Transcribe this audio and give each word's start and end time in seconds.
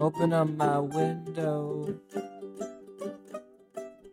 Open 0.00 0.32
up 0.32 0.48
my 0.48 0.78
window 0.78 1.94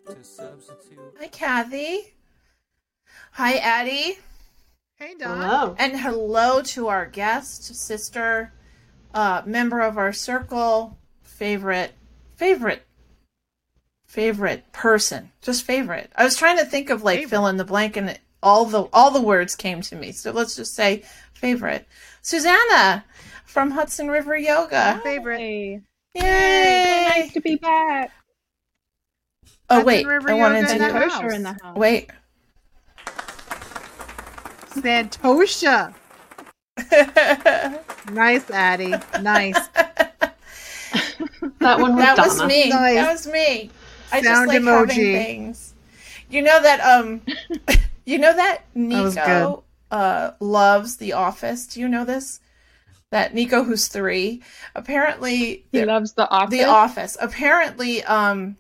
to 0.08 0.24
substitute. 0.24 1.00
Hi, 1.20 1.28
Cathy. 1.28 2.14
Hi, 3.32 3.54
Addie. 3.56 4.18
Hey, 4.98 5.14
Don. 5.18 5.42
Hello. 5.42 5.76
And 5.80 6.00
hello 6.00 6.62
to 6.64 6.88
our 6.88 7.06
guest, 7.06 7.76
sister, 7.76 8.52
uh, 9.14 9.44
member 9.46 9.80
of 9.80 9.98
our 9.98 10.12
circle, 10.12 10.98
favorite, 11.36 11.94
favorite, 12.36 12.84
favorite 14.08 14.72
person, 14.72 15.32
just 15.42 15.64
favorite. 15.64 16.12
I 16.16 16.24
was 16.24 16.36
trying 16.38 16.58
to 16.58 16.66
think 16.66 16.90
of 16.90 17.04
like 17.04 17.28
fill 17.28 17.48
in 17.48 17.58
the 17.58 17.66
blank, 17.66 17.98
and 17.98 18.18
all 18.42 18.66
the 18.66 18.84
all 18.94 19.12
the 19.12 19.22
words 19.22 19.56
came 19.56 19.82
to 19.82 19.96
me. 19.96 20.12
So 20.14 20.32
let's 20.32 20.56
just 20.56 20.74
say 20.74 21.04
favorite. 21.34 21.86
Susannah 22.22 23.04
from 23.46 23.72
Hudson 23.72 24.08
River 24.08 24.38
Yoga. 24.38 25.02
Favorite. 25.04 25.40
Hey, 25.40 25.82
Yay! 26.16 27.08
nice 27.10 27.34
to 27.34 27.42
be 27.42 27.56
back. 27.56 28.12
Oh 29.70 29.76
Hudson 29.76 29.86
wait, 29.86 30.08
River 30.08 30.30
I 30.32 30.34
wanted 30.36 30.68
to 30.68 30.72
in 30.74 30.78
the 30.82 30.88
do. 30.88 30.94
house. 30.94 31.14
Kosher 31.16 31.34
in 31.34 31.44
the 31.44 31.58
house. 31.62 31.78
Wait. 31.78 32.10
Santosha. 34.70 35.94
nice, 38.12 38.50
Addie. 38.52 38.94
Nice. 39.22 39.58
That 41.66 41.80
one 41.80 41.96
was 41.96 42.06
that 42.06 42.18
was 42.18 42.44
me. 42.46 42.70
Nice. 42.70 42.96
That 42.96 43.12
was 43.12 43.28
me. 43.28 43.72
I 44.12 44.22
just 44.22 44.34
Sound 44.36 44.48
like 44.48 44.64
having 44.64 44.98
things. 44.98 45.74
You 46.30 46.42
know 46.44 46.62
that 46.62 46.80
um 46.82 47.22
you 48.06 48.20
know 48.20 48.34
that 48.34 48.64
was 48.76 49.16
Nico 49.16 49.64
uh 49.90 50.32
loves 50.40 50.98
The 50.98 51.14
Office. 51.14 51.66
Do 51.68 51.80
you 51.80 51.88
know 51.88 52.06
this? 52.06 52.40
That 53.12 53.34
Nico 53.34 53.64
who's 53.64 53.88
3 53.88 54.44
apparently 54.76 55.66
He 55.72 55.86
loves 55.86 56.14
the 56.14 56.30
office. 56.30 56.52
The 56.52 56.66
Office. 56.66 57.18
Apparently 57.20 58.04
um 58.04 58.58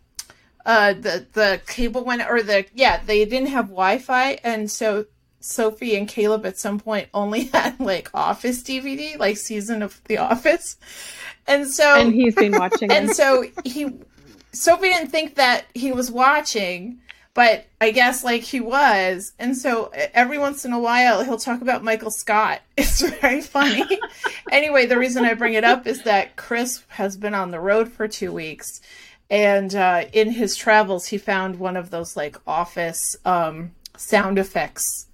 uh 0.66 0.94
the 0.94 1.28
the 1.33 1.61
cable 1.67 2.03
went 2.03 2.23
or 2.28 2.42
the 2.42 2.66
yeah, 2.73 3.02
they 3.06 3.23
didn't 3.26 3.50
have 3.50 3.66
Wi-Fi 3.66 4.39
and 4.44 4.72
so 4.72 5.06
Sophie 5.46 5.96
and 5.96 6.08
Caleb 6.08 6.46
at 6.46 6.58
some 6.58 6.80
point 6.80 7.08
only 7.14 7.44
had 7.54 7.80
like 7.80 8.10
Office 8.14 8.64
DVD, 8.64 9.18
like 9.18 9.38
season 9.38 9.84
of 9.84 10.02
The 10.06 10.18
Office. 10.18 10.78
And 11.48 11.68
so 11.68 12.00
and 12.00 12.14
he's 12.14 12.36
been 12.36 12.54
watching 12.54 12.92
and 12.92 13.12
it. 13.12 13.16
so 13.16 13.46
he 13.64 13.94
Sophie 14.52 14.90
didn't 14.90 15.12
think 15.12 15.36
that 15.36 15.66
he 15.73 15.92
was 15.92 16.10
watching, 16.10 17.00
but 17.34 17.66
I 17.80 17.92
guess 17.92 18.23
like 18.23 18.42
he 18.42 18.60
was. 18.60 19.34
And 19.38 19.56
so 19.56 19.92
every 20.14 20.38
once 20.38 20.66
in 20.66 20.73
a 20.73 20.80
while 20.80 21.23
he'll 21.23 21.38
talk 21.38 21.62
about 21.62 21.84
Michael 21.84 22.12
Scott. 22.12 22.62
It's 22.78 23.02
very 23.02 23.42
funny. 23.42 23.86
anyway, 24.52 24.86
the 24.86 24.98
reason 24.98 25.26
I 25.26 25.34
bring 25.34 25.54
it 25.54 25.64
up 25.64 25.86
is 25.88 26.04
that 26.04 26.36
Chris 26.36 26.84
has 26.90 27.18
been 27.18 27.34
on 27.34 27.52
the 27.52 27.60
road 27.60 27.90
for 27.90 28.08
2 28.08 28.32
weeks 28.32 28.82
and 29.30 29.73
uh, 29.76 30.06
in 30.14 30.32
his 30.32 30.56
travels 30.56 31.08
he 31.08 31.18
found 31.18 31.58
one 31.58 31.78
of 31.78 31.90
those 31.90 32.16
like 32.16 32.38
office 32.46 33.16
um, 33.26 33.72
sound 33.98 34.38
effects 34.38 35.08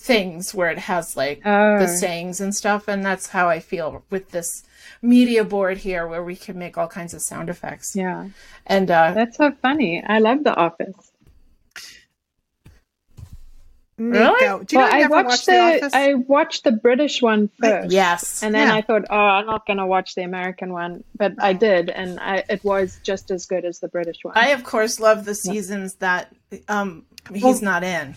things 0.00 0.54
where 0.54 0.70
it 0.70 0.78
has 0.78 1.16
like 1.16 1.42
Oh. 1.44 1.78
the 1.80 1.88
sayings 1.88 2.40
and 2.40 2.54
stuff 2.54 2.86
and 2.86 3.04
that's 3.04 3.26
how 3.28 3.48
I 3.48 3.58
feel 3.58 4.04
with 4.10 4.30
this 4.30 4.62
media 5.02 5.42
board 5.44 5.78
here 5.78 6.06
where 6.06 6.22
we 6.22 6.36
can 6.36 6.56
make 6.56 6.78
all 6.78 6.86
kinds 6.88 7.14
of 7.14 7.20
sound 7.20 7.50
effects. 7.50 7.96
Yeah, 7.96 8.28
And 8.66 8.90
uh 8.90 9.12
that's 9.12 9.36
so 9.36 9.50
funny. 9.60 10.02
I 10.06 10.20
love 10.20 10.44
The 10.44 10.54
Office. 10.54 10.94
Nico. 14.00 14.62
Do 14.62 14.76
you 14.76 14.78
know 14.78 14.84
well, 14.84 14.92
I 14.92 14.96
I 14.96 15.00
never 15.00 15.14
watched 15.14 15.26
watched 15.28 15.46
the, 15.46 15.52
The 15.52 15.58
Office? 15.86 15.94
I 15.94 16.14
watched 16.14 16.62
the 16.64 16.70
British 16.72 17.20
one 17.20 17.50
first. 17.60 17.90
yes. 17.90 18.42
And 18.44 18.54
then 18.54 18.68
Yeah. 18.68 18.74
I 18.76 18.80
thought, 18.82 19.02
oh, 19.10 19.16
I'm 19.16 19.46
not 19.46 19.66
going 19.66 19.78
to 19.78 19.86
watch 19.86 20.14
the 20.14 20.22
American 20.22 20.72
one, 20.72 21.02
but 21.16 21.32
I 21.40 21.52
did, 21.52 21.90
and 21.90 22.20
I, 22.20 22.44
it 22.48 22.62
was 22.62 23.00
just 23.02 23.32
as 23.32 23.46
good 23.46 23.64
as 23.64 23.80
the 23.80 23.88
British 23.88 24.18
one. 24.22 24.34
I 24.36 24.50
of 24.50 24.62
course 24.62 25.00
love 25.00 25.24
the 25.24 25.34
seasons 25.34 25.94
that 25.96 26.32
um 26.68 27.06
he's 27.32 27.42
Well- 27.42 27.60
not 27.62 27.82
in. 27.82 28.14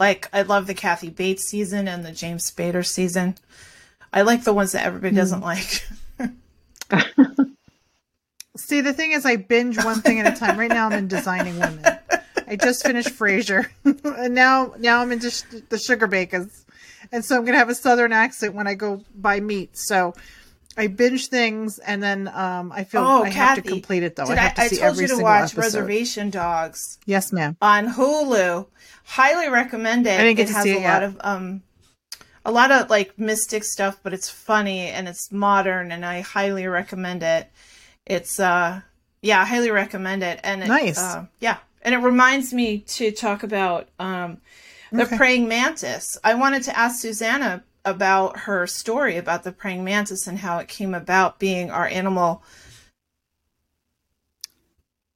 Like 0.00 0.28
I 0.32 0.42
love 0.42 0.66
the 0.66 0.74
Kathy 0.74 1.10
Bates 1.10 1.44
season 1.44 1.88
and 1.88 2.04
the 2.04 2.12
James 2.12 2.50
Spader 2.50 2.84
season. 2.84 3.36
I 4.12 4.22
like 4.22 4.44
the 4.44 4.52
ones 4.52 4.72
that 4.72 4.84
everybody 4.84 5.14
doesn't 5.14 5.40
hmm. 5.40 5.44
like. 5.44 5.82
See, 8.56 8.82
the 8.82 8.92
thing 8.92 9.12
is, 9.12 9.24
I 9.24 9.36
binge 9.36 9.82
one 9.82 10.02
thing 10.02 10.20
at 10.20 10.30
a 10.30 10.38
time. 10.38 10.58
Right 10.58 10.68
now, 10.68 10.86
I'm 10.86 10.92
in 10.92 11.08
Designing 11.08 11.58
Women. 11.58 11.84
I 12.46 12.56
just 12.56 12.84
finished 12.84 13.08
Frasier, 13.08 13.66
and 13.84 14.34
now 14.34 14.74
now 14.78 15.00
I'm 15.00 15.10
into 15.10 15.30
sh- 15.30 15.44
the 15.70 15.78
Sugar 15.78 16.06
Bakers, 16.06 16.66
and 17.10 17.24
so 17.24 17.36
I'm 17.36 17.46
gonna 17.46 17.56
have 17.56 17.70
a 17.70 17.74
Southern 17.74 18.12
accent 18.12 18.54
when 18.54 18.66
I 18.66 18.74
go 18.74 19.02
buy 19.14 19.40
meat. 19.40 19.78
So 19.78 20.12
I 20.76 20.86
binge 20.86 21.26
things, 21.28 21.78
and 21.78 22.02
then 22.02 22.28
um, 22.28 22.72
I 22.72 22.84
feel 22.84 23.02
Oh, 23.02 23.22
I 23.24 23.28
have 23.30 23.56
to 23.56 23.62
complete 23.62 24.02
it 24.02 24.16
though. 24.16 24.24
I 24.24 24.32
I, 24.32 24.34
have 24.36 24.54
to 24.54 24.60
I 24.62 24.68
see 24.68 24.76
told 24.76 24.92
every 24.92 25.02
you 25.04 25.16
to 25.16 25.22
watch 25.22 25.42
episode. 25.52 25.58
Reservation 25.60 26.30
Dogs 26.30 26.98
Yes, 27.06 27.32
ma'am. 27.32 27.56
on 27.60 27.88
Hulu. 27.88 28.66
Highly 29.04 29.48
recommend 29.48 30.06
it. 30.06 30.18
I 30.18 30.22
didn't 30.24 30.36
get 30.36 30.44
it 30.44 30.46
to 30.48 30.52
has 30.54 30.62
see 30.64 30.70
a 30.72 30.76
it 30.78 30.82
lot 30.82 31.02
yet. 31.02 31.02
of 31.02 31.16
um 31.20 31.62
a 32.44 32.50
lot 32.50 32.70
of 32.72 32.88
like 32.90 33.18
mystic 33.18 33.64
stuff, 33.64 33.98
but 34.02 34.12
it's 34.14 34.30
funny 34.30 34.88
and 34.88 35.06
it's 35.08 35.30
modern 35.30 35.92
and 35.92 36.04
I 36.04 36.20
highly 36.22 36.66
recommend 36.66 37.22
it. 37.22 37.50
It's 38.06 38.40
uh 38.40 38.80
yeah, 39.20 39.40
I 39.42 39.44
highly 39.44 39.70
recommend 39.70 40.22
it. 40.22 40.40
And 40.42 40.62
it, 40.62 40.68
Nice. 40.68 40.98
uh, 40.98 41.26
yeah. 41.38 41.58
And 41.82 41.94
it 41.94 41.98
reminds 41.98 42.52
me 42.52 42.78
to 42.78 43.12
talk 43.12 43.42
about 43.42 43.88
um 43.98 44.38
the 44.90 45.02
Okay. 45.04 45.16
praying 45.16 45.48
mantis. 45.48 46.18
I 46.24 46.34
wanted 46.34 46.62
to 46.64 46.78
ask 46.78 47.00
Susannah 47.00 47.62
about 47.84 48.40
her 48.40 48.66
story 48.66 49.16
about 49.16 49.42
the 49.44 49.52
praying 49.52 49.84
mantis 49.84 50.26
and 50.26 50.38
how 50.38 50.58
it 50.58 50.68
came 50.68 50.94
about 50.94 51.38
being 51.38 51.70
our 51.70 51.86
animal. 51.86 52.42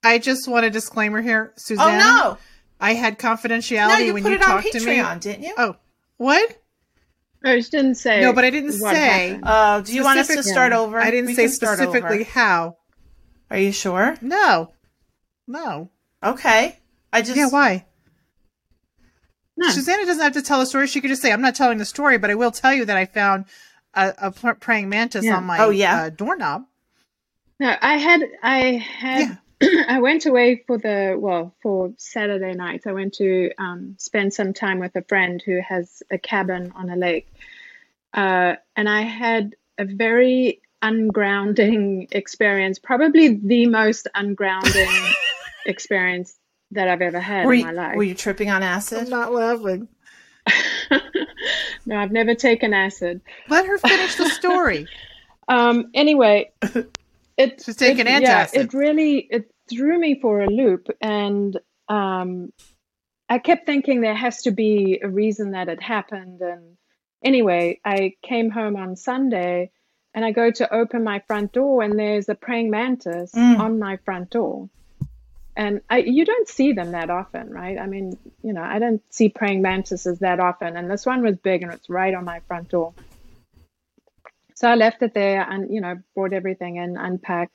I 0.04 0.18
just 0.18 0.48
want 0.48 0.64
a 0.64 0.70
disclaimer 0.70 1.20
here, 1.20 1.52
Suzanne. 1.56 1.94
Oh 1.94 1.98
no! 1.98 2.38
I 2.80 2.94
had 2.94 3.22
No, 3.22 3.30
confidentiality 3.30 4.06
you 4.06 4.14
when 4.14 4.22
put 4.22 4.30
you 4.30 4.36
it 4.36 4.42
on 4.42 4.62
talked 4.62 4.72
to 4.72 4.80
me. 4.80 5.02
Didn't 5.20 5.42
you? 5.42 5.54
Oh, 5.56 5.76
what? 6.16 6.62
I 7.44 7.56
just 7.56 7.70
didn't 7.70 7.96
say. 7.96 8.20
No, 8.20 8.32
but 8.32 8.44
I 8.44 8.50
didn't 8.50 8.72
say. 8.72 9.38
Uh, 9.42 9.80
do 9.80 9.94
you 9.94 10.02
want 10.02 10.18
us 10.18 10.28
to 10.28 10.42
start 10.42 10.72
over? 10.72 10.98
I 10.98 11.10
didn't 11.10 11.26
We 11.26 11.34
say 11.34 11.48
specifically 11.48 12.24
how. 12.24 12.76
Are 13.50 13.58
you 13.58 13.72
sure? 13.72 14.16
No, 14.20 14.72
no. 15.46 15.90
Okay. 16.22 16.78
I 17.12 17.22
just 17.22 17.36
Yeah, 17.36 17.48
why? 17.48 17.86
No. 19.56 19.68
Susannah 19.70 20.04
doesn't 20.04 20.22
have 20.22 20.34
to 20.34 20.42
tell 20.42 20.60
a 20.60 20.66
story. 20.66 20.86
She 20.86 21.00
could 21.00 21.08
just 21.08 21.22
say, 21.22 21.32
"I'm 21.32 21.40
not 21.40 21.54
telling 21.54 21.78
the 21.78 21.84
story," 21.84 22.18
but 22.18 22.30
I 22.30 22.34
will 22.34 22.50
tell 22.50 22.74
you 22.74 22.84
that 22.84 22.96
I 22.96 23.06
found 23.06 23.46
a, 23.94 24.12
a 24.18 24.54
praying 24.54 24.88
mantis 24.90 25.24
Yeah. 25.24 25.36
on 25.38 25.44
my 25.44 25.58
Oh, 25.58 25.70
yeah? 25.70 26.02
uh, 26.02 26.10
doorknob. 26.10 26.66
No, 27.58 27.74
I 27.80 27.96
had 27.96 28.20
I 28.42 28.58
had 28.72 29.38
I 29.88 30.00
went 30.00 30.26
away 30.26 30.62
for 30.66 30.76
the 30.76 31.16
well 31.18 31.54
for 31.62 31.92
Saturday 31.96 32.52
night. 32.54 32.82
I 32.86 32.92
went 32.92 33.14
to 33.14 33.50
um, 33.58 33.94
spend 33.98 34.34
some 34.34 34.52
time 34.52 34.78
with 34.78 34.94
a 34.94 35.02
friend 35.02 35.42
who 35.44 35.60
has 35.66 36.02
a 36.10 36.18
cabin 36.18 36.72
on 36.76 36.90
a 36.90 36.96
lake, 36.96 37.26
uh, 38.12 38.56
and 38.76 38.88
I 38.88 39.02
had 39.02 39.56
a 39.78 39.86
very 39.86 40.60
ungrounding 40.82 42.08
experience. 42.12 42.78
Probably 42.78 43.28
the 43.28 43.66
most 43.66 44.06
ungrounding 44.14 45.12
experience 45.66 46.36
that 46.72 46.88
I've 46.88 47.02
ever 47.02 47.20
had 47.20 47.46
were 47.46 47.52
in 47.54 47.60
you, 47.60 47.66
my 47.66 47.72
life. 47.72 47.96
were 47.96 48.02
you 48.02 48.14
tripping 48.14 48.50
on 48.50 48.62
acid? 48.62 48.98
I'm 49.04 49.10
not 49.10 49.32
laughing. 49.32 49.88
no, 51.86 51.96
I've 51.98 52.12
never 52.12 52.34
taken 52.34 52.72
acid. 52.74 53.20
Let 53.48 53.66
her 53.66 53.78
finish 53.78 54.16
the 54.16 54.28
story. 54.28 54.86
Um, 55.48 55.90
anyway, 55.94 56.50
it 57.36 57.62
She's 57.64 57.76
taking 57.76 58.08
it, 58.08 58.20
yeah, 58.20 58.48
it 58.52 58.74
really 58.74 59.18
it 59.30 59.48
threw 59.70 59.96
me 59.96 60.18
for 60.20 60.40
a 60.40 60.48
loop, 60.48 60.88
and 61.00 61.56
um, 61.88 62.52
I 63.28 63.38
kept 63.38 63.64
thinking 63.64 64.00
there 64.00 64.12
has 64.12 64.42
to 64.42 64.50
be 64.50 64.98
a 65.00 65.08
reason 65.08 65.52
that 65.52 65.68
it 65.68 65.80
happened. 65.80 66.40
And 66.40 66.76
anyway, 67.24 67.78
I 67.84 68.14
came 68.24 68.50
home 68.50 68.74
on 68.74 68.96
Sunday, 68.96 69.70
and 70.14 70.24
I 70.24 70.32
go 70.32 70.50
to 70.50 70.74
open 70.74 71.04
my 71.04 71.22
front 71.28 71.52
door, 71.52 71.80
and 71.80 71.96
there's 71.96 72.28
a 72.28 72.34
praying 72.34 72.70
mantis 72.70 73.30
Mm. 73.32 73.60
on 73.60 73.78
my 73.78 73.98
front 73.98 74.30
door. 74.30 74.68
And 75.56 75.80
I, 75.90 75.98
you 75.98 76.24
don't 76.26 76.48
see 76.48 76.72
them 76.74 76.92
that 76.92 77.10
often, 77.10 77.50
right? 77.50 77.78
I 77.78 77.86
mean, 77.86 78.18
you 78.42 78.52
know, 78.52 78.62
I 78.62 78.78
don't 78.78 79.02
see 79.10 79.30
praying 79.30 79.62
mantises 79.62 80.20
that 80.20 80.40
often. 80.40 80.76
And 80.76 80.90
this 80.90 81.06
one 81.06 81.22
was 81.22 81.38
big 81.38 81.62
and 81.62 81.72
it's 81.72 81.90
right 81.90 82.14
on 82.14 82.24
my 82.24 82.40
front 82.48 82.70
door. 82.70 82.94
So 84.56 84.68
I 84.68 84.76
left 84.76 85.02
it 85.02 85.14
there 85.14 85.42
and, 85.42 85.74
you 85.74 85.80
know, 85.80 85.96
brought 86.14 86.34
everything 86.34 86.76
in, 86.76 86.96
unpacked. 86.98 87.54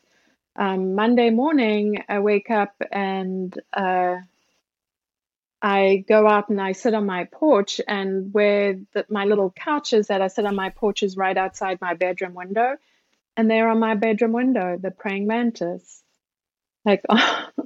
Um, 0.55 0.95
Monday 0.95 1.29
morning, 1.31 2.03
I 2.09 2.19
wake 2.19 2.51
up 2.51 2.75
and 2.91 3.57
uh, 3.73 4.17
I 5.61 6.05
go 6.07 6.27
out 6.27 6.49
and 6.49 6.61
I 6.61 6.73
sit 6.73 6.93
on 6.95 7.05
my 7.05 7.25
porch. 7.25 7.81
And 7.87 8.33
where 8.33 8.79
the, 8.93 9.05
my 9.09 9.25
little 9.25 9.51
couch 9.51 9.93
is 9.93 10.07
that 10.07 10.21
I 10.21 10.27
sit 10.27 10.45
on 10.45 10.55
my 10.55 10.69
porch 10.69 11.03
is 11.03 11.17
right 11.17 11.37
outside 11.37 11.79
my 11.81 11.95
bedroom 11.95 12.33
window. 12.35 12.75
and 13.37 13.49
they're 13.49 13.69
on 13.69 13.79
my 13.79 13.95
bedroom 13.95 14.33
window, 14.33 14.77
the 14.81 14.91
praying 14.91 15.27
mantis, 15.27 16.03
like 16.85 17.03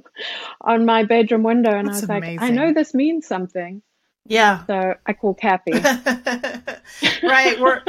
on 0.60 0.84
my 0.84 1.04
bedroom 1.04 1.42
window. 1.42 1.76
And 1.76 1.88
That's 1.88 2.08
I 2.08 2.16
was 2.16 2.22
like, 2.26 2.42
I 2.42 2.50
know 2.50 2.72
this 2.72 2.94
means 2.94 3.26
something. 3.26 3.82
Yeah. 4.26 4.64
So 4.66 4.94
I 5.06 5.12
call 5.12 5.34
Cathy. 5.34 5.72
right. 7.22 7.60
We're 7.60 7.82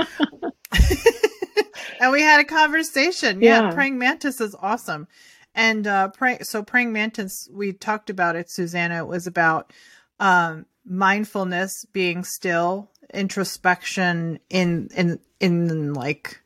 and 2.00 2.12
we 2.12 2.22
had 2.22 2.40
a 2.40 2.46
conversation. 2.46 3.42
Yeah, 3.42 3.62
Yeah. 3.62 3.74
praying 3.74 3.98
mantis 3.98 4.42
is 4.42 4.56
awesome. 4.60 5.08
And 5.56 5.88
uh 5.88 6.10
pray 6.10 6.40
so 6.42 6.64
praying 6.64 6.94
mantis, 6.94 7.50
we 7.52 7.74
talked 7.74 8.10
about 8.10 8.36
it, 8.36 8.50
Susannah. 8.50 9.00
It 9.00 9.08
was 9.08 9.26
about 9.28 9.74
um 10.20 10.66
mindfulness, 10.86 11.86
being 11.92 12.24
still, 12.24 12.92
introspection 13.14 14.40
in 14.50 14.90
in 14.96 15.20
in 15.40 15.94
like 15.94 16.42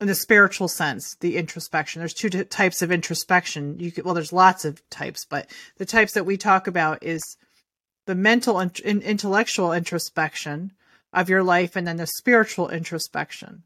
in 0.00 0.06
the 0.06 0.14
spiritual 0.14 0.68
sense, 0.68 1.16
the 1.20 1.36
introspection. 1.36 2.00
There's 2.00 2.14
two 2.14 2.28
types 2.28 2.82
of 2.82 2.92
introspection. 2.92 3.78
You 3.78 3.90
could, 3.90 4.04
well, 4.04 4.14
there's 4.14 4.32
lots 4.32 4.64
of 4.64 4.88
types, 4.90 5.24
but 5.24 5.50
the 5.78 5.86
types 5.86 6.12
that 6.12 6.26
we 6.26 6.36
talk 6.36 6.66
about 6.66 7.02
is 7.02 7.22
the 8.06 8.14
mental 8.14 8.58
and 8.60 8.78
intellectual 8.84 9.72
introspection 9.72 10.72
of 11.12 11.28
your 11.30 11.42
life, 11.42 11.76
and 11.76 11.86
then 11.86 11.96
the 11.96 12.06
spiritual 12.06 12.68
introspection. 12.68 13.62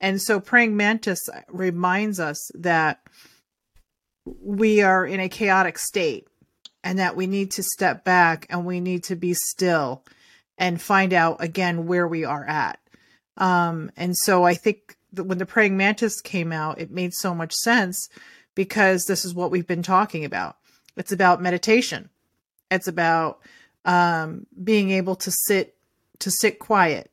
And 0.00 0.20
so, 0.20 0.40
praying 0.40 0.76
mantis 0.76 1.20
reminds 1.48 2.18
us 2.18 2.50
that 2.54 3.00
we 4.24 4.82
are 4.82 5.06
in 5.06 5.20
a 5.20 5.28
chaotic 5.28 5.78
state, 5.78 6.26
and 6.82 6.98
that 6.98 7.16
we 7.16 7.26
need 7.26 7.52
to 7.52 7.62
step 7.62 8.04
back 8.04 8.46
and 8.50 8.64
we 8.64 8.80
need 8.80 9.04
to 9.04 9.16
be 9.16 9.34
still 9.34 10.04
and 10.56 10.80
find 10.80 11.12
out 11.12 11.36
again 11.42 11.86
where 11.86 12.06
we 12.06 12.24
are 12.24 12.44
at. 12.44 12.80
Um, 13.36 13.90
and 13.96 14.16
so, 14.16 14.44
I 14.44 14.54
think 14.54 14.97
when 15.14 15.38
the 15.38 15.46
praying 15.46 15.76
mantis 15.76 16.20
came 16.20 16.52
out, 16.52 16.80
it 16.80 16.90
made 16.90 17.14
so 17.14 17.34
much 17.34 17.52
sense 17.54 18.08
because 18.54 19.04
this 19.04 19.24
is 19.24 19.34
what 19.34 19.50
we've 19.50 19.66
been 19.66 19.82
talking 19.82 20.24
about. 20.24 20.56
It's 20.96 21.12
about 21.12 21.40
meditation. 21.40 22.10
It's 22.70 22.88
about 22.88 23.38
um, 23.84 24.46
being 24.62 24.90
able 24.90 25.16
to 25.16 25.30
sit 25.30 25.74
to 26.18 26.30
sit 26.30 26.58
quiet. 26.58 27.10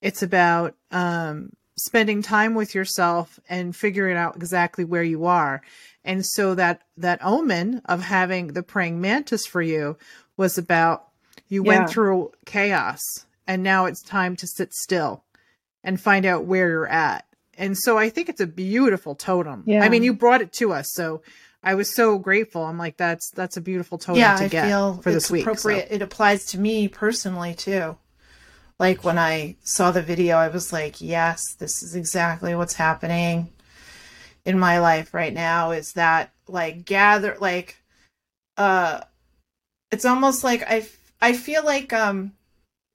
It's 0.00 0.22
about 0.22 0.76
um, 0.92 1.50
spending 1.76 2.22
time 2.22 2.54
with 2.54 2.74
yourself 2.74 3.40
and 3.48 3.74
figuring 3.74 4.16
out 4.16 4.36
exactly 4.36 4.84
where 4.84 5.02
you 5.02 5.26
are. 5.26 5.62
And 6.04 6.24
so 6.24 6.54
that 6.54 6.82
that 6.96 7.18
omen 7.22 7.82
of 7.84 8.02
having 8.02 8.48
the 8.48 8.62
praying 8.62 9.00
mantis 9.00 9.44
for 9.46 9.60
you 9.60 9.98
was 10.36 10.56
about 10.56 11.08
you 11.48 11.64
Yeah. 11.64 11.78
went 11.78 11.90
through 11.90 12.32
chaos 12.46 13.00
and 13.46 13.62
now 13.62 13.86
it's 13.86 14.02
time 14.02 14.36
to 14.36 14.46
sit 14.46 14.72
still 14.72 15.24
and 15.82 16.00
find 16.00 16.26
out 16.26 16.44
where 16.44 16.68
you're 16.68 16.88
at. 16.88 17.26
And 17.56 17.76
so 17.76 17.98
I 17.98 18.08
think 18.08 18.28
it's 18.28 18.40
a 18.40 18.46
beautiful 18.46 19.14
totem. 19.14 19.64
Yeah. 19.66 19.82
I 19.82 19.88
mean, 19.88 20.02
you 20.02 20.14
brought 20.14 20.40
it 20.40 20.52
to 20.54 20.72
us, 20.72 20.92
so 20.92 21.22
I 21.62 21.74
was 21.74 21.94
so 21.94 22.18
grateful. 22.18 22.64
I'm 22.64 22.78
like, 22.78 22.96
that's 22.96 23.30
that's 23.30 23.56
a 23.56 23.60
beautiful 23.60 23.98
totem 23.98 24.20
yeah, 24.20 24.36
to 24.36 24.44
I 24.44 24.48
get 24.48 24.66
feel 24.66 24.94
for 24.94 25.10
it's 25.10 25.16
this 25.16 25.30
week. 25.30 25.44
so. 25.44 25.50
appropriate. 25.50 25.88
It 25.90 26.02
applies 26.02 26.46
to 26.46 26.58
me 26.58 26.88
personally 26.88 27.54
too. 27.54 27.96
Like 28.78 29.04
when 29.04 29.18
I 29.18 29.56
saw 29.62 29.90
the 29.90 30.00
video, 30.00 30.36
I 30.36 30.48
was 30.48 30.72
like, 30.72 31.02
yes, 31.02 31.54
this 31.58 31.82
is 31.82 31.94
exactly 31.94 32.54
what's 32.54 32.74
happening 32.74 33.50
in 34.46 34.58
my 34.58 34.78
life 34.78 35.12
right 35.12 35.34
now. 35.34 35.72
Is 35.72 35.92
that 35.92 36.32
like 36.48 36.86
gather 36.86 37.36
like 37.40 37.76
uh 38.56 39.00
it's 39.90 40.06
almost 40.06 40.42
like 40.42 40.62
I 40.62 40.86
I 41.20 41.34
feel 41.34 41.62
like 41.62 41.92
um 41.92 42.32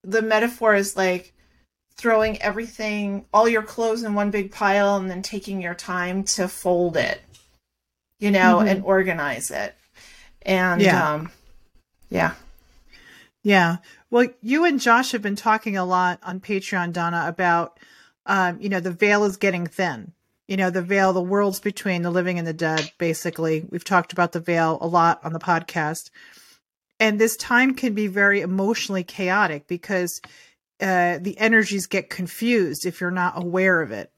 the 0.03 0.23
metaphor 0.23 0.73
is 0.73 0.95
like 0.95 1.34
throwing 1.97 2.41
everything 2.41 3.25
all 3.33 3.47
your 3.47 3.63
clothes 3.63 4.03
in 4.03 4.13
one 4.13 4.31
big 4.31 4.51
pile 4.51 4.97
and 4.97 5.09
then 5.09 5.21
taking 5.21 5.61
your 5.61 5.73
time 5.75 6.23
to 6.23 6.47
fold 6.47 6.97
it 6.97 7.21
you 8.19 8.31
know 8.31 8.59
Mhm. 8.59 8.69
and 8.69 8.83
organize 8.83 9.49
it 9.51 9.75
and 10.43 10.81
Yeah. 10.81 11.13
um 11.15 11.31
yeah 12.09 12.33
Yeah. 13.43 13.77
Well, 14.09 14.27
you 14.41 14.65
and 14.65 14.79
Josh 14.79 15.11
have 15.11 15.21
been 15.21 15.35
talking 15.35 15.77
a 15.77 15.85
lot 15.85 16.19
on 16.23 16.39
Patreon, 16.39 16.93
Donna, 16.93 17.25
about, 17.27 17.79
um, 18.25 18.59
you 18.59 18.69
know, 18.69 18.79
the 18.79 18.91
veil 18.91 19.23
is 19.23 19.37
getting 19.37 19.67
thin. 19.67 20.13
You 20.47 20.57
know, 20.57 20.71
the 20.71 20.81
veil, 20.81 21.13
the 21.13 21.21
world's 21.21 21.59
between 21.59 22.01
the 22.01 22.09
living 22.09 22.39
and 22.39 22.47
the 22.47 22.53
dead, 22.53 22.91
basically. 22.97 23.63
We've 23.69 23.83
talked 23.83 24.13
about 24.13 24.31
the 24.31 24.39
veil 24.39 24.79
a 24.81 24.87
lot 24.87 25.23
on 25.23 25.33
the 25.33 25.39
podcast. 25.39 26.09
And 26.99 27.19
this 27.19 27.35
time 27.37 27.75
can 27.75 27.93
be 27.93 28.07
very 28.07 28.41
emotionally 28.41 29.03
chaotic 29.03 29.67
because 29.67 30.21
uh, 30.81 31.19
the 31.19 31.37
energies 31.37 31.87
get 31.87 32.09
confused 32.09 32.85
if 32.85 32.99
you're 32.99 33.11
not 33.11 33.41
aware 33.41 33.81
of 33.81 33.91
it. 33.91 34.11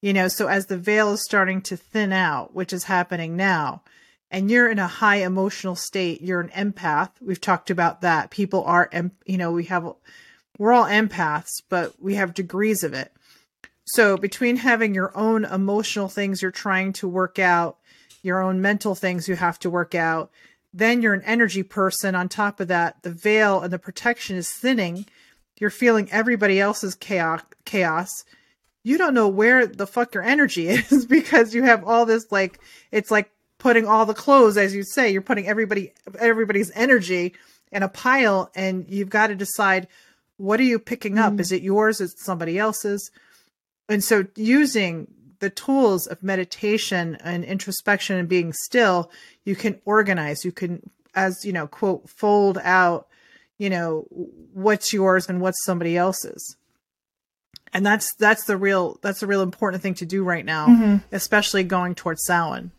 You 0.00 0.12
know, 0.12 0.28
so 0.28 0.48
as 0.48 0.66
the 0.66 0.76
veil 0.76 1.12
is 1.12 1.24
starting 1.24 1.62
to 1.62 1.76
thin 1.76 2.12
out, 2.12 2.54
which 2.54 2.72
is 2.72 2.84
happening 2.84 3.36
now, 3.36 3.82
and 4.30 4.50
you're 4.50 4.70
in 4.70 4.78
a 4.78 4.86
high 4.86 5.16
emotional 5.16 5.76
state, 5.76 6.20
you're 6.20 6.40
an 6.40 6.50
empath. 6.50 7.10
We've 7.20 7.40
talked 7.40 7.70
about 7.70 8.00
that. 8.00 8.30
People 8.30 8.64
are, 8.64 8.90
you 9.24 9.38
know, 9.38 9.52
we 9.52 9.64
have, 9.64 9.90
we're 10.58 10.72
all 10.72 10.84
empaths, 10.84 11.62
but 11.68 11.94
we 12.02 12.16
have 12.16 12.34
degrees 12.34 12.82
of 12.82 12.92
it. 12.92 13.12
So 13.86 14.16
between 14.16 14.56
having 14.56 14.94
your 14.94 15.16
own 15.16 15.44
emotional 15.44 16.08
things 16.08 16.42
you're 16.42 16.50
trying 16.50 16.92
to 16.94 17.08
work 17.08 17.38
out, 17.38 17.78
your 18.22 18.42
own 18.42 18.60
mental 18.60 18.94
things 18.94 19.28
you 19.28 19.36
have 19.36 19.58
to 19.60 19.70
work 19.70 19.94
out, 19.94 20.30
then 20.72 21.00
you're 21.02 21.14
an 21.14 21.22
energy 21.22 21.62
person. 21.62 22.14
On 22.14 22.28
top 22.28 22.58
of 22.58 22.68
that, 22.68 23.02
the 23.02 23.12
veil 23.12 23.60
and 23.60 23.72
the 23.72 23.78
protection 23.78 24.36
is 24.36 24.50
thinning. 24.50 25.06
You're 25.58 25.70
feeling 25.70 26.08
everybody 26.10 26.60
else's 26.60 26.94
chaos. 26.94 27.42
Chaos. 27.64 28.24
You 28.82 28.98
don't 28.98 29.14
know 29.14 29.28
where 29.28 29.66
the 29.66 29.86
fuck 29.86 30.14
your 30.14 30.22
energy 30.22 30.68
is 30.90 31.06
because 31.06 31.54
you 31.54 31.62
have 31.62 31.84
all 31.84 32.06
this 32.06 32.30
like 32.30 32.60
it's 32.92 33.10
like 33.10 33.30
putting 33.58 33.86
all 33.86 34.04
the 34.04 34.14
clothes, 34.14 34.58
as 34.58 34.74
you 34.74 34.82
say, 34.82 35.10
you're 35.10 35.22
putting 35.22 35.46
everybody 35.46 35.92
everybody's 36.18 36.70
energy 36.74 37.34
in 37.72 37.82
a 37.82 37.88
pile, 37.88 38.50
and 38.54 38.86
you've 38.88 39.10
got 39.10 39.28
to 39.28 39.34
decide 39.34 39.88
what 40.36 40.60
are 40.60 40.64
you 40.64 40.78
picking 40.78 41.18
up? 41.18 41.32
Mm-hmm. 41.32 41.40
Is 41.40 41.52
it 41.52 41.62
yours? 41.62 42.00
Is 42.00 42.12
it 42.12 42.18
somebody 42.18 42.58
else's? 42.58 43.10
And 43.88 44.02
so 44.02 44.26
using 44.36 45.06
the 45.40 45.50
tools 45.50 46.06
of 46.06 46.22
meditation 46.22 47.16
and 47.20 47.44
introspection 47.44 48.16
and 48.18 48.28
being 48.28 48.52
still, 48.52 49.10
you 49.44 49.54
can 49.54 49.80
organize, 49.84 50.44
you 50.44 50.52
can, 50.52 50.90
as 51.14 51.44
you 51.44 51.52
know, 51.52 51.66
quote, 51.66 52.08
fold 52.08 52.58
out, 52.62 53.08
you 53.58 53.70
know, 53.70 54.06
what's 54.52 54.92
yours 54.92 55.28
and 55.28 55.40
what's 55.40 55.64
somebody 55.64 55.96
else's. 55.96 56.56
And 57.72 57.84
that's 57.84 58.14
that's 58.16 58.44
the 58.44 58.56
real 58.56 58.98
that's 59.02 59.20
the 59.20 59.26
real 59.26 59.42
important 59.42 59.82
thing 59.82 59.94
to 59.94 60.06
do 60.06 60.22
right 60.22 60.44
now, 60.44 60.68
mm-hmm. 60.68 60.96
especially 61.10 61.64
going 61.64 61.94
towards 61.94 62.24
Samhain. 62.24 62.70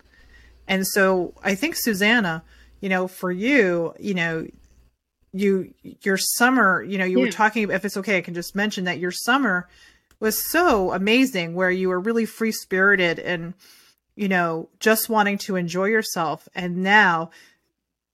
And 0.67 0.87
so 0.87 1.33
I 1.43 1.55
think 1.55 1.75
Susannah, 1.75 2.43
you 2.79 2.89
know, 2.89 3.07
for 3.07 3.31
you, 3.31 3.93
you 3.99 4.13
know, 4.13 4.47
you 5.33 5.73
your 6.01 6.17
summer, 6.17 6.81
you 6.81 6.97
know, 6.97 7.05
you 7.05 7.19
were 7.19 7.29
talking 7.29 7.69
if 7.69 7.83
it's 7.83 7.97
okay, 7.97 8.17
I 8.17 8.21
can 8.21 8.33
just 8.33 8.55
mention 8.55 8.85
that 8.85 8.99
your 8.99 9.11
summer 9.11 9.67
was 10.21 10.49
so 10.49 10.93
amazing 10.93 11.55
where 11.55 11.71
you 11.71 11.89
were 11.89 11.99
really 11.99 12.25
free 12.25 12.53
spirited 12.53 13.19
and 13.19 13.53
you 14.15 14.29
know, 14.29 14.69
just 14.79 15.09
wanting 15.09 15.37
to 15.39 15.57
enjoy 15.57 15.85
yourself 15.85 16.47
and 16.55 16.77
now 16.77 17.31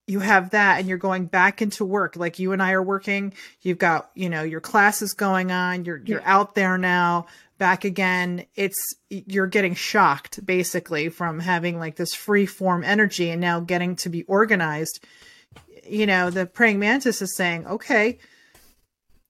you 0.06 0.20
have 0.20 0.50
that 0.50 0.78
and 0.78 0.88
you're 0.88 0.98
going 0.98 1.26
back 1.26 1.62
into 1.62 1.84
work. 1.84 2.16
Like 2.16 2.38
you 2.38 2.52
and 2.52 2.62
I 2.62 2.72
are 2.72 2.82
working. 2.82 3.34
You've 3.60 3.78
got 3.78 4.10
you 4.14 4.28
know 4.28 4.42
your 4.42 4.60
classes 4.60 5.14
going 5.14 5.52
on. 5.52 5.84
You're 5.84 6.02
you're 6.04 6.22
out 6.24 6.54
there 6.54 6.78
now 6.78 7.26
back 7.58 7.84
again. 7.84 8.46
It's 8.54 8.94
you're 9.08 9.46
getting 9.46 9.74
shocked 9.74 10.44
basically 10.44 11.08
from 11.08 11.38
having 11.38 11.78
like 11.78 11.96
this 11.96 12.14
free 12.14 12.46
form 12.46 12.84
energy 12.84 13.30
and 13.30 13.40
now 13.40 13.60
getting 13.60 13.96
to 13.96 14.08
be 14.08 14.24
organized. 14.24 15.04
You 15.86 16.06
know 16.06 16.30
the 16.30 16.46
praying 16.46 16.78
mantis 16.78 17.22
is 17.22 17.36
saying 17.36 17.66
okay 17.66 18.18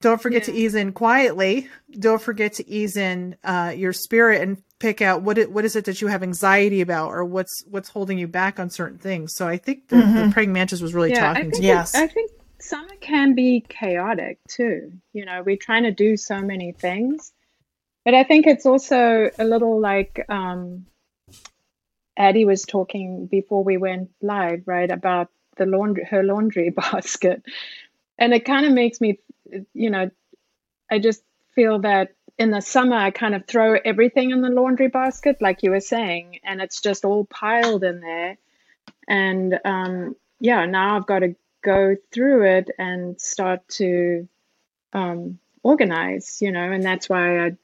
don't 0.03 0.21
forget 0.21 0.45
to 0.45 0.53
ease 0.53 0.75
in 0.75 0.93
quietly. 0.93 1.69
Don't 1.93 2.21
forget 2.21 2.55
to 2.55 2.69
ease 2.69 2.97
in 2.97 3.37
uh, 3.45 3.73
your 3.75 3.93
spirit 3.93 4.43
and 4.43 4.61
pick 4.83 5.01
out 5.01 5.23
what 5.23 5.39
it, 5.39 5.51
what 5.51 5.65
is 5.65 5.77
it 5.77 5.85
that 5.85 6.01
you 6.01 6.09
have 6.09 6.23
anxiety 6.23 6.81
about 6.81 7.09
or 7.09 7.25
what's 7.25 7.65
what's 7.71 7.89
holding 7.89 8.19
you 8.19 8.27
back 8.27 8.59
on 8.59 8.69
certain 8.69 8.99
things 8.99 9.33
so 9.35 9.47
i 9.47 9.57
think 9.57 9.89
the, 9.89 9.97
the 9.97 10.31
praying 10.33 10.53
mantis 10.53 10.81
was 10.81 10.93
really 10.93 11.11
yeah, 11.11 11.33
talking 11.33 11.51
to 11.51 11.63
you 11.63 11.69
Yes. 11.69 11.95
I 11.95 12.07
think 12.07 12.31
summer 12.61 12.95
can 13.01 13.35
be 13.35 13.65
chaotic 13.69 14.39
too. 14.49 14.93
You 15.13 15.25
know, 15.25 15.43
we're 15.45 15.57
trying 15.57 15.85
to 15.85 15.91
do 15.93 16.17
so 16.17 16.41
many 16.41 16.73
things, 16.73 17.33
but 18.05 18.15
I 18.15 18.25
think 18.25 18.47
it's 18.47 18.67
also 18.67 19.31
a 19.39 19.45
little 19.45 19.81
like 19.81 20.25
um, 20.29 20.87
Addie 22.17 22.45
was 22.45 22.63
talking 22.63 23.27
before 23.27 23.65
we 23.65 23.77
went 23.77 24.11
live, 24.21 24.63
right, 24.67 24.91
about 24.91 25.29
the 25.57 25.67
laundry, 25.67 26.05
her 26.05 26.23
laundry 26.23 26.71
basket, 26.93 27.43
and 28.19 28.33
it 28.33 28.45
kind 28.45 28.67
of 28.67 28.73
makes 28.73 29.01
me, 29.01 29.19
you 29.75 29.91
know, 29.91 30.11
I 30.91 30.99
just 30.99 31.23
feel 31.55 31.81
that 31.81 32.15
in 32.43 32.51
the 32.51 32.61
summer 32.61 32.97
I 32.97 33.13
kind 33.13 33.37
of 33.37 33.47
throw 33.47 33.77
everything 33.85 34.33
in 34.33 34.41
the 34.41 34.51
laundry 34.51 34.89
basket, 34.89 35.37
like 35.41 35.63
you 35.63 35.71
were 35.71 35.81
saying, 35.81 36.41
and 36.43 36.61
it's 36.61 36.81
just 36.81 37.05
all 37.05 37.25
piled 37.25 37.85
in 37.85 38.01
there. 38.01 38.37
And 39.07 39.61
um, 39.65 40.17
yeah, 40.41 40.67
now 40.67 40.97
I've 40.97 41.07
got 41.07 41.21
to 41.21 41.37
go 41.63 41.97
through 42.13 42.59
it 42.59 42.71
and 42.77 43.21
start 43.21 43.69
to 43.79 44.29
um, 44.93 45.39
organize, 45.63 46.43
you 46.43 46.51
know, 46.51 46.73
and 46.73 46.83
that's 46.83 47.09
why 47.09 47.47
I 47.47 47.57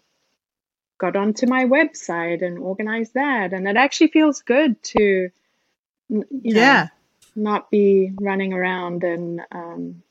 got 0.97 1.17
onto 1.17 1.49
my 1.49 1.65
website 1.65 2.47
and 2.47 2.57
organized 2.59 3.15
that. 3.15 3.53
And 3.53 3.67
it 3.67 3.77
actually 3.77 4.09
feels 4.09 4.43
good 4.43 4.81
to, 4.95 5.31
you 6.09 6.55
know, 6.55 6.61
Yeah. 6.61 6.89
not 7.35 7.69
be 7.69 8.13
running 8.21 8.53
around 8.53 9.03
and 9.03 9.41
um, 9.51 10.03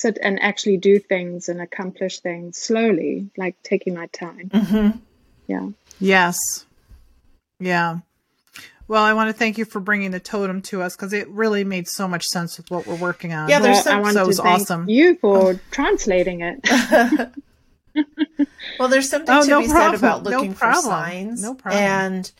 sit 0.00 0.18
and 0.22 0.40
actually 0.42 0.76
do 0.78 0.98
things 0.98 1.48
and 1.48 1.60
accomplish 1.60 2.20
things 2.20 2.56
slowly, 2.58 3.30
like 3.36 3.54
taking 3.62 3.94
my 3.94 4.06
time. 4.06 4.48
Mm-hmm. 4.48 4.98
Yeah. 5.46 5.68
Yes. 6.00 6.36
Yeah. 7.58 7.98
Well, 8.88 9.04
I 9.04 9.12
want 9.12 9.28
to 9.28 9.32
thank 9.34 9.58
you 9.58 9.64
for 9.64 9.78
bringing 9.78 10.10
the 10.10 10.18
totem 10.18 10.62
to 10.62 10.82
us 10.82 10.96
because 10.96 11.12
it 11.12 11.28
really 11.28 11.62
made 11.64 11.86
so 11.86 12.08
much 12.08 12.24
sense 12.26 12.56
with 12.56 12.70
what 12.70 12.86
we're 12.86 12.96
working 12.96 13.32
on. 13.34 13.48
Yeah, 13.48 13.60
there's 13.60 13.76
Well, 13.76 13.84
some- 13.84 14.04
I 14.04 14.12
so 14.12 14.20
it 14.20 14.22
to 14.22 14.26
was 14.26 14.40
thank 14.40 14.60
awesome. 14.62 14.88
you 14.88 15.16
for 15.16 15.60
translating 15.70 16.40
it. 16.40 17.30
Well, 18.78 18.88
there's 18.88 19.08
something 19.10 19.34
Oh, 19.34 19.42
to 19.42 19.48
no 19.48 19.60
be 19.60 19.68
problem. 19.68 19.90
said 19.90 19.98
about 19.98 20.22
No 20.24 20.30
looking 20.30 20.54
for 20.54 20.72
signs. 20.74 21.42
No 21.42 21.54
problem. 21.54 21.82
And 21.82 22.32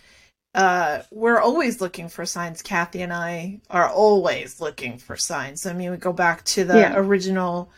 uh, 0.54 1.02
we're 1.10 1.40
always 1.40 1.80
looking 1.80 2.08
for 2.08 2.26
signs. 2.26 2.62
Cathy 2.62 3.02
and 3.02 3.12
I 3.12 3.60
are 3.70 3.88
always 3.88 4.60
looking 4.60 4.98
for 4.98 5.16
signs. 5.16 5.66
I 5.66 5.72
mean, 5.72 5.90
we 5.90 5.96
go 5.96 6.12
back 6.12 6.44
to 6.46 6.64
the 6.64 6.78
Yeah. 6.78 6.96
original, 6.96 7.70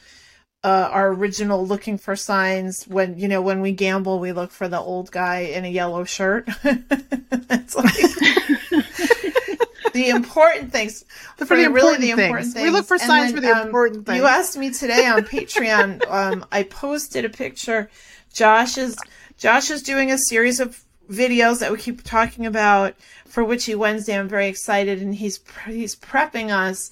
uh, 0.65 0.89
our 0.91 1.13
original 1.13 1.67
looking 1.67 1.99
for 1.99 2.17
signs. 2.17 2.85
When 2.85 3.19
you 3.19 3.29
know, 3.29 3.43
when 3.43 3.61
we 3.61 3.73
gamble, 3.73 4.21
we 4.21 4.33
look 4.33 4.51
for 4.51 4.69
the 4.69 4.81
old 4.81 5.11
guy 5.11 5.41
in 5.41 5.65
a 5.65 5.69
yellow 5.69 6.05
shirt. 6.05 6.49
it's 6.65 7.77
like 7.77 7.93
the 9.93 10.09
important 10.09 10.73
things. 10.73 11.05
For 11.37 11.45
the 11.45 11.55
really 11.55 11.67
important 11.67 12.01
the 12.01 12.07
things. 12.13 12.21
important 12.21 12.53
things. 12.55 12.65
We 12.65 12.71
look 12.71 12.87
for 12.87 12.99
signs 12.99 13.33
then, 13.33 13.43
for 13.43 13.47
the 13.47 13.55
um, 13.55 13.67
important 13.67 14.07
things. 14.07 14.19
You 14.19 14.27
asked 14.27 14.57
me 14.57 14.73
today 14.73 15.07
on 15.07 15.23
Patreon. 15.25 16.03
um, 16.11 16.47
I 16.51 16.63
posted 16.63 17.27
a 17.27 17.29
picture. 17.29 17.91
Josh 18.33 18.79
is 18.79 18.97
Josh 19.37 19.71
is 19.71 19.83
doing 19.83 20.11
a 20.11 20.17
series 20.17 20.59
of 20.59 20.83
videos 21.11 21.61
that 21.61 21.73
we 21.73 21.79
keep 21.79 22.03
talking 22.03 22.47
about 22.47 22.95
for 23.27 23.45
Witchy 23.45 23.75
Wednesday. 23.75 24.19
I'm 24.19 24.29
very 24.29 24.49
excited, 24.49 25.01
and 25.01 25.15
he's 25.15 25.41
he's 25.67 25.97
prepping 25.97 26.51
us 26.51 26.91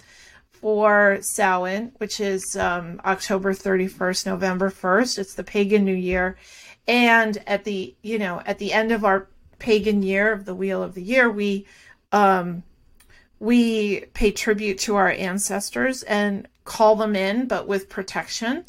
for 0.53 1.19
Samhain, 1.23 1.93
which 1.99 2.21
is 2.21 2.57
um, 2.57 3.01
October 3.05 3.55
31st, 3.55 4.27
November 4.27 4.71
1st. 4.71 5.19
It's 5.19 5.35
the 5.35 5.45
pagan 5.45 5.85
New 5.85 5.95
Year, 5.95 6.37
and 6.87 7.39
at 7.47 7.65
the 7.65 7.95
you 8.03 8.19
know 8.19 8.43
at 8.47 8.59
the 8.59 8.73
end 8.73 8.93
of 8.93 9.05
our 9.05 9.29
pagan 9.59 10.03
year 10.03 10.33
of 10.33 10.45
the 10.45 10.55
Wheel 10.55 10.83
of 10.83 10.95
the 10.95 11.03
Year, 11.03 11.31
we 11.31 11.67
um, 12.13 12.63
we 13.39 14.01
pay 14.13 14.31
tribute 14.31 14.79
to 14.79 14.97
our 14.97 15.11
ancestors 15.11 16.03
and 16.03 16.47
call 16.65 16.95
them 16.95 17.17
in, 17.17 17.49
but 17.49 17.67
with 17.67 17.89
protection. 17.89 18.65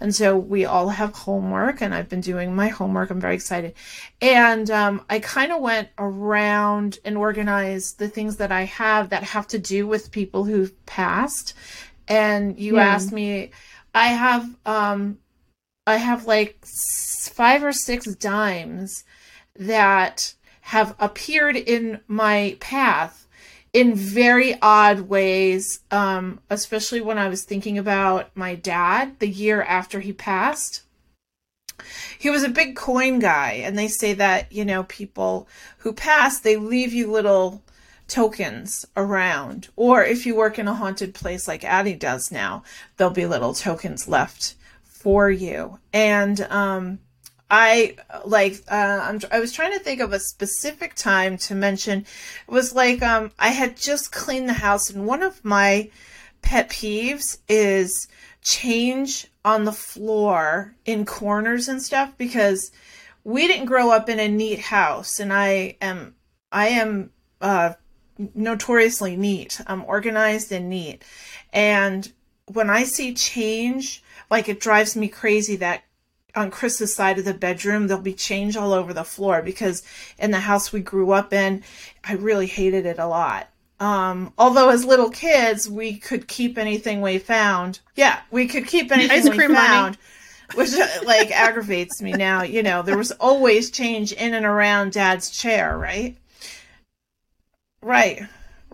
And 0.00 0.14
so 0.14 0.36
we 0.36 0.64
all 0.64 0.88
have 0.90 1.14
homework, 1.14 1.80
and 1.80 1.94
I've 1.94 2.08
been 2.08 2.20
doing 2.20 2.54
my 2.54 2.68
homework. 2.68 3.10
I'm 3.10 3.20
very 3.20 3.34
excited. 3.36 3.74
And 4.20 4.70
um, 4.70 5.04
I 5.08 5.18
kind 5.20 5.52
of 5.52 5.60
went 5.60 5.88
around 5.98 6.98
and 7.04 7.16
organized 7.16 7.98
the 7.98 8.08
things 8.08 8.36
that 8.36 8.52
I 8.52 8.64
have 8.64 9.10
that 9.10 9.22
have 9.22 9.46
to 9.48 9.58
do 9.58 9.86
with 9.86 10.10
people 10.10 10.44
who've 10.44 10.74
passed. 10.86 11.54
And 12.08 12.58
you 12.58 12.76
Yeah. 12.76 12.78
asked 12.78 13.12
me, 13.12 13.50
I 13.94 14.08
have, 14.08 14.48
um, 14.66 15.18
I 15.86 15.96
have 15.96 16.26
like 16.26 16.64
five 16.66 17.64
or 17.64 17.72
six 17.72 18.06
dimes 18.16 19.04
that 19.56 20.34
have 20.62 20.94
appeared 20.98 21.56
in 21.56 22.00
my 22.08 22.56
path 22.60 23.23
in 23.74 23.92
very 23.96 24.56
odd 24.62 25.00
ways, 25.00 25.80
um, 25.90 26.40
especially 26.48 27.00
when 27.00 27.18
I 27.18 27.28
was 27.28 27.42
thinking 27.42 27.76
about 27.76 28.34
my 28.36 28.54
dad 28.54 29.18
the 29.18 29.28
year 29.28 29.62
after 29.62 29.98
he 30.00 30.12
passed. 30.12 30.82
He 32.16 32.30
was 32.30 32.44
a 32.44 32.48
big 32.48 32.76
coin 32.76 33.18
guy, 33.18 33.54
and 33.54 33.76
they 33.76 33.88
say 33.88 34.14
that, 34.14 34.50
you 34.52 34.64
know, 34.64 34.84
people 34.84 35.48
who 35.78 35.92
pass, 35.92 36.38
they 36.38 36.56
leave 36.56 36.94
you 36.94 37.10
little 37.10 37.62
tokens 38.06 38.86
around. 38.96 39.68
Or 39.74 40.04
if 40.04 40.24
you 40.24 40.36
work 40.36 40.56
in 40.56 40.68
a 40.68 40.74
haunted 40.74 41.12
place 41.12 41.48
like 41.48 41.64
Addie 41.64 41.96
does 41.96 42.30
now, 42.30 42.62
there'll 42.96 43.12
be 43.12 43.26
little 43.26 43.54
tokens 43.54 44.06
left 44.06 44.54
for 44.84 45.28
you. 45.28 45.80
And 45.92 46.42
um, 46.42 47.00
I 47.56 47.94
like 48.24 48.64
uh, 48.66 49.16
I 49.30 49.38
was 49.38 49.52
trying 49.52 49.72
to 49.74 49.78
think 49.78 50.00
of 50.00 50.12
a 50.12 50.18
specific 50.18 50.96
time 50.96 51.38
to 51.38 51.54
mention. 51.54 52.00
It 52.00 52.50
was 52.50 52.74
like 52.74 53.00
um, 53.00 53.30
I 53.38 53.50
had 53.50 53.76
just 53.76 54.10
cleaned 54.10 54.48
the 54.48 54.54
house, 54.54 54.90
and 54.90 55.06
one 55.06 55.22
of 55.22 55.44
my 55.44 55.88
pet 56.42 56.68
peeves 56.68 57.38
is 57.48 58.08
change 58.42 59.28
on 59.44 59.64
the 59.64 59.72
floor 59.72 60.74
in 60.84 61.06
corners 61.06 61.68
and 61.68 61.80
stuff 61.80 62.18
because 62.18 62.72
we 63.22 63.46
didn't 63.46 63.66
grow 63.66 63.92
up 63.92 64.08
in 64.08 64.18
a 64.18 64.26
neat 64.26 64.58
house, 64.58 65.20
and 65.20 65.32
I 65.32 65.76
am 65.80 66.16
I 66.50 66.68
am 66.68 67.10
uh, 67.40 67.74
notoriously 68.34 69.16
neat. 69.16 69.60
I'm 69.68 69.84
organized 69.84 70.50
and 70.50 70.68
neat, 70.68 71.04
and 71.52 72.12
when 72.46 72.68
I 72.68 72.82
see 72.82 73.14
change, 73.14 74.02
like 74.28 74.48
it 74.48 74.58
drives 74.58 74.96
me 74.96 75.06
crazy 75.06 75.54
that 75.56 75.84
on 76.36 76.50
Chris's 76.50 76.94
side 76.94 77.18
of 77.18 77.24
the 77.24 77.34
bedroom, 77.34 77.86
there'll 77.86 78.02
be 78.02 78.14
change 78.14 78.56
all 78.56 78.72
over 78.72 78.92
the 78.92 79.04
floor 79.04 79.42
because 79.42 79.82
in 80.18 80.30
the 80.30 80.40
house 80.40 80.72
we 80.72 80.80
grew 80.80 81.12
up 81.12 81.32
in, 81.32 81.62
I 82.02 82.14
really 82.14 82.46
hated 82.46 82.86
it 82.86 82.98
a 82.98 83.06
lot. 83.06 83.48
Um, 83.80 84.32
although 84.38 84.70
as 84.70 84.84
little 84.84 85.10
kids, 85.10 85.68
we 85.68 85.96
could 85.96 86.28
keep 86.28 86.58
anything 86.58 87.00
we 87.00 87.18
found. 87.18 87.80
Yeah, 87.96 88.20
we 88.30 88.46
could 88.46 88.66
keep 88.66 88.92
anything 88.92 89.18
Ice 89.18 89.28
we 89.28 89.36
cream 89.36 89.52
money. 89.52 89.66
found, 89.66 89.98
which 90.54 90.72
uh, 90.74 90.86
like 91.04 91.30
aggravates 91.32 92.00
me 92.00 92.12
now. 92.12 92.42
You 92.42 92.62
know, 92.62 92.82
there 92.82 92.98
was 92.98 93.12
always 93.12 93.70
change 93.70 94.12
in 94.12 94.34
and 94.34 94.46
around 94.46 94.92
Dad's 94.92 95.30
chair, 95.30 95.76
right? 95.76 96.16
Right, 97.82 98.22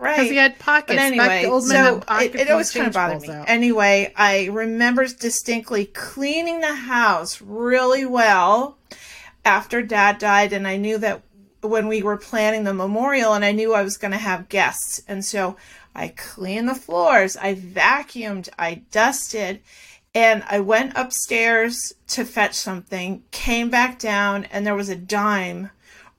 right. 0.01 0.17
Because 0.17 0.31
he 0.31 0.37
had 0.37 0.59
pockets. 0.59 0.87
But 0.87 1.17
Back 1.17 1.41
anyway, 1.43 1.49
men 1.49 1.61
so 1.61 2.03
it, 2.09 2.35
it 2.35 2.51
always 2.51 2.71
kind 2.71 2.87
of 2.87 2.93
bothered 2.93 3.21
me. 3.21 3.29
out. 3.29 3.47
Anyway, 3.47 4.13
I 4.15 4.45
remember 4.45 5.05
distinctly 5.07 5.85
cleaning 5.85 6.59
the 6.59 6.73
house 6.73 7.41
really 7.41 8.05
well 8.05 8.77
after 9.45 9.81
Dad 9.81 10.17
died, 10.17 10.53
and 10.53 10.67
I 10.67 10.77
knew 10.77 10.97
that 10.97 11.21
when 11.61 11.87
we 11.87 12.01
were 12.01 12.17
planning 12.17 12.63
the 12.63 12.73
memorial, 12.73 13.33
and 13.33 13.45
I 13.45 13.51
knew 13.51 13.73
I 13.73 13.83
was 13.83 13.97
going 13.97 14.11
to 14.11 14.17
have 14.17 14.49
guests, 14.49 15.01
and 15.07 15.23
so 15.23 15.55
I 15.95 16.09
cleaned 16.09 16.67
the 16.67 16.75
floors, 16.75 17.37
I 17.37 17.55
vacuumed, 17.55 18.49
I 18.57 18.81
dusted, 18.91 19.61
and 20.13 20.43
I 20.49 20.59
went 20.59 20.93
upstairs 20.95 21.93
to 22.09 22.25
fetch 22.25 22.55
something, 22.55 23.23
came 23.31 23.69
back 23.69 23.99
down, 23.99 24.45
and 24.45 24.65
there 24.65 24.75
was 24.75 24.89
a 24.89 24.95
dime 24.95 25.69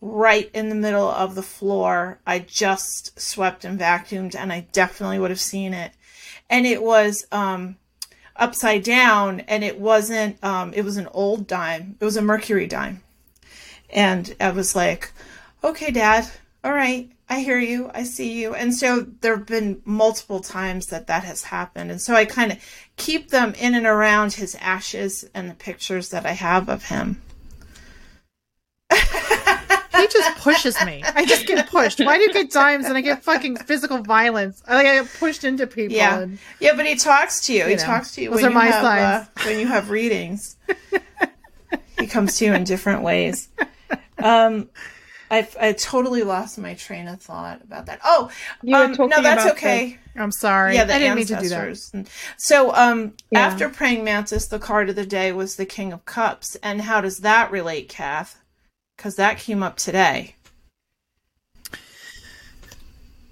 right 0.02 0.50
in 0.52 0.68
the 0.68 0.74
middle 0.74 1.08
of 1.08 1.34
the 1.34 1.42
floor. 1.42 2.18
I 2.26 2.40
just 2.40 3.18
swept 3.18 3.64
and 3.64 3.78
vacuumed, 3.78 4.34
and 4.34 4.52
I 4.52 4.66
definitely 4.72 5.20
would 5.20 5.30
have 5.30 5.40
seen 5.40 5.72
it. 5.72 5.92
And 6.50 6.66
it 6.66 6.82
was 6.82 7.24
um, 7.32 7.76
upside 8.36 8.82
down, 8.82 9.40
and 9.40 9.64
it 9.64 9.78
wasn't. 9.78 10.42
Um, 10.44 10.74
it 10.74 10.84
was 10.84 10.98
an 10.98 11.08
old 11.12 11.46
dime. 11.46 11.96
It 12.00 12.04
was 12.04 12.18
a 12.18 12.22
mercury 12.22 12.66
dime, 12.66 13.02
and 13.88 14.34
I 14.38 14.50
was 14.50 14.76
like, 14.76 15.12
"Okay, 15.64 15.90
Dad. 15.90 16.28
All 16.62 16.72
right." 16.72 17.08
I 17.28 17.40
hear 17.40 17.58
you. 17.58 17.90
I 17.94 18.02
see 18.02 18.42
you. 18.42 18.54
And 18.54 18.74
so 18.74 19.06
there 19.22 19.38
have 19.38 19.46
been 19.46 19.80
multiple 19.86 20.40
times 20.40 20.88
that 20.88 21.06
that 21.06 21.24
has 21.24 21.44
happened. 21.44 21.90
And 21.90 21.98
so 21.98 22.14
I 22.14 22.26
kind 22.26 22.52
of 22.52 22.58
keep 22.98 23.30
them 23.30 23.54
in 23.54 23.74
and 23.74 23.86
around 23.86 24.34
his 24.34 24.54
ashes 24.56 25.24
and 25.32 25.48
the 25.48 25.54
pictures 25.54 26.10
that 26.10 26.26
I 26.26 26.32
have 26.32 26.68
of 26.68 26.84
him. 26.84 27.22
He 30.02 30.08
just 30.08 30.36
pushes 30.38 30.76
me. 30.84 31.02
I 31.14 31.24
just 31.24 31.46
get 31.46 31.68
pushed. 31.68 31.98
Why 32.00 32.16
do 32.18 32.22
you 32.24 32.32
get 32.32 32.50
dimes 32.50 32.86
and 32.86 32.96
I 32.96 33.00
get 33.00 33.22
fucking 33.22 33.56
physical 33.56 33.98
violence? 34.02 34.62
I, 34.66 34.74
like, 34.74 34.86
I 34.86 34.94
get 35.02 35.08
pushed 35.18 35.44
into 35.44 35.66
people. 35.66 35.96
Yeah, 35.96 36.20
and- 36.20 36.38
yeah, 36.60 36.72
but 36.76 36.86
he 36.86 36.96
talks 36.96 37.40
to 37.46 37.52
you. 37.52 37.64
he 37.66 37.74
know, 37.76 37.82
talks 37.82 38.12
to 38.16 38.22
you 38.22 38.30
those 38.30 38.36
when 38.42 38.44
are 38.46 38.48
you 38.48 38.54
my 38.54 38.66
have 38.66 38.84
uh, 38.84 39.24
when 39.44 39.58
you 39.58 39.66
have 39.66 39.90
readings. 39.90 40.56
he 41.98 42.06
comes 42.06 42.36
to 42.38 42.44
you 42.46 42.54
in 42.54 42.64
different 42.64 43.02
ways. 43.02 43.48
Um, 44.18 44.68
I've 45.30 45.56
I 45.58 45.72
totally 45.72 46.24
lost 46.24 46.58
my 46.58 46.74
train 46.74 47.08
of 47.08 47.20
thought 47.22 47.62
about 47.62 47.86
that. 47.86 48.00
Oh, 48.04 48.30
You 48.62 48.76
um, 48.76 48.92
no, 48.98 49.22
that's 49.22 49.50
okay. 49.52 49.98
I'm 50.14 50.30
sorry. 50.30 50.74
Yeah, 50.74 50.84
the 50.84 50.94
I 50.94 50.98
didn't 50.98 51.16
mean 51.16 51.26
to 51.26 51.36
do 51.40 51.48
that. 51.48 51.68
ancestors. 51.68 52.10
So, 52.36 52.74
um, 52.74 53.14
Yeah. 53.30 53.40
after 53.40 53.70
praying 53.70 54.04
mantis, 54.04 54.46
the 54.48 54.58
card 54.58 54.90
of 54.90 54.96
the 54.96 55.06
day 55.06 55.32
was 55.32 55.56
the 55.56 55.64
King 55.64 55.90
of 55.90 56.04
Cups, 56.04 56.54
and 56.56 56.82
how 56.82 57.00
does 57.00 57.20
that 57.20 57.50
relate, 57.50 57.88
Kath? 57.88 58.41
Because 58.96 59.16
that 59.16 59.38
came 59.38 59.62
up 59.62 59.76
today. 59.76 60.36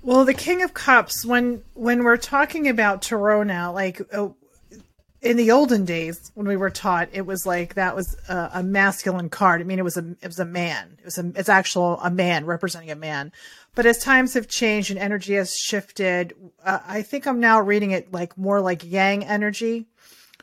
Well, 0.03 0.25
the 0.25 0.35
King 0.35 0.63
of 0.63 0.73
Cups. 0.73 1.27
When 1.27 1.63
when 1.75 2.05
we're 2.05 2.17
talking 2.17 2.69
about 2.69 3.03
tarot 3.03 3.43
now, 3.43 3.73
like 3.73 4.01
uh, 4.13 4.31
in 5.21 5.37
the 5.37 5.51
olden 5.51 5.85
days 5.85 6.31
when 6.35 6.49
we 6.49 6.57
were 6.57 6.71
taught, 6.71 7.11
it 7.13 7.27
was 7.27 7.45
like 7.45 7.75
that 7.75 7.95
was 7.95 8.17
a, 8.29 8.51
a 8.55 8.63
masculine 8.63 9.29
card. 9.29 9.61
I 9.61 9.65
mean, 9.65 9.79
it 9.79 9.85
was 9.85 9.99
a 9.99 10.17
it 10.23 10.27
was 10.27 10.39
a 10.39 10.47
man. 10.47 10.97
It 10.99 11.05
was 11.05 11.19
a 11.19 11.31
it's 11.37 11.51
actual 11.51 12.01
a 12.01 12.11
man 12.11 12.47
representing 12.47 12.91
a 12.91 12.97
man. 12.97 13.31
But 13.75 13.87
as 13.87 13.99
times 13.99 14.35
have 14.35 14.49
changed 14.49 14.91
and 14.91 14.99
energy 14.99 15.35
has 15.35 15.55
shifted, 15.55 16.35
uh, 16.65 16.79
I 16.87 17.03
think 17.03 17.27
I'm 17.27 17.39
now 17.39 17.61
reading 17.61 17.91
it 17.91 18.13
like 18.13 18.39
more 18.39 18.61
like 18.61 18.83
Yang 18.85 19.25
energy. 19.25 19.87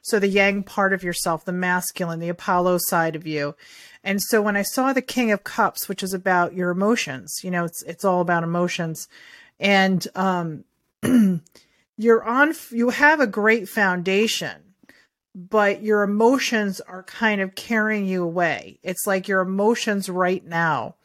So 0.04 0.20
the 0.20 0.28
yang 0.30 0.64
part 0.64 0.94
of 0.94 1.04
yourself, 1.04 1.44
the 1.44 1.52
masculine, 1.52 2.20
the 2.20 2.30
Apollo 2.30 2.78
side 2.84 3.18
of 3.18 3.28
you. 3.28 3.56
And 4.04 4.22
so 4.22 4.42
when 4.42 4.56
I 4.56 4.62
saw 4.62 4.94
the 4.94 5.02
King 5.02 5.32
of 5.32 5.44
Cups, 5.44 5.90
which 5.90 6.04
is 6.04 6.14
about 6.14 6.54
your 6.54 6.70
emotions, 6.70 7.42
you 7.44 7.52
know, 7.52 7.66
it's 7.66 7.84
it's 7.84 8.06
all 8.06 8.22
about 8.22 8.44
emotions, 8.44 9.08
and 9.60 10.08
um, 10.16 10.64
you're 11.98 12.24
on, 12.24 12.54
you 12.72 12.90
have 12.90 13.20
a 13.20 13.28
great 13.28 13.68
foundation, 13.68 14.74
but 15.36 15.82
your 15.84 16.04
emotions 16.04 16.80
are 16.82 17.04
kind 17.04 17.42
of 17.42 17.56
carrying 17.56 18.06
you 18.06 18.24
away. 18.24 18.80
It's 18.84 19.06
like 19.06 19.28
your 19.28 19.42
emotions 19.42 20.10
right 20.10 20.46
now 20.46 20.96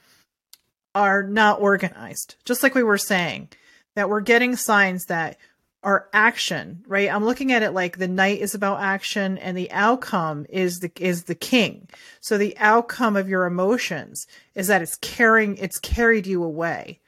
are 0.94 1.22
not 1.22 1.60
organized. 1.60 2.36
Just 2.44 2.62
like 2.62 2.74
we 2.74 2.82
were 2.82 2.98
saying, 2.98 3.48
that 3.94 4.08
we're 4.08 4.20
getting 4.20 4.56
signs 4.56 5.06
that 5.06 5.36
our 5.82 6.08
action, 6.12 6.84
right? 6.86 7.12
I'm 7.12 7.24
looking 7.24 7.52
at 7.52 7.62
it 7.62 7.72
like 7.72 7.96
the 7.96 8.08
knight 8.08 8.40
is 8.40 8.54
about 8.54 8.80
action 8.80 9.36
and 9.38 9.56
the 9.56 9.70
outcome 9.72 10.46
is 10.48 10.80
the 10.80 10.92
is 10.98 11.24
the 11.24 11.34
king. 11.34 11.88
So 12.20 12.38
the 12.38 12.56
outcome 12.58 13.16
of 13.16 13.28
your 13.28 13.44
emotions 13.44 14.26
is 14.54 14.68
that 14.68 14.82
it's 14.82 14.96
carrying 14.96 15.56
it's 15.56 15.78
carried 15.78 16.26
you 16.26 16.44
away. 16.44 17.00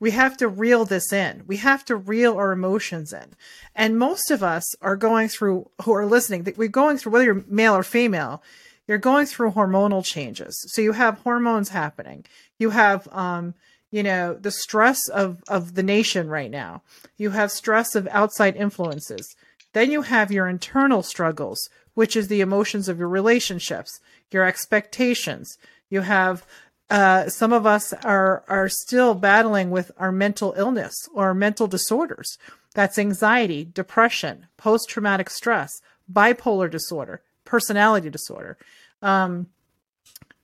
We 0.00 0.10
have 0.10 0.36
to 0.38 0.48
reel 0.48 0.84
this 0.84 1.12
in. 1.12 1.44
We 1.46 1.58
have 1.58 1.84
to 1.84 1.94
reel 1.94 2.36
our 2.36 2.50
emotions 2.50 3.12
in. 3.12 3.34
And 3.76 4.00
most 4.00 4.32
of 4.32 4.42
us 4.42 4.64
are 4.80 4.96
going 4.96 5.28
through 5.28 5.70
who 5.82 5.92
are 5.92 6.06
listening, 6.06 6.52
we're 6.56 6.66
going 6.68 6.98
through 6.98 7.12
whether 7.12 7.24
you're 7.24 7.44
male 7.46 7.74
or 7.74 7.84
female, 7.84 8.42
you're 8.88 8.98
going 8.98 9.26
through 9.26 9.52
hormonal 9.52 10.04
changes. 10.04 10.60
So 10.72 10.82
you 10.82 10.90
have 10.90 11.18
hormones 11.18 11.68
happening. 11.68 12.24
You 12.58 12.70
have 12.70 13.06
um 13.12 13.54
you 13.92 14.02
know 14.02 14.34
the 14.34 14.50
stress 14.50 15.08
of 15.08 15.40
of 15.46 15.74
the 15.74 15.84
nation 15.84 16.28
right 16.28 16.50
now. 16.50 16.82
You 17.16 17.30
have 17.30 17.52
stress 17.52 17.94
of 17.94 18.08
outside 18.10 18.56
influences. 18.56 19.36
Then 19.72 19.92
you 19.92 20.02
have 20.02 20.32
your 20.32 20.48
internal 20.48 21.04
struggles 21.04 21.68
which 21.94 22.16
is 22.16 22.28
the 22.28 22.40
emotions 22.40 22.88
of 22.88 22.98
your 22.98 23.08
relationships 23.08 24.00
your 24.30 24.44
expectations. 24.44 25.58
You 25.90 26.00
have 26.00 26.46
uh, 26.90 27.28
some 27.28 27.52
of 27.52 27.66
us 27.66 27.92
are 27.92 28.44
are 28.48 28.68
still 28.68 29.14
battling 29.14 29.70
with 29.70 29.90
our 29.98 30.12
mental 30.12 30.54
illness 30.56 30.94
or 31.14 31.34
mental 31.34 31.66
disorders. 31.66 32.38
That's 32.74 32.98
anxiety 32.98 33.64
depression 33.64 34.46
post-traumatic 34.56 35.28
stress 35.30 35.70
bipolar 36.10 36.70
disorder 36.70 37.22
personality 37.44 38.08
disorder. 38.08 38.56
Um, 39.02 39.48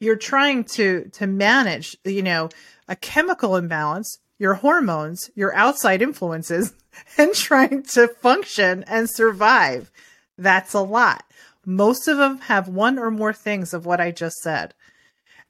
you're 0.01 0.17
trying 0.17 0.65
to 0.65 1.09
to 1.15 1.27
manage 1.27 1.97
you 2.05 2.23
know 2.23 2.51
a 2.89 2.97
chemical 2.97 3.55
imbalance 3.55 4.19
your 4.39 4.55
hormones 4.55 5.31
your 5.35 5.55
outside 5.55 6.01
influences 6.01 6.73
and 7.19 7.35
trying 7.35 7.83
to 7.83 8.09
function 8.09 8.85
and 8.87 9.09
survive. 9.11 9.91
That's 10.37 10.75
a 10.75 10.81
lot. 10.81 11.25
Most 11.67 12.09
of 12.09 12.17
them 12.17 12.39
have 12.43 12.69
one 12.69 12.99
or 12.99 13.11
more 13.11 13.33
things 13.33 13.75
of 13.75 13.85
what 13.85 14.01
i 14.01 14.11
just 14.11 14.37
said. 14.37 14.75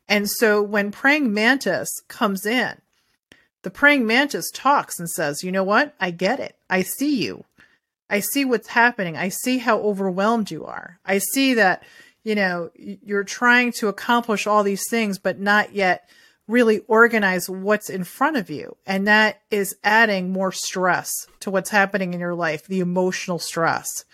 And 0.08 0.28
so 0.28 0.62
when 0.62 0.90
praying 0.90 1.32
mantis 1.32 1.88
comes 2.08 2.44
in 2.44 2.80
the 3.62 3.70
praying 3.70 4.06
mantis 4.06 4.50
talks 4.52 4.98
and 4.98 5.08
says 5.08 5.44
you 5.44 5.52
know 5.52 5.64
what? 5.64 5.94
I 6.00 6.10
get 6.10 6.40
it. 6.40 6.56
I 6.68 6.82
see 6.82 7.22
you. 7.22 7.44
I 8.10 8.20
see 8.20 8.44
what's 8.44 8.68
happening. 8.68 9.16
I 9.16 9.28
see 9.28 9.58
how 9.58 9.80
overwhelmed 9.80 10.50
you 10.50 10.64
are. 10.64 10.98
I 11.04 11.18
see 11.18 11.54
that 11.54 11.82
you 12.24 12.34
know, 12.34 12.70
you're 12.74 13.24
trying 13.24 13.72
to 13.72 13.88
accomplish 13.88 14.46
all 14.46 14.62
these 14.62 14.82
things, 14.90 15.18
but 15.18 15.38
not 15.38 15.72
yet 15.72 16.08
really 16.48 16.80
organize 16.88 17.48
what's 17.48 17.90
in 17.90 18.02
front 18.02 18.36
of 18.36 18.50
you. 18.50 18.76
And 18.86 19.06
that 19.06 19.42
is 19.50 19.76
adding 19.84 20.32
more 20.32 20.50
stress 20.50 21.26
to 21.40 21.50
what's 21.50 21.70
happening 21.70 22.14
in 22.14 22.20
your 22.20 22.34
life, 22.34 22.66
the 22.66 22.80
emotional 22.80 23.38
stress. 23.38 24.04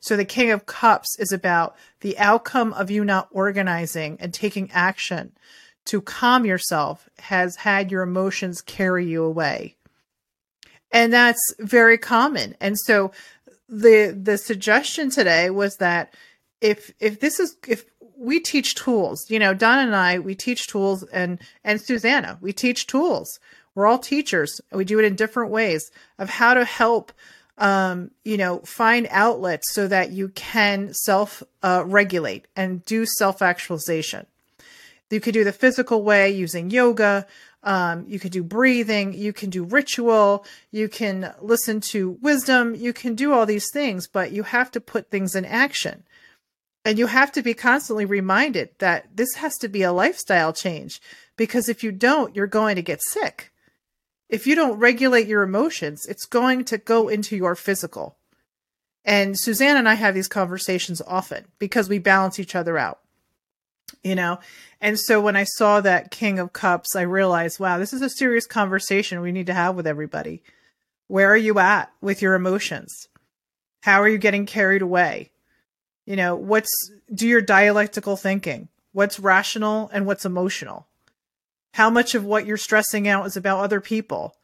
So 0.00 0.16
the 0.16 0.24
King 0.24 0.50
of 0.50 0.66
Cups 0.66 1.18
is 1.18 1.32
about 1.32 1.76
the 2.00 2.18
outcome 2.18 2.72
of 2.72 2.90
you 2.90 3.04
not 3.04 3.28
organizing 3.30 4.16
and 4.20 4.32
taking 4.32 4.70
action 4.72 5.32
to 5.86 6.00
calm 6.00 6.44
yourself 6.44 7.08
has 7.18 7.56
had 7.56 7.90
your 7.90 8.02
emotions 8.02 8.60
carry 8.60 9.06
you 9.06 9.22
away. 9.22 9.76
And 10.90 11.12
that's 11.12 11.54
very 11.58 11.98
common. 11.98 12.56
And 12.60 12.78
so 12.78 13.12
the 13.68 14.16
the 14.16 14.38
suggestion 14.38 15.10
today 15.10 15.50
was 15.50 15.76
that 15.76 16.14
if 16.60 16.92
if 17.00 17.20
this 17.20 17.40
is 17.40 17.56
if 17.66 17.84
we 18.18 18.40
teach 18.40 18.74
tools, 18.74 19.30
you 19.30 19.38
know, 19.38 19.54
Don 19.54 19.78
and 19.78 19.94
I 19.94 20.18
we 20.18 20.34
teach 20.34 20.66
tools 20.66 21.02
and 21.04 21.38
and 21.64 21.80
Susannah, 21.80 22.38
we 22.40 22.52
teach 22.52 22.86
tools. 22.86 23.38
We're 23.74 23.86
all 23.86 23.98
teachers. 23.98 24.60
We 24.72 24.86
do 24.86 24.98
it 24.98 25.04
in 25.04 25.16
different 25.16 25.50
ways 25.50 25.90
of 26.18 26.30
how 26.30 26.54
to 26.54 26.64
help 26.64 27.12
um, 27.58 28.10
you 28.24 28.36
know, 28.36 28.58
find 28.60 29.06
outlets 29.10 29.72
so 29.72 29.88
that 29.88 30.12
you 30.12 30.28
can 30.30 30.92
self 30.92 31.42
uh, 31.62 31.84
regulate 31.86 32.46
and 32.54 32.84
do 32.84 33.06
self 33.06 33.42
actualization. 33.42 34.26
You 35.10 35.20
could 35.20 35.34
do 35.34 35.44
the 35.44 35.52
physical 35.52 36.02
way 36.02 36.30
using 36.30 36.70
yoga. 36.70 37.26
Um, 37.62 38.04
you 38.06 38.18
can 38.18 38.30
do 38.30 38.42
breathing. 38.42 39.12
You 39.12 39.32
can 39.32 39.50
do 39.50 39.64
ritual. 39.64 40.44
You 40.70 40.88
can 40.88 41.32
listen 41.40 41.80
to 41.92 42.18
wisdom. 42.20 42.74
You 42.74 42.92
can 42.92 43.14
do 43.14 43.32
all 43.32 43.46
these 43.46 43.70
things, 43.72 44.06
but 44.06 44.32
you 44.32 44.42
have 44.42 44.70
to 44.72 44.80
put 44.80 45.10
things 45.10 45.34
in 45.34 45.44
action. 45.44 46.04
And 46.86 47.00
you 47.00 47.08
have 47.08 47.32
to 47.32 47.42
be 47.42 47.52
constantly 47.52 48.04
reminded 48.04 48.70
that 48.78 49.08
this 49.16 49.34
has 49.34 49.58
to 49.58 49.68
be 49.68 49.82
a 49.82 49.90
lifestyle 49.90 50.52
change 50.52 51.00
because 51.36 51.68
if 51.68 51.82
you 51.82 51.90
don't, 51.90 52.36
you're 52.36 52.46
going 52.46 52.76
to 52.76 52.82
get 52.82 53.02
sick. 53.02 53.52
If 54.28 54.46
you 54.46 54.54
don't 54.54 54.78
regulate 54.78 55.26
your 55.26 55.42
emotions, 55.42 56.06
it's 56.06 56.26
going 56.26 56.64
to 56.66 56.78
go 56.78 57.08
into 57.08 57.36
your 57.36 57.56
physical. 57.56 58.18
And 59.04 59.36
Suzanne 59.36 59.76
and 59.76 59.88
I 59.88 59.94
have 59.94 60.14
these 60.14 60.28
conversations 60.28 61.02
often 61.08 61.46
because 61.58 61.88
we 61.88 61.98
balance 61.98 62.38
each 62.38 62.54
other 62.54 62.78
out. 62.78 63.00
You 64.04 64.14
know, 64.14 64.38
and 64.80 64.96
so 64.96 65.20
when 65.20 65.34
I 65.34 65.42
saw 65.42 65.80
that 65.80 66.12
King 66.12 66.38
of 66.38 66.52
Cups, 66.52 66.94
I 66.94 67.02
realized, 67.02 67.58
wow, 67.58 67.78
this 67.78 67.92
is 67.92 68.02
a 68.02 68.08
serious 68.08 68.46
conversation 68.46 69.20
we 69.20 69.32
need 69.32 69.46
to 69.46 69.54
have 69.54 69.74
with 69.74 69.88
everybody. 69.88 70.40
Where 71.08 71.32
are 71.32 71.36
you 71.36 71.58
at 71.58 71.90
with 72.00 72.22
your 72.22 72.34
emotions? 72.34 73.08
How 73.82 74.00
are 74.02 74.08
you 74.08 74.18
getting 74.18 74.46
carried 74.46 74.82
away? 74.82 75.32
You 76.06 76.16
know, 76.16 76.36
what's 76.36 76.70
do 77.12 77.26
your 77.26 77.42
dialectical 77.42 78.16
thinking? 78.16 78.68
What's 78.92 79.20
rational 79.20 79.90
and 79.92 80.06
what's 80.06 80.24
emotional? 80.24 80.86
How 81.74 81.90
much 81.90 82.14
of 82.14 82.24
what 82.24 82.46
you're 82.46 82.56
stressing 82.56 83.06
out 83.06 83.26
is 83.26 83.36
about 83.36 83.60
other 83.60 83.80
people? 83.80 84.34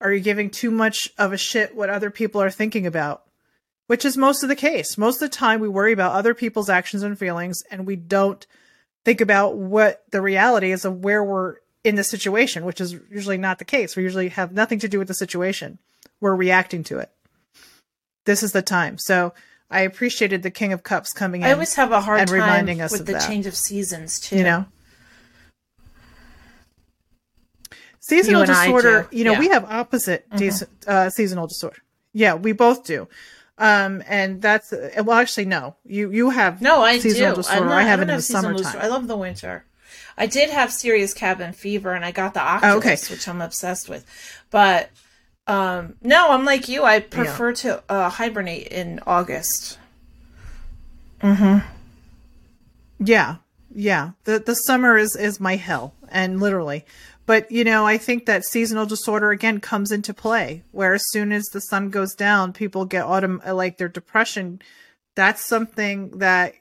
Are 0.00 0.12
you 0.12 0.20
giving 0.20 0.50
too 0.50 0.70
much 0.70 1.08
of 1.16 1.32
a 1.32 1.38
shit 1.38 1.74
what 1.74 1.88
other 1.88 2.10
people 2.10 2.42
are 2.42 2.50
thinking 2.50 2.86
about? 2.86 3.22
Which 3.86 4.04
is 4.04 4.16
most 4.16 4.42
of 4.42 4.48
the 4.48 4.56
case. 4.56 4.98
Most 4.98 5.22
of 5.22 5.30
the 5.30 5.36
time 5.36 5.60
we 5.60 5.68
worry 5.68 5.92
about 5.92 6.12
other 6.12 6.34
people's 6.34 6.68
actions 6.68 7.02
and 7.02 7.18
feelings 7.18 7.62
and 7.70 7.86
we 7.86 7.96
don't 7.96 8.46
think 9.04 9.20
about 9.20 9.56
what 9.56 10.04
the 10.10 10.20
reality 10.20 10.72
is 10.72 10.84
of 10.84 11.02
where 11.02 11.24
we're 11.24 11.56
in 11.82 11.94
the 11.94 12.04
situation, 12.04 12.64
which 12.64 12.80
is 12.80 12.98
usually 13.10 13.38
not 13.38 13.58
the 13.58 13.64
case. 13.64 13.96
We 13.96 14.02
usually 14.02 14.28
have 14.28 14.52
nothing 14.52 14.80
to 14.80 14.88
do 14.88 14.98
with 14.98 15.08
the 15.08 15.14
situation. 15.14 15.78
We're 16.20 16.34
reacting 16.34 16.84
to 16.84 16.98
it. 16.98 17.10
This 18.26 18.42
is 18.42 18.52
the 18.52 18.62
time. 18.62 18.98
So 18.98 19.32
I 19.70 19.80
appreciated 19.82 20.42
the 20.42 20.50
King 20.50 20.72
of 20.72 20.82
Cups 20.82 21.12
coming 21.12 21.42
in. 21.42 21.46
I 21.46 21.52
always 21.52 21.74
have 21.74 21.92
a 21.92 22.00
hard 22.00 22.20
and 22.20 22.28
time 22.28 22.40
reminding 22.40 22.80
us 22.80 22.90
with 22.92 23.02
of 23.02 23.06
the 23.06 23.12
that. 23.14 23.26
change 23.28 23.46
of 23.46 23.54
seasons 23.54 24.18
too. 24.20 24.36
you 24.38 24.42
know 24.44 24.66
seasonal 28.00 28.40
You 28.42 28.46
disorder 28.46 29.08
you 29.12 29.24
know 29.24 29.32
yeah. 29.32 29.38
we 29.38 29.48
have 29.48 29.64
opposite 29.64 30.26
dis- 30.36 30.64
uh, 30.86 31.10
seasonal 31.10 31.46
disorder 31.46 31.76
yeah 32.12 32.34
we 32.34 32.52
both 32.52 32.84
do 32.84 33.06
um 33.58 34.02
and 34.08 34.40
that's 34.42 34.72
uh, 34.72 34.90
well 35.04 35.18
actually 35.18 35.44
no 35.44 35.76
you 35.84 36.10
you 36.10 36.30
have 36.30 36.60
No, 36.62 36.80
I 36.80 36.98
seasonal 36.98 37.32
do. 37.32 37.42
disorder 37.42 37.66
not, 37.66 37.78
i 37.78 37.82
have 37.82 38.00
don't 38.00 38.08
it 38.08 38.12
in 38.12 38.16
the 38.18 38.22
summertime 38.22 38.56
disorder. 38.56 38.78
I 38.80 38.88
love 38.88 39.06
the 39.06 39.16
winter. 39.16 39.64
I 40.16 40.26
did 40.26 40.50
have 40.50 40.70
serious 40.72 41.14
cabin 41.14 41.52
fever, 41.54 41.92
and 41.94 42.04
I 42.04 42.10
got 42.10 42.34
the 42.34 42.42
Oh, 42.42 42.46
Oculus, 42.56 42.76
okay. 43.04 43.14
which 43.14 43.26
I'm 43.26 43.40
obsessed 43.40 43.88
with. 43.88 44.04
But 44.50 44.90
um, 45.50 45.96
no, 46.00 46.30
I'm 46.30 46.44
like 46.44 46.68
you. 46.68 46.84
I 46.84 47.00
prefer 47.00 47.52
to 47.54 47.82
uh, 47.88 48.08
hibernate 48.08 48.68
in 48.68 49.00
August. 49.04 49.78
Yeah, 53.00 53.36
yeah. 53.74 54.12
The 54.24 54.38
the 54.38 54.54
summer 54.54 54.96
is 54.96 55.16
is 55.16 55.40
my 55.40 55.56
hell, 55.56 55.92
and 56.08 56.38
literally. 56.40 56.84
But 57.26 57.50
you 57.50 57.64
know, 57.64 57.84
I 57.84 57.98
think 57.98 58.26
that 58.26 58.44
seasonal 58.44 58.86
disorder 58.86 59.32
again 59.32 59.58
comes 59.58 59.90
into 59.90 60.14
play, 60.14 60.62
where 60.70 60.94
as 60.94 61.02
soon 61.10 61.32
as 61.32 61.44
the 61.46 61.60
sun 61.60 61.90
goes 61.90 62.14
down, 62.14 62.52
people 62.52 62.84
get 62.84 63.04
autumn 63.04 63.42
like 63.44 63.76
their 63.76 63.88
depression. 63.88 64.62
That's 65.16 65.44
something 65.44 66.18
that 66.18 66.54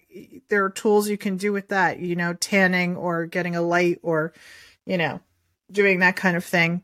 there 0.49 0.65
are 0.65 0.69
tools 0.71 1.09
you 1.09 1.17
can 1.17 1.37
do 1.37 1.53
with 1.53 1.67
that. 1.67 1.99
You 1.99 2.15
know, 2.15 2.33
tanning 2.33 2.97
or 2.97 3.27
getting 3.27 3.55
a 3.55 3.61
light 3.61 3.99
or, 4.01 4.33
you 4.87 4.97
know, 4.97 5.19
doing 5.71 5.99
that 5.99 6.15
kind 6.15 6.35
of 6.35 6.43
thing. 6.43 6.81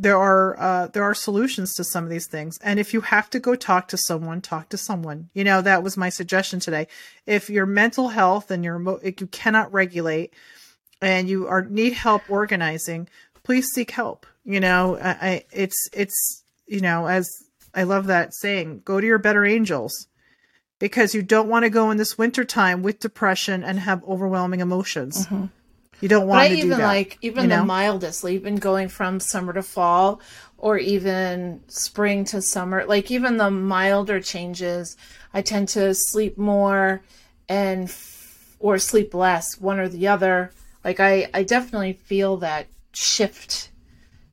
There 0.00 0.16
are 0.16 0.58
uh, 0.60 0.86
there 0.86 1.02
are 1.02 1.14
solutions 1.14 1.74
to 1.74 1.82
some 1.84 2.04
of 2.04 2.10
these 2.10 2.28
things, 2.28 2.56
and 2.62 2.78
if 2.78 2.94
you 2.94 3.00
have 3.00 3.28
to 3.30 3.40
go 3.40 3.56
talk 3.56 3.88
to 3.88 3.96
someone, 3.96 4.40
talk 4.40 4.68
to 4.68 4.76
someone. 4.78 5.28
You 5.34 5.42
know 5.42 5.60
that 5.60 5.82
was 5.82 5.96
my 5.96 6.08
suggestion 6.08 6.60
today. 6.60 6.86
If 7.26 7.50
your 7.50 7.66
mental 7.66 8.08
health 8.10 8.50
and 8.52 8.62
your 8.64 8.78
you 9.02 9.26
cannot 9.26 9.72
regulate, 9.72 10.32
and 11.02 11.28
you 11.28 11.48
are 11.48 11.62
need 11.64 11.94
help 11.94 12.22
organizing, 12.30 13.08
please 13.42 13.66
seek 13.74 13.90
help. 13.90 14.24
You 14.44 14.60
know, 14.60 14.96
I, 15.02 15.10
I 15.10 15.44
it's 15.52 15.88
it's 15.92 16.44
you 16.68 16.80
know 16.80 17.06
as 17.06 17.28
I 17.74 17.82
love 17.82 18.06
that 18.06 18.34
saying, 18.34 18.82
go 18.84 19.00
to 19.00 19.06
your 19.06 19.18
better 19.18 19.44
angels. 19.44 20.06
because 20.78 21.12
you 21.14 21.22
don't 21.22 21.48
want 21.48 21.64
to 21.64 21.70
go 21.70 21.90
in 21.90 21.96
this 21.96 22.16
winter 22.16 22.44
time 22.44 22.82
with 22.82 23.00
depression 23.00 23.64
and 23.64 23.80
have 23.80 24.02
overwhelming 24.04 24.60
emotions. 24.60 25.26
You 26.00 26.08
don't 26.08 26.26
But 26.26 26.28
want 26.28 26.40
I 26.40 26.48
to 26.48 26.54
do 26.54 26.60
even 26.66 26.78
that. 26.78 26.86
like 26.86 27.18
even 27.22 27.44
you 27.44 27.48
the 27.50 27.64
mildest, 27.64 28.24
like 28.24 28.34
even 28.34 28.56
going 28.56 28.88
from 28.88 29.20
summer 29.20 29.52
to 29.52 29.62
fall, 29.62 30.20
or 30.56 30.78
even 30.78 31.60
spring 31.68 32.24
to 32.26 32.40
summer. 32.42 32.84
Like 32.84 33.10
even 33.10 33.36
the 33.36 33.50
milder 33.50 34.20
changes, 34.20 34.96
I 35.34 35.42
tend 35.42 35.68
to 35.68 35.94
sleep 35.94 36.38
more 36.38 37.02
and 37.48 37.84
f- 37.84 38.54
or 38.60 38.78
sleep 38.78 39.14
less, 39.14 39.58
one 39.60 39.78
or 39.78 39.88
the 39.88 40.08
other. 40.08 40.52
Like 40.84 41.00
I, 41.00 41.28
I 41.34 41.42
definitely 41.42 41.94
feel 41.94 42.36
that 42.38 42.66
shift 42.92 43.70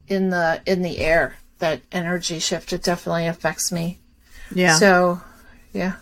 in 0.07 0.29
the 0.29 0.61
in 0.65 0.81
the 0.83 0.99
air, 0.99 1.37
that 1.59 1.81
energy 1.91 2.39
shift. 2.39 2.73
It 2.73 2.83
definitely 2.83 3.27
affects 3.27 3.71
me. 3.71 3.99
yeah. 4.53 4.75
So, 4.77 5.21
yeah. 5.73 5.93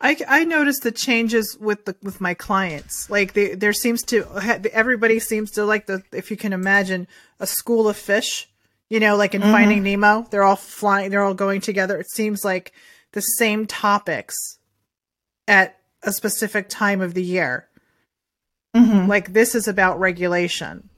I, 0.00 0.16
I 0.26 0.44
noticed 0.44 0.82
the 0.82 0.92
changes 0.92 1.58
with 1.60 1.84
the 1.84 1.94
with 2.02 2.20
my 2.20 2.32
clients. 2.34 3.10
Like 3.10 3.34
they, 3.34 3.54
there 3.54 3.72
seems 3.72 4.02
to 4.04 4.26
everybody 4.72 5.18
seems 5.18 5.50
to 5.52 5.64
like 5.64 5.86
the 5.86 6.02
if 6.12 6.30
you 6.30 6.36
can 6.36 6.52
imagine 6.52 7.06
a 7.38 7.46
school 7.46 7.88
of 7.88 7.96
fish. 7.96 8.48
You 8.88 8.98
know, 8.98 9.16
like 9.16 9.34
in 9.34 9.42
mm-hmm. 9.42 9.52
Finding 9.52 9.82
Nemo, 9.84 10.26
they're 10.30 10.42
all 10.42 10.56
flying, 10.56 11.10
they're 11.10 11.22
all 11.22 11.34
going 11.34 11.60
together. 11.60 11.98
It 11.98 12.10
seems 12.10 12.44
like 12.44 12.72
the 13.12 13.20
same 13.20 13.66
topics 13.66 14.58
at 15.46 15.78
a 16.02 16.12
specific 16.12 16.68
time 16.68 17.00
of 17.00 17.14
the 17.14 17.22
year. 17.22 17.68
Mm-hmm. 18.74 19.06
Like 19.06 19.32
this 19.32 19.54
is 19.54 19.68
about 19.68 20.00
regulation, 20.00 20.88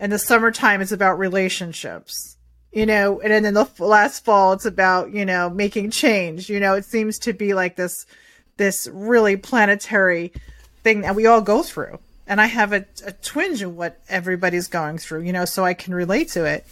and 0.00 0.10
the 0.10 0.18
summertime 0.18 0.80
is 0.80 0.90
about 0.90 1.18
relationships. 1.18 2.38
You 2.72 2.86
know, 2.86 3.20
and 3.20 3.32
and 3.32 3.44
then 3.44 3.54
the 3.54 3.62
f- 3.62 3.80
last 3.80 4.24
fall, 4.24 4.54
it's 4.54 4.64
about 4.64 5.12
you 5.12 5.24
know 5.24 5.50
making 5.50 5.90
change. 5.90 6.48
You 6.48 6.58
know, 6.58 6.74
it 6.74 6.84
seems 6.84 7.18
to 7.20 7.32
be 7.32 7.52
like 7.52 7.76
this 7.76 8.06
this 8.56 8.88
really 8.92 9.36
planetary 9.36 10.32
thing 10.82 11.02
that 11.02 11.14
we 11.14 11.26
all 11.26 11.40
go 11.40 11.62
through. 11.62 11.98
And 12.26 12.40
I 12.40 12.46
have 12.46 12.72
a, 12.72 12.86
a 13.04 13.12
twinge 13.12 13.62
of 13.62 13.76
what 13.76 14.00
everybody's 14.08 14.68
going 14.68 14.98
through, 14.98 15.22
you 15.22 15.32
know, 15.32 15.44
so 15.44 15.64
I 15.64 15.74
can 15.74 15.94
relate 15.94 16.28
to 16.30 16.44
it. 16.44 16.64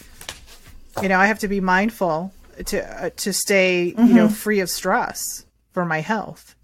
You 1.02 1.08
know, 1.08 1.18
I 1.18 1.26
have 1.26 1.40
to 1.40 1.48
be 1.48 1.60
mindful 1.60 2.32
to 2.66 3.04
uh, 3.04 3.10
to 3.16 3.32
stay, 3.32 3.94
you 3.96 4.14
know, 4.14 4.28
free 4.28 4.60
of 4.60 4.70
stress 4.70 5.44
for 5.72 5.84
my 5.84 6.00
health, 6.00 6.54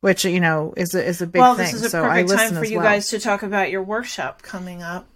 which 0.00 0.24
you 0.24 0.40
know 0.40 0.74
is 0.76 0.94
a, 0.94 1.04
is 1.04 1.22
a 1.22 1.26
big 1.26 1.40
well, 1.40 1.54
thing. 1.54 1.66
this 1.66 1.74
is 1.74 1.82
a 1.82 1.90
so 1.90 2.02
perfect 2.02 2.30
time 2.30 2.54
for 2.54 2.64
you 2.64 2.78
well. 2.78 2.86
guys 2.86 3.08
to 3.10 3.20
talk 3.20 3.42
about 3.42 3.70
your 3.70 3.82
workshop 3.82 4.42
coming 4.42 4.82
up. 4.82 5.06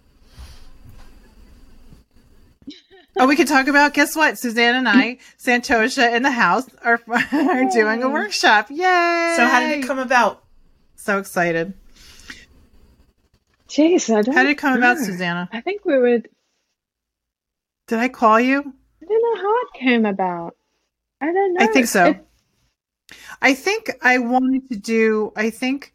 Oh, 3.15 3.27
we 3.27 3.35
could 3.35 3.47
talk 3.47 3.67
about 3.67 3.93
guess 3.93 4.15
what? 4.15 4.39
Suzanne 4.39 4.75
and 4.75 4.89
I, 4.89 5.17
Santosha 5.37 6.15
in 6.15 6.23
the 6.23 6.31
house, 6.31 6.67
are 6.83 6.99
are 7.31 7.69
doing 7.71 8.01
a 8.01 8.09
workshop. 8.09 8.67
Yay! 8.71 9.33
So, 9.35 9.45
how 9.45 9.59
did 9.59 9.79
it 9.79 9.87
come 9.87 9.99
about? 9.99 10.43
So 10.95 11.19
excited! 11.19 11.73
Jeez, 13.67 14.09
I 14.15 14.21
don't 14.21 14.35
How 14.35 14.43
did 14.43 14.51
it 14.51 14.57
come 14.57 14.75
about. 14.77 14.97
Susannah? 14.97 15.49
I 15.51 15.61
think 15.61 15.85
we 15.85 15.97
would. 15.97 16.29
Did 17.87 17.99
I 17.99 18.07
call 18.09 18.39
you? 18.39 18.59
I 18.59 19.05
don't 19.05 19.35
know 19.35 19.41
how 19.41 19.55
it 19.61 19.79
came 19.79 20.05
about. 20.05 20.55
I 21.21 21.25
don't 21.27 21.53
know. 21.53 21.63
I 21.63 21.67
think 21.67 21.87
so. 21.87 22.05
It- 22.05 22.25
I 23.41 23.53
think 23.53 23.91
I 24.01 24.17
wanted 24.19 24.69
to 24.69 24.75
do. 24.77 25.33
I 25.35 25.49
think, 25.49 25.93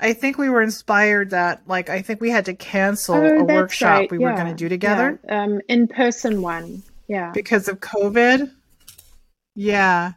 I 0.00 0.12
think 0.12 0.38
we 0.38 0.48
were 0.48 0.62
inspired 0.62 1.30
that 1.30 1.62
like 1.66 1.90
I 1.90 2.02
think 2.02 2.20
we 2.20 2.30
had 2.30 2.44
to 2.46 2.54
cancel 2.54 3.16
oh, 3.16 3.38
a 3.40 3.44
workshop 3.44 4.00
right, 4.00 4.10
we 4.10 4.18
were 4.18 4.32
going 4.34 4.46
to 4.46 4.54
do 4.54 4.68
together 4.68 5.18
yeah, 5.24 5.42
Um, 5.42 5.60
in 5.68 5.88
person 5.88 6.42
one. 6.42 6.82
Yeah. 7.08 7.32
because 7.32 7.68
of 7.68 7.80
COVID. 7.80 8.52
Yeah, 9.54 10.12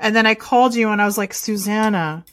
and 0.00 0.16
then 0.16 0.26
I 0.26 0.34
called 0.34 0.74
you 0.74 0.88
and 0.90 1.00
I 1.00 1.04
was 1.06 1.16
like, 1.18 1.32
Susannah, 1.32 2.24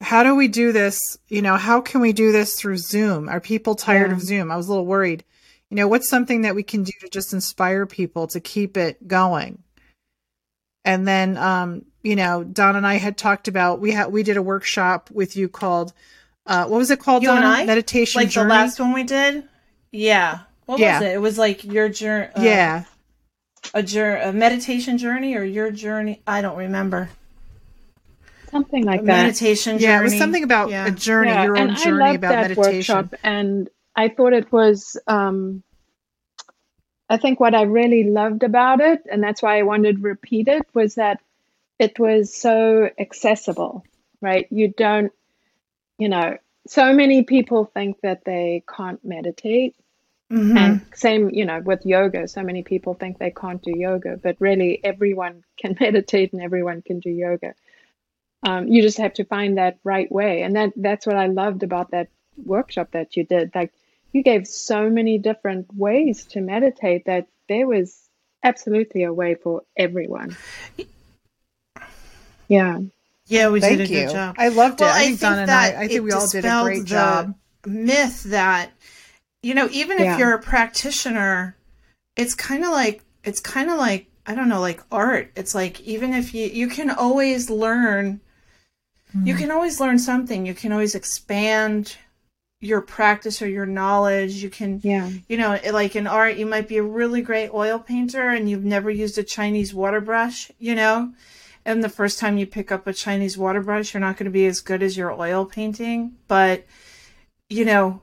how 0.00 0.22
do 0.22 0.34
we 0.34 0.48
do 0.48 0.72
this? 0.72 1.16
You 1.28 1.40
know, 1.42 1.56
how 1.56 1.80
can 1.80 2.00
we 2.00 2.12
do 2.12 2.32
this 2.32 2.54
through 2.54 2.78
Zoom? 2.78 3.28
Are 3.28 3.40
people 3.40 3.74
tired 3.74 4.10
Yeah. 4.10 4.16
of 4.16 4.22
Zoom? 4.22 4.50
I 4.50 4.56
was 4.56 4.66
a 4.66 4.70
little 4.70 4.86
worried. 4.86 5.24
You 5.70 5.76
know, 5.76 5.88
what's 5.88 6.08
something 6.08 6.42
that 6.42 6.54
we 6.54 6.62
can 6.62 6.82
do 6.82 6.92
to 7.00 7.08
just 7.08 7.32
inspire 7.32 7.86
people 7.86 8.26
to 8.28 8.40
keep 8.40 8.76
it 8.76 9.06
going? 9.06 9.62
And 10.84 11.06
then, 11.06 11.36
um, 11.36 11.84
you 12.02 12.16
know, 12.16 12.44
Don 12.44 12.76
and 12.76 12.86
I 12.86 12.94
had 12.94 13.16
talked 13.16 13.48
about 13.48 13.80
we 13.80 13.90
had 13.92 14.12
we 14.12 14.22
did 14.22 14.36
a 14.36 14.42
workshop 14.42 15.10
with 15.12 15.36
you 15.36 15.48
called 15.48 15.92
uh, 16.46 16.66
what 16.66 16.78
was 16.78 16.90
it 16.90 17.00
called? 17.00 17.22
You 17.22 17.30
and 17.30 17.44
I? 17.44 17.64
meditation 17.66 18.20
Like 18.22 18.30
journey. 18.30 18.44
the 18.48 18.54
last 18.54 18.80
one 18.80 18.92
we 18.92 19.02
did? 19.04 19.44
Yeah. 19.92 20.40
What 20.66 20.78
Yeah. 20.78 21.00
was 21.00 21.08
it? 21.08 21.14
It 21.14 21.18
was 21.20 21.38
like 21.38 21.64
your 21.64 21.88
journey. 21.88 22.28
Uh, 22.34 22.42
yeah, 22.42 22.84
A, 23.74 23.82
journey, 23.82 24.22
a 24.22 24.32
meditation 24.32 24.96
journey 24.98 25.34
or 25.36 25.42
your 25.44 25.70
journey? 25.70 26.22
I 26.26 26.40
don't 26.40 26.56
remember. 26.56 27.10
Something 28.50 28.84
like 28.84 29.02
A 29.02 29.04
that. 29.04 29.22
meditation 29.24 29.78
journey. 29.78 29.92
yeah. 29.92 30.00
It 30.00 30.04
was 30.04 30.16
something 30.16 30.42
about 30.42 30.70
Yeah. 30.70 30.86
a 30.86 30.90
journey, 30.90 31.30
Yeah, 31.30 31.44
your 31.44 31.58
own 31.58 31.68
and 31.68 31.76
journey 31.76 32.02
I 32.02 32.06
loved 32.12 32.16
about 32.18 32.30
that 32.30 32.40
meditation. 32.56 32.96
workshop, 32.96 33.14
and 33.22 33.68
I 33.94 34.08
thought 34.08 34.32
it 34.32 34.50
was. 34.52 34.98
Um, 35.06 35.62
I 37.10 37.16
think 37.16 37.40
what 37.40 37.54
I 37.54 37.62
really 37.62 38.04
loved 38.04 38.42
about 38.42 38.80
it, 38.80 39.02
and 39.10 39.22
that's 39.22 39.42
why 39.42 39.58
I 39.58 39.62
wanted 39.62 39.96
to 39.96 40.02
repeat 40.02 40.48
it, 40.48 40.62
was 40.74 40.94
that 40.96 41.20
it 41.78 41.98
was 41.98 42.34
so 42.34 42.90
accessible. 42.98 43.84
Right? 44.20 44.46
You 44.50 44.68
don't, 44.76 45.12
you 45.98 46.08
know, 46.08 46.38
so 46.66 46.92
many 46.92 47.22
people 47.22 47.64
think 47.64 48.00
that 48.02 48.24
they 48.24 48.64
can't 48.68 49.02
meditate, 49.04 49.76
Mhm. 50.30 50.56
and 50.58 50.80
same, 50.94 51.30
you 51.30 51.44
know, 51.46 51.60
with 51.60 51.86
yoga. 51.86 52.28
So 52.28 52.42
many 52.42 52.62
people 52.62 52.94
think 52.94 53.18
they 53.18 53.30
can't 53.30 53.62
do 53.62 53.72
yoga, 53.74 54.18
but 54.22 54.36
really, 54.40 54.80
everyone 54.84 55.44
can 55.56 55.76
meditate 55.80 56.32
and 56.32 56.42
everyone 56.42 56.82
can 56.82 57.00
do 57.00 57.10
yoga. 57.10 57.54
Um, 58.42 58.68
you 58.68 58.82
just 58.82 58.98
have 58.98 59.14
to 59.14 59.24
find 59.24 59.58
that 59.58 59.78
right 59.84 60.10
way, 60.10 60.42
and 60.42 60.56
that 60.56 60.72
that's 60.76 61.06
what 61.06 61.16
I 61.16 61.26
loved 61.26 61.62
about 61.62 61.90
that 61.92 62.08
workshop 62.44 62.90
that 62.92 63.16
you 63.16 63.24
did. 63.24 63.54
Like 63.54 63.72
you 64.12 64.22
gave 64.22 64.46
so 64.46 64.90
many 64.90 65.18
different 65.18 65.74
ways 65.74 66.24
to 66.26 66.40
meditate 66.40 67.06
that 67.06 67.26
there 67.48 67.66
was 67.66 68.08
absolutely 68.42 69.04
a 69.04 69.12
way 69.12 69.34
for 69.34 69.62
everyone. 69.76 70.36
Yeah. 72.48 72.80
Yeah, 73.26 73.50
we 73.50 73.60
Thank 73.60 73.78
did 73.78 73.90
a 73.90 73.92
you. 73.92 74.06
good 74.06 74.12
job. 74.12 74.36
I 74.38 74.48
loved 74.48 74.80
it. 74.80 74.84
Well, 74.84 74.94
I 74.94 75.04
think 75.08 75.20
Don 75.20 75.38
and 75.38 75.50
I. 75.50 75.70
that 75.70 75.76
I 75.76 75.80
think 75.80 75.92
it 75.92 76.00
we 76.00 76.12
all 76.12 76.26
did 76.26 76.38
a 76.38 76.42
dispelled 76.42 76.64
great 76.66 76.78
the 76.80 76.84
job. 76.86 77.34
Myth 77.66 78.22
that 78.24 78.72
you 79.42 79.54
know, 79.54 79.68
even 79.70 79.98
Yeah. 79.98 80.14
if 80.14 80.18
you're 80.18 80.32
a 80.32 80.40
practitioner, 80.40 81.56
it's 82.16 82.34
kind 82.34 82.64
of 82.64 82.70
like 82.70 83.04
it's 83.24 83.40
kind 83.40 83.70
of 83.70 83.78
like 83.78 84.06
I 84.26 84.34
don't 84.34 84.48
know, 84.48 84.60
like 84.60 84.82
art. 84.90 85.30
It's 85.36 85.54
like 85.54 85.80
even 85.82 86.14
if 86.14 86.34
you 86.34 86.46
you 86.46 86.68
can 86.68 86.90
always 86.90 87.50
learn, 87.50 88.20
you 89.12 89.34
Mm-hmm. 89.34 89.38
can 89.38 89.50
always 89.50 89.78
learn 89.80 89.98
something. 89.98 90.46
You 90.46 90.54
can 90.54 90.72
always 90.72 90.94
expand 90.94 91.96
your 92.60 92.80
practice 92.80 93.40
or 93.40 93.48
your 93.48 93.66
knowledge. 93.66 94.42
You 94.42 94.50
can 94.50 94.80
Yeah. 94.82 95.10
you 95.28 95.36
know, 95.36 95.58
like 95.70 95.94
in 95.96 96.06
art, 96.06 96.36
you 96.36 96.46
might 96.46 96.66
be 96.66 96.78
a 96.78 96.82
really 96.82 97.20
great 97.22 97.50
oil 97.54 97.78
painter 97.78 98.30
and 98.30 98.48
you've 98.50 98.64
never 98.64 98.90
used 98.90 99.16
a 99.18 99.22
Chinese 99.22 99.72
water 99.74 100.00
brush, 100.00 100.50
you 100.58 100.74
know? 100.74 101.12
And 101.68 101.84
the 101.84 101.90
first 101.90 102.18
time 102.18 102.38
you 102.38 102.46
pick 102.46 102.72
up 102.72 102.86
a 102.86 102.94
Chinese 102.94 103.36
water 103.36 103.60
brush, 103.60 103.92
you're 103.92 104.00
not 104.00 104.16
going 104.16 104.24
to 104.24 104.30
be 104.30 104.46
as 104.46 104.62
good 104.62 104.82
as 104.82 104.96
your 104.96 105.12
oil 105.12 105.44
painting. 105.44 106.16
But, 106.26 106.64
you 107.50 107.66
know, 107.66 108.00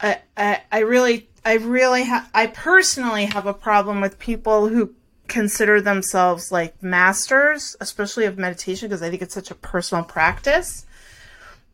I, 0.00 0.18
I, 0.36 0.62
I 0.72 0.78
really, 0.80 1.28
I 1.44 1.54
really 1.54 2.02
have, 2.02 2.28
I 2.34 2.48
personally 2.48 3.26
have 3.26 3.46
a 3.46 3.54
problem 3.54 4.00
with 4.00 4.18
people 4.18 4.66
who 4.66 4.92
consider 5.28 5.80
themselves 5.80 6.50
like 6.50 6.82
masters, 6.82 7.76
especially 7.80 8.24
of 8.24 8.36
meditation, 8.36 8.88
because 8.88 9.00
I 9.00 9.10
think 9.10 9.22
it's 9.22 9.32
such 9.32 9.52
a 9.52 9.54
personal 9.54 10.02
practice 10.02 10.86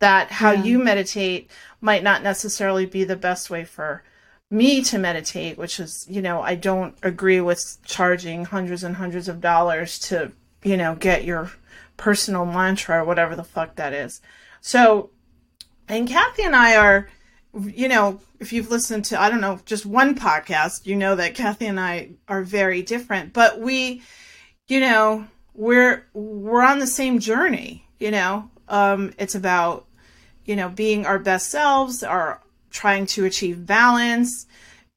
that 0.00 0.30
how 0.30 0.52
Yeah. 0.52 0.64
you 0.64 0.78
meditate 0.78 1.50
might 1.80 2.02
not 2.02 2.22
necessarily 2.22 2.84
be 2.84 3.02
the 3.02 3.16
best 3.16 3.48
way 3.48 3.64
for 3.64 4.02
me 4.50 4.82
to 4.84 4.98
meditate, 4.98 5.56
which 5.56 5.80
is, 5.80 6.04
you 6.06 6.20
know, 6.20 6.42
I 6.42 6.54
don't 6.54 6.94
agree 7.02 7.40
with 7.40 7.78
charging 7.86 8.44
hundreds 8.44 8.84
and 8.84 8.96
hundreds 8.96 9.26
of 9.26 9.40
dollars 9.40 9.98
to, 10.00 10.32
you 10.66 10.76
know, 10.76 10.96
get 10.96 11.24
your 11.24 11.48
personal 11.96 12.44
mantra 12.44 13.00
or 13.00 13.04
whatever 13.04 13.36
the 13.36 13.44
fuck 13.44 13.76
that 13.76 13.92
is. 13.92 14.20
So, 14.60 15.10
and 15.86 16.08
Cathy 16.08 16.42
and 16.42 16.56
I 16.56 16.74
are, 16.74 17.08
you 17.54 17.86
know, 17.86 18.20
if 18.40 18.52
you've 18.52 18.68
listened 18.68 19.04
to, 19.06 19.20
I 19.20 19.30
don't 19.30 19.40
know, 19.40 19.60
just 19.64 19.86
one 19.86 20.16
podcast, 20.16 20.84
you 20.84 20.96
know 20.96 21.14
that 21.14 21.36
Cathy 21.36 21.66
and 21.66 21.78
I 21.78 22.10
are 22.26 22.42
very 22.42 22.82
different, 22.82 23.32
but 23.32 23.60
we, 23.60 24.02
you 24.66 24.80
know, 24.80 25.28
we're, 25.54 26.04
we're 26.12 26.64
on 26.64 26.80
the 26.80 26.86
same 26.88 27.20
journey, 27.20 27.86
you 28.00 28.10
know, 28.10 28.50
um, 28.68 29.14
it's 29.18 29.36
about, 29.36 29.86
you 30.46 30.56
know, 30.56 30.68
being 30.68 31.06
our 31.06 31.20
best 31.20 31.48
selves, 31.48 32.02
our 32.02 32.42
trying 32.70 33.06
to 33.06 33.24
achieve 33.24 33.64
balance. 33.64 34.46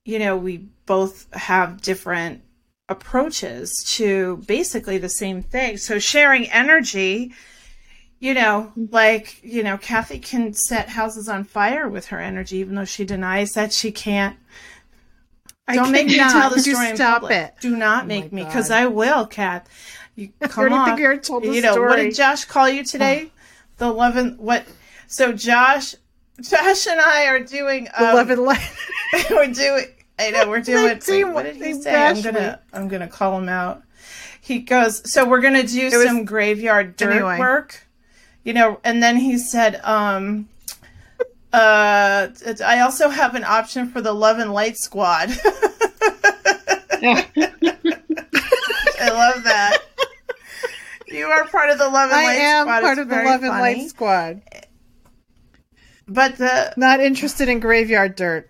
You 0.03 0.17
know, 0.17 0.35
we 0.35 0.65
both 0.87 1.31
have 1.31 1.81
different 1.81 2.41
approaches 2.89 3.71
to 3.95 4.37
basically 4.47 4.97
the 4.97 5.09
same 5.09 5.41
thing. 5.43 5.77
So 5.77 5.99
sharing 5.99 6.49
energy, 6.51 7.33
you 8.19 8.33
know, 8.33 8.71
like, 8.91 9.39
you 9.43 9.63
know, 9.63 9.77
Cathy 9.77 10.19
can 10.19 10.53
set 10.53 10.89
houses 10.89 11.29
on 11.29 11.43
fire 11.43 11.87
with 11.87 12.07
her 12.07 12.19
energy, 12.19 12.57
even 12.57 12.75
though 12.75 12.85
she 12.85 13.05
denies 13.05 13.51
that 13.51 13.71
she 13.71 13.91
can't. 13.91 14.35
I 15.67 15.75
Don't 15.75 15.91
make 15.91 16.07
me 16.07 16.15
tell 16.17 16.49
the 16.53 16.59
story 16.59 16.95
stop 16.95 17.21
public. 17.21 17.37
it. 17.37 17.53
Do 17.61 17.75
not 17.75 18.03
Oh 18.05 18.07
make 18.07 18.33
me, 18.33 18.43
because 18.43 18.71
I 18.71 18.87
will, 18.87 19.27
Kath. 19.27 19.69
You 20.15 20.29
come 20.41 20.73
on. 20.73 20.97
you 20.97 21.05
already 21.05 21.21
told 21.21 21.43
the 21.43 21.53
you 21.53 21.61
know 21.61 21.79
what 21.79 21.97
did 21.97 22.15
Josh 22.15 22.45
call 22.45 22.67
you 22.67 22.83
today? 22.83 23.31
the 23.77 23.85
eleven. 23.85 24.35
What? 24.37 24.65
So 25.07 25.31
Josh, 25.31 25.95
Josh 26.41 26.87
and 26.87 26.99
I 26.99 27.27
are 27.27 27.39
doing. 27.39 27.87
Um, 27.95 28.09
Eleven 28.09 28.43
light. 28.43 28.71
we're 29.29 29.53
doing. 29.53 29.85
I 30.19 30.31
know 30.31 30.49
we're 30.49 30.61
doing. 30.61 30.99
Wait, 31.07 31.23
what 31.25 31.43
did 31.43 31.55
he 31.55 31.73
say? 31.73 31.95
I'm 31.95 32.21
gonna. 32.21 32.59
I'm 32.73 32.87
gonna 32.87 33.07
call 33.07 33.37
him 33.37 33.47
out. 33.49 33.81
He 34.41 34.59
goes. 34.59 35.01
So 35.11 35.27
we're 35.27 35.41
gonna 35.41 35.63
do 35.63 35.85
was- 35.85 36.03
some 36.05 36.25
graveyard 36.25 36.95
dirt 36.97 37.13
Anyway. 37.13 37.39
work. 37.39 37.87
You 38.43 38.53
know, 38.53 38.79
and 38.83 39.01
then 39.03 39.17
he 39.17 39.37
said, 39.37 39.79
um, 39.83 40.47
uh, 41.53 42.27
I 42.65 42.79
also 42.81 43.09
have 43.09 43.35
an 43.35 43.43
option 43.43 43.89
for 43.89 44.01
the 44.01 44.13
Love 44.13 44.39
and 44.39 44.53
Light 44.53 44.77
Squad. 44.77 45.29
I 49.01 49.09
love 49.09 49.43
that. 49.43 49.79
You 51.07 51.25
are 51.27 51.45
part 51.47 51.69
of 51.69 51.77
the 51.77 51.89
Love 51.89 52.11
and 52.11 52.19
I 52.19 52.23
Light 52.23 52.35
Squad. 52.37 52.43
I 52.43 52.49
am 52.49 52.67
part 52.67 52.83
It's 52.97 53.01
of 53.01 53.09
the 53.09 53.15
Love 53.23 53.43
and. 53.43 53.49
Light 53.49 53.89
Squad. 53.89 54.41
But 56.07 56.37
the 56.37 56.73
Not 56.77 56.99
interested 56.99 57.49
in 57.49 57.59
graveyard 57.59 58.15
dirt. 58.15 58.49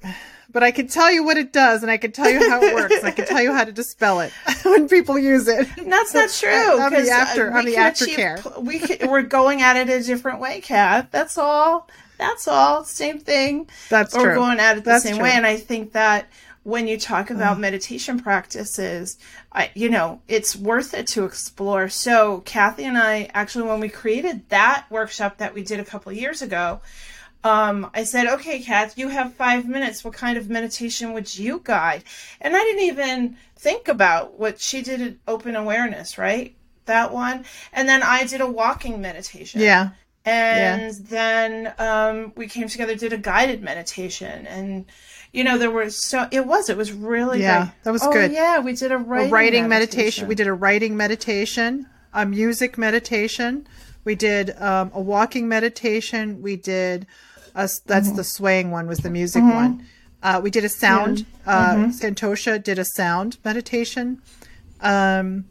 But 0.52 0.64
I 0.64 0.72
can 0.72 0.88
tell 0.88 1.12
you 1.12 1.24
what 1.24 1.38
it 1.38 1.54
does, 1.54 1.84
and 1.84 1.92
I 1.92 1.98
can 1.98 2.12
tell 2.12 2.30
you 2.30 2.50
how 2.50 2.60
it 2.62 2.74
works. 2.74 3.04
I 3.04 3.12
can 3.12 3.26
tell 3.28 3.42
you 3.42 3.54
how 3.54 3.64
to 3.66 3.72
dispel 3.72 4.20
it 4.22 4.32
when 4.64 4.88
people 4.90 5.20
use 5.20 5.48
it. 5.48 5.68
that's 5.86 6.14
not 6.14 6.30
true. 6.40 6.82
On 6.82 6.92
the 6.92 7.10
uh, 7.10 7.14
after- 7.14 7.52
on 7.56 7.66
the 7.66 7.76
aftercare. 7.76 8.62
We 8.64 8.80
can, 8.80 9.10
we're 9.12 9.22
going 9.22 9.62
at 9.62 9.76
it 9.78 9.90
a 9.90 10.04
different 10.04 10.40
way, 10.40 10.62
Kath. 10.62 11.10
That's 11.12 11.38
all. 11.38 11.88
That's 12.18 12.48
all. 12.48 12.84
Same 12.84 13.20
thing. 13.20 13.70
That's 13.90 14.14
true. 14.14 14.24
We're 14.24 14.36
going 14.36 14.60
at 14.60 14.78
it 14.78 14.84
the 14.84 14.90
That's 14.90 15.04
same 15.04 15.16
true. 15.16 15.24
way, 15.24 15.32
and 15.34 15.46
I 15.46 15.56
think 15.56 15.94
that 15.94 16.28
when 16.64 16.88
you 16.88 16.98
talk 17.00 17.30
about 17.30 17.58
meditation 17.60 18.20
practices, 18.20 19.18
I, 19.54 19.72
you 19.76 19.90
know, 19.90 20.22
it's 20.28 20.56
worth 20.56 20.94
it 20.94 21.08
to 21.08 21.24
explore. 21.26 21.90
So, 21.90 22.42
Cathy 22.42 22.84
and 22.84 22.98
I 22.98 23.30
actually, 23.34 23.68
when 23.68 23.80
we 23.80 23.88
created 23.90 24.50
that 24.50 24.86
workshop 24.90 25.38
that 25.38 25.54
we 25.54 25.64
did 25.64 25.80
a 25.80 25.86
couple 25.86 26.12
of 26.12 26.18
years 26.18 26.42
ago, 26.42 26.82
um, 27.44 27.90
I 27.94 28.04
said, 28.04 28.28
okay, 28.28 28.60
Kath, 28.60 28.98
you 28.98 29.08
have 29.10 29.34
five 29.34 29.68
minutes. 29.68 30.04
What 30.04 30.14
kind 30.14 30.38
of 30.38 30.50
meditation 30.50 31.14
would 31.14 31.38
you 31.38 31.62
guide? 31.64 32.04
And 32.42 32.56
I 32.56 32.60
didn't 32.60 32.84
even 32.84 33.38
think 33.56 33.88
about 33.88 34.38
what 34.40 34.60
she 34.60 34.82
did 34.82 35.02
at 35.02 35.14
open 35.28 35.56
awareness, 35.56 36.18
right? 36.18 36.56
That 36.86 37.14
one. 37.14 37.46
And 37.72 37.88
then 37.88 38.04
I 38.04 38.26
did 38.26 38.42
a 38.42 38.48
walking 38.48 39.00
meditation. 39.00 39.62
Yeah. 39.62 39.90
And 40.26 40.94
then 40.94 41.74
um, 41.80 42.34
we 42.36 42.48
came 42.48 42.68
together, 42.68 42.94
did 42.94 43.14
a 43.14 43.18
guided 43.18 43.62
meditation. 43.64 44.46
And, 44.46 44.86
you 45.32 45.44
know, 45.44 45.58
there 45.58 45.72
was 45.72 45.96
so, 45.96 46.28
it 46.32 46.46
was, 46.46 46.70
it 46.70 46.76
was 46.76 46.92
really 46.92 47.42
Yeah, 47.42 47.66
great. 47.66 47.84
that 47.84 47.92
was 47.92 48.04
oh, 48.04 48.12
good. 48.12 48.32
Yeah, 48.32 48.60
we 48.60 48.74
did 48.74 48.92
a 48.92 48.96
a 48.96 48.98
writing, 48.98 49.32
writing 49.32 49.68
meditation. 49.70 50.28
We 50.28 50.36
did 50.36 50.48
a 50.48 50.54
writing 50.54 50.98
meditation, 50.98 51.88
a 52.14 52.26
music 52.26 52.78
meditation. 52.78 53.66
We 54.04 54.16
did 54.16 54.60
um, 54.62 54.92
a 54.94 55.02
walking 55.02 55.48
meditation. 55.48 56.42
We 56.42 56.58
did 56.58 57.08
a, 57.64 57.68
that's 57.86 58.08
Mm-hmm. 58.08 58.16
the 58.16 58.24
swaying 58.24 58.72
one 58.72 58.86
was 58.88 59.00
the 59.00 59.10
music 59.10 59.44
one. 59.44 59.86
Uh, 60.22 60.40
we 60.44 60.50
did 60.52 60.64
a 60.66 60.70
sound. 60.70 61.26
Uh, 61.46 61.76
Mm-hmm. 61.76 61.92
Santosha 62.00 62.54
did 62.70 62.78
a 62.80 62.86
sound 62.86 63.38
meditation. 63.46 64.22
Um, 64.82 65.46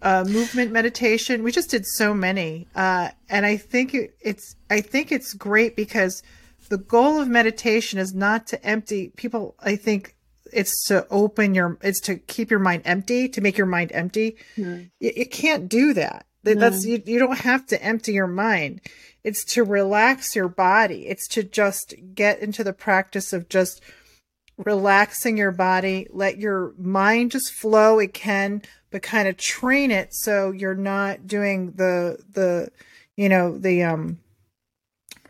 uh, 0.00 0.24
movement 0.26 0.72
meditation. 0.72 1.42
We 1.44 1.52
just 1.52 1.70
did 1.70 1.84
so 1.86 2.12
many, 2.12 2.66
uh, 2.74 3.10
and 3.28 3.46
I 3.46 3.56
think 3.56 3.94
it, 3.94 4.16
it's 4.20 4.56
I 4.68 4.80
think 4.80 5.12
it's 5.12 5.32
great 5.34 5.76
because 5.76 6.22
the 6.70 6.78
goal 6.78 7.20
of 7.20 7.28
meditation 7.28 8.00
is 8.00 8.12
not 8.12 8.46
to 8.48 8.56
empty 8.66 9.12
people. 9.16 9.54
I 9.60 9.76
think 9.76 10.16
it's 10.52 10.84
to 10.88 11.06
open 11.08 11.54
your 11.54 11.78
it's 11.82 12.00
to 12.00 12.16
keep 12.16 12.50
your 12.50 12.58
mind 12.58 12.82
empty 12.84 13.28
to 13.28 13.40
make 13.40 13.56
your 13.56 13.66
mind 13.68 13.92
empty. 13.94 14.36
You, 14.56 14.88
you 15.00 15.26
can't 15.26 15.68
do 15.68 15.94
that. 15.94 16.26
That- 16.44 16.58
That's 16.58 16.84
you, 16.84 17.02
you 17.04 17.18
don't 17.18 17.38
have 17.38 17.66
to 17.66 17.82
empty 17.82 18.12
your 18.12 18.26
mind. 18.26 18.80
It's 19.24 19.44
to 19.54 19.62
relax 19.62 20.34
your 20.34 20.48
body. 20.48 21.06
It's 21.06 21.28
to 21.28 21.44
just 21.44 21.94
get 22.14 22.40
into 22.40 22.64
the 22.64 22.72
practice 22.72 23.32
of 23.32 23.48
just 23.48 23.80
relaxing 24.56 25.36
your 25.36 25.52
body. 25.52 26.08
Let 26.10 26.38
your 26.38 26.74
mind 26.76 27.30
just 27.30 27.52
flow. 27.52 27.98
It 28.00 28.12
can 28.12 28.62
but 28.92 29.02
kind 29.02 29.26
of 29.26 29.36
train 29.36 29.90
it 29.90 30.14
so 30.14 30.52
you're 30.52 30.74
not 30.74 31.26
doing 31.26 31.72
the 31.72 32.18
the 32.30 32.70
you 33.16 33.28
know 33.28 33.56
the 33.58 33.82
um 33.82 34.18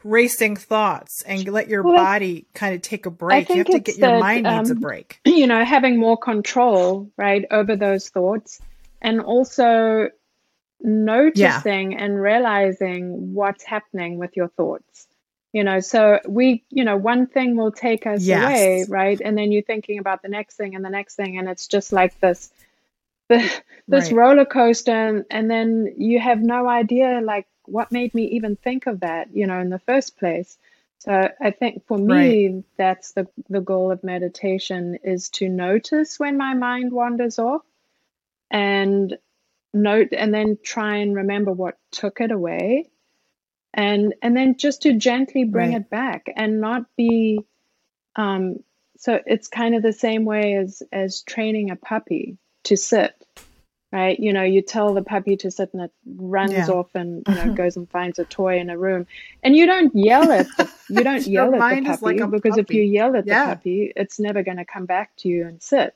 racing 0.04 0.56
thoughts 0.56 1.22
and 1.22 1.46
let 1.48 1.68
your 1.68 1.82
Well, 1.82 1.94
body 1.94 2.46
kind 2.54 2.74
of 2.74 2.82
take 2.82 3.06
a 3.06 3.10
break. 3.10 3.48
You 3.48 3.58
have 3.58 3.66
to 3.66 3.78
get 3.78 3.96
your 3.96 4.10
that, 4.10 4.20
mind 4.20 4.44
needs 4.44 4.70
a 4.70 4.74
um, 4.74 4.80
break. 4.80 5.20
you 5.24 5.46
know, 5.46 5.64
having 5.64 5.96
more 5.98 6.16
control, 6.16 7.08
right, 7.16 7.44
over 7.50 7.76
those 7.76 8.08
thoughts 8.08 8.60
and 9.00 9.20
also 9.20 10.08
noticing 10.82 11.96
and 11.96 12.20
realizing 12.20 13.34
what's 13.34 13.64
happening 13.64 14.18
with 14.18 14.36
your 14.36 14.48
thoughts. 14.48 15.08
You 15.52 15.64
know, 15.64 15.80
so 15.80 16.20
we, 16.28 16.64
you 16.70 16.84
know, 16.84 16.96
one 16.96 17.26
thing 17.26 17.56
will 17.56 17.72
take 17.72 18.06
us 18.06 18.28
Yes. 18.28 18.30
away, 18.30 18.84
right? 18.88 19.20
And 19.22 19.36
then 19.36 19.52
you're 19.52 19.62
thinking 19.62 19.98
about 19.98 20.22
the 20.22 20.28
next 20.28 20.56
thing 20.56 20.74
and 20.74 20.84
the 20.84 20.90
next 20.90 21.16
thing, 21.16 21.38
and 21.38 21.48
it's 21.48 21.66
just 21.68 21.92
like 21.92 22.18
this, 22.20 22.50
the, 23.28 23.62
this 23.90 24.10
Right. 24.10 24.12
roller 24.12 24.44
coaster, 24.46 24.92
and, 24.92 25.24
and 25.30 25.50
then 25.50 25.94
you 25.98 26.20
have 26.20 26.40
no 26.42 26.68
idea, 26.68 27.20
like, 27.22 27.46
what 27.66 27.92
made 27.92 28.14
me 28.14 28.24
even 28.30 28.56
think 28.56 28.86
of 28.86 29.00
that, 29.00 29.34
you 29.34 29.46
know, 29.46 29.60
in 29.60 29.70
the 29.70 29.78
first 29.80 30.16
place. 30.18 30.58
So 30.98 31.28
I 31.40 31.50
think 31.50 31.86
for 31.86 31.98
me, 31.98 32.64
that's 32.76 33.12
the 33.12 33.26
the 33.48 33.60
goal 33.60 33.90
of 33.90 34.04
meditation 34.04 34.98
is 35.04 35.30
to 35.30 35.48
notice 35.48 36.18
when 36.20 36.36
my 36.36 36.54
mind 36.54 36.92
wanders 36.92 37.38
off, 37.38 37.62
and 38.50 39.16
note, 39.74 40.08
and 40.12 40.32
then 40.34 40.58
try 40.62 40.96
and 40.96 41.14
remember 41.16 41.52
what 41.52 41.78
took 41.92 42.20
it 42.20 42.30
away, 42.30 42.90
and 43.74 44.14
and 44.22 44.36
then 44.36 44.56
just 44.56 44.82
to 44.82 44.94
gently 44.94 45.44
bring 45.44 45.72
Right. 45.72 45.80
it 45.82 45.90
back 45.90 46.26
and 46.36 46.60
not 46.60 46.84
be. 46.96 47.40
Um, 48.16 48.58
so 48.98 49.20
it's 49.26 49.48
kind 49.48 49.74
of 49.74 49.82
the 49.82 49.92
same 49.92 50.24
way 50.24 50.54
as 50.54 50.82
as 50.92 51.22
training 51.22 51.70
a 51.70 51.76
puppy 51.76 52.38
to 52.64 52.76
sit, 52.76 53.14
right? 53.92 54.18
You 54.18 54.32
know, 54.32 54.42
you 54.42 54.62
tell 54.62 54.94
the 54.94 55.02
puppy 55.02 55.36
to 55.38 55.50
sit 55.50 55.70
and 55.72 55.82
it 55.84 55.92
runs 56.16 56.52
Yeah. 56.52 56.68
off 56.68 56.94
and 56.94 57.24
you 57.26 57.34
know 57.34 57.50
goes 57.50 57.76
and 57.76 57.90
finds 57.90 58.18
a 58.18 58.24
toy 58.24 58.58
in 58.58 58.70
a 58.70 58.78
room, 58.78 59.06
and 59.42 59.56
you 59.56 59.66
don't 59.66 59.92
yell 59.94 60.30
at 60.32 60.56
the 60.56 60.70
you 60.88 61.04
don't 61.04 61.26
yell 61.26 61.54
at 61.54 61.68
the 61.68 61.76
is 61.76 62.02
like 62.02 62.18
puppy 62.18 62.22
because 62.30 62.56
if 62.58 62.72
you 62.74 62.82
yell 62.82 63.16
at 63.16 63.26
Yeah. 63.26 63.46
the 63.46 63.50
puppy, 63.50 63.92
it's 63.96 64.18
never 64.20 64.42
going 64.42 64.58
to 64.58 64.64
come 64.64 64.86
back 64.86 65.16
to 65.18 65.28
you 65.28 65.46
and 65.46 65.62
sit, 65.62 65.94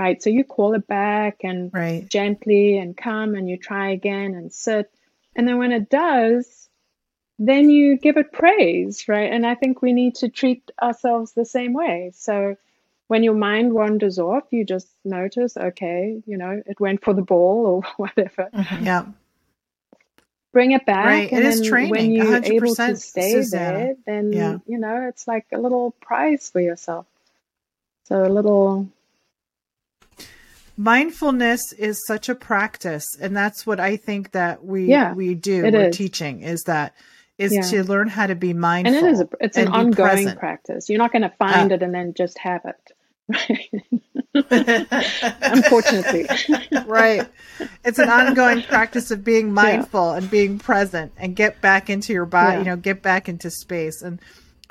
right? 0.00 0.22
So 0.22 0.30
you 0.30 0.44
call 0.44 0.74
it 0.74 0.86
back 0.86 1.36
and 1.44 1.70
right 1.74 2.08
gently 2.08 2.78
and 2.78 2.96
come 2.96 3.34
and 3.34 3.48
you 3.50 3.56
try 3.58 3.90
again 3.90 4.34
and 4.34 4.50
sit. 4.52 4.90
And 5.36 5.46
then 5.46 5.58
when 5.58 5.72
it 5.72 5.90
does, 5.90 6.68
then 7.38 7.68
you 7.70 7.98
give 7.98 8.16
it 8.16 8.32
praise, 8.32 9.06
right? 9.08 9.30
And 9.30 9.46
I 9.46 9.54
think 9.54 9.82
we 9.82 9.92
need 9.92 10.14
to 10.16 10.28
treat 10.28 10.62
ourselves 10.82 11.32
the 11.32 11.44
same 11.44 11.72
way. 11.74 12.12
So 12.14 12.56
when 13.08 13.22
your 13.22 13.34
mind 13.34 13.72
wanders 13.74 14.18
off, 14.18 14.44
you 14.50 14.64
just 14.64 14.88
notice, 15.04 15.56
okay, 15.56 16.22
you 16.26 16.36
know, 16.38 16.62
it 16.64 16.80
went 16.80 17.04
for 17.04 17.12
the 17.14 17.22
ball 17.22 17.66
or 17.66 17.82
whatever. 18.04 18.48
Mm-hmm. 18.54 18.84
yeah 18.86 19.04
Bring 20.52 20.72
it 20.72 20.84
back. 20.84 21.04
Right, 21.06 21.30
And 21.32 21.44
it 21.44 21.48
is 21.48 21.60
training, 21.68 21.90
when 21.90 22.10
you're 22.10 22.42
able 22.42 22.74
to 22.74 22.82
100%, 22.92 22.98
stay 22.98 23.32
Susannah. 23.42 23.78
there, 23.78 23.94
then, 24.06 24.32
Yeah. 24.32 24.58
you 24.66 24.78
know, 24.78 25.06
it's 25.08 25.28
like 25.28 25.46
a 25.52 25.58
little 25.58 25.92
prize 26.00 26.50
for 26.50 26.60
yourself. 26.60 27.06
So 28.08 28.24
a 28.24 28.32
little 28.38 28.88
mindfulness 30.80 31.60
is 31.74 32.02
such 32.06 32.28
a 32.30 32.34
practice 32.34 33.04
and 33.20 33.36
that's 33.36 33.66
what 33.66 33.78
i 33.78 33.96
think 33.96 34.30
that 34.32 34.64
we 34.64 34.86
Yeah, 34.86 35.12
we 35.14 35.34
do 35.34 35.62
we're 35.62 35.88
is. 35.88 35.96
teaching 35.96 36.40
is 36.42 36.62
that 36.62 36.94
is 37.36 37.52
Yeah. 37.52 37.60
to 37.72 37.84
learn 37.84 38.08
how 38.08 38.26
to 38.26 38.34
be 38.34 38.52
mindful 38.54 38.94
and 38.96 39.06
it 39.06 39.10
is 39.12 39.20
a, 39.20 39.28
it's 39.40 39.56
an 39.58 39.68
ongoing 39.68 39.94
present. 40.24 40.38
practice 40.38 40.88
you're 40.88 40.98
not 40.98 41.12
going 41.12 41.22
to 41.22 41.34
find 41.38 41.70
Uh, 41.70 41.74
it 41.74 41.82
and 41.82 41.94
then 41.94 42.14
just 42.14 42.38
have 42.38 42.62
it 42.64 42.92
right 43.28 43.70
unfortunately 45.42 46.26
right 46.86 47.26
it's 47.84 47.98
an 47.98 48.08
ongoing 48.08 48.62
practice 48.62 49.10
of 49.10 49.22
being 49.22 49.52
mindful 49.52 50.12
and 50.12 50.30
being 50.30 50.58
present 50.58 51.12
and 51.18 51.36
get 51.36 51.60
back 51.60 51.90
into 51.90 52.12
your 52.12 52.26
body 52.26 52.52
Yeah. 52.52 52.58
you 52.60 52.64
know 52.70 52.76
get 52.76 53.02
back 53.02 53.28
into 53.28 53.50
space 53.50 54.00
and 54.02 54.18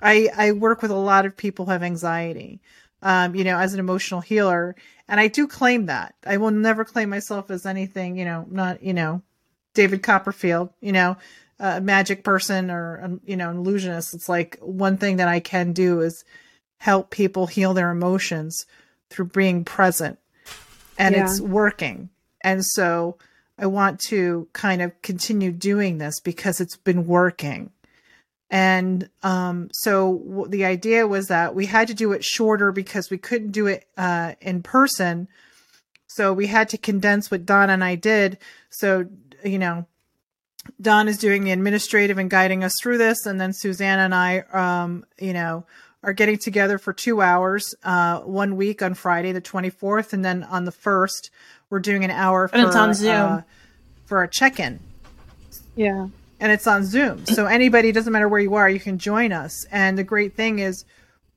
i 0.01 0.27
i 0.35 0.51
work 0.53 0.81
with 0.81 0.91
a 0.91 0.95
lot 0.95 1.25
of 1.25 1.37
people 1.37 1.65
who 1.65 1.71
have 1.71 1.83
anxiety 1.83 2.59
um 3.01 3.35
you 3.35 3.43
know 3.43 3.57
as 3.57 3.73
an 3.73 3.79
emotional 3.79 4.21
healer 4.21 4.75
and 5.07 5.19
i 5.19 5.27
do 5.27 5.47
claim 5.47 5.85
that 5.87 6.15
i 6.25 6.37
will 6.37 6.51
never 6.51 6.83
claim 6.85 7.09
myself 7.09 7.49
as 7.49 7.65
anything 7.65 8.17
you 8.17 8.25
know 8.25 8.45
not 8.49 8.81
you 8.83 8.93
know 8.93 9.21
david 9.73 10.03
copperfield 10.03 10.69
you 10.81 10.91
know 10.91 11.15
a 11.59 11.81
magic 11.81 12.23
person 12.23 12.71
or 12.71 12.99
um, 13.03 13.21
you 13.25 13.35
know 13.35 13.49
an 13.49 13.57
illusionist 13.57 14.13
it's 14.13 14.29
like 14.29 14.57
one 14.61 14.97
thing 14.97 15.17
that 15.17 15.27
i 15.27 15.39
can 15.39 15.73
do 15.73 16.01
is 16.01 16.23
help 16.77 17.09
people 17.09 17.47
heal 17.47 17.73
their 17.73 17.91
emotions 17.91 18.65
through 19.09 19.25
being 19.25 19.63
present 19.65 20.17
and 20.97 21.15
Yeah. 21.15 21.23
it's 21.25 21.41
working. 21.41 22.09
And 22.41 22.63
so 22.63 23.17
I 23.57 23.65
want 23.65 23.99
to 24.09 24.47
kind 24.53 24.81
of 24.81 25.01
continue 25.01 25.51
doing 25.51 25.97
this 25.97 26.19
because 26.19 26.61
it's 26.61 26.77
been 26.77 27.07
working. 27.07 27.71
And 28.51 29.09
um, 29.23 29.69
so 29.73 30.17
w- 30.27 30.47
the 30.47 30.65
idea 30.65 31.07
was 31.07 31.27
that 31.27 31.53
we 31.55 31.67
had 31.67 31.87
to 31.89 31.93
do 31.93 32.11
it 32.13 32.23
shorter 32.23 32.71
because 32.71 33.09
we 33.09 33.17
couldn't 33.17 33.51
do 33.51 33.67
it 33.67 33.85
uh, 33.97 34.33
in 34.41 34.63
person 34.63 35.27
So 36.07 36.33
we 36.33 36.47
had 36.47 36.69
to 36.69 36.77
condense 36.77 37.29
what 37.29 37.45
Don 37.45 37.69
and 37.69 37.83
I 37.83 37.95
did. 37.95 38.39
So, 38.71 39.05
you 39.45 39.59
know, 39.59 39.85
Don 40.81 41.07
is 41.07 41.17
doing 41.19 41.43
the 41.43 41.51
administrative 41.51 42.17
and 42.17 42.29
guiding 42.29 42.63
us 42.63 42.73
through 42.81 42.97
this. 42.97 43.25
And 43.27 43.39
then 43.39 43.53
Susannah 43.53 44.03
and 44.03 44.15
I, 44.15 44.39
um, 44.51 45.05
you 45.19 45.33
know, 45.33 45.65
are 46.03 46.13
getting 46.13 46.37
together 46.39 46.79
for 46.79 46.93
two 46.93 47.21
hours, 47.21 47.75
uh, 47.83 48.21
one 48.21 48.55
week 48.55 48.81
on 48.81 48.95
Friday, 48.95 49.31
the 49.33 49.41
24th. 49.41 50.13
And 50.13 50.25
then 50.25 50.43
on 50.43 50.65
the 50.65 50.71
1st, 50.71 51.29
we're 51.69 51.79
doing 51.79 52.03
an 52.03 52.11
hour 52.11 52.47
for, 52.47 52.55
And 52.57 52.65
it's 52.67 52.75
on 52.75 52.93
Zoom. 52.95 53.31
uh, 53.33 53.41
for 54.05 54.23
a 54.23 54.27
check 54.27 54.59
in 54.59 54.79
Yeah. 55.75 56.07
And 56.39 56.51
it's 56.51 56.67
on 56.67 56.85
Zoom. 56.85 57.25
So 57.25 57.45
anybody, 57.47 57.91
doesn't 57.91 58.13
matter 58.13 58.29
where 58.29 58.39
you 58.39 58.55
are, 58.55 58.69
you 58.69 58.79
can 58.79 58.97
join 58.97 59.31
us. 59.33 59.65
And 59.71 59.97
the 59.97 60.03
great 60.03 60.35
thing 60.35 60.59
is, 60.59 60.85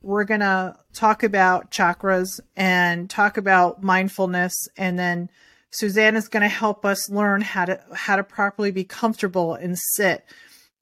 we're 0.01 0.25
gonna 0.25 0.77
talk 0.93 1.23
about 1.23 1.71
chakras 1.71 2.41
and 2.57 3.09
talk 3.09 3.37
about 3.37 3.83
mindfulness, 3.83 4.69
and 4.77 4.99
then 4.99 5.31
Suzanne 5.71 6.17
is 6.17 6.29
gonna 6.29 6.49
help 6.49 6.85
us 6.85 7.09
learn 7.09 7.41
how 7.41 7.65
to 7.65 7.81
how 7.95 8.17
to 8.17 8.25
properly 8.25 8.71
be 8.73 8.85
comfortable 8.85 9.55
and 9.55 9.79
sit. 9.79 10.25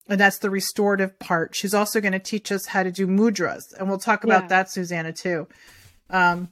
And 0.08 0.18
that's 0.18 0.38
the 0.38 0.50
restorative 0.50 1.18
part. 1.18 1.54
She's 1.54 1.74
also 1.74 2.00
going 2.00 2.14
to 2.14 2.18
teach 2.18 2.50
us 2.50 2.66
how 2.66 2.82
to 2.82 2.90
do 2.90 3.06
mudras, 3.06 3.62
and 3.78 3.88
we'll 3.88 3.98
talk 3.98 4.24
about 4.24 4.44
Yeah. 4.44 4.48
that, 4.48 4.70
Susannah, 4.70 5.12
too. 5.12 5.46
Um, 6.08 6.48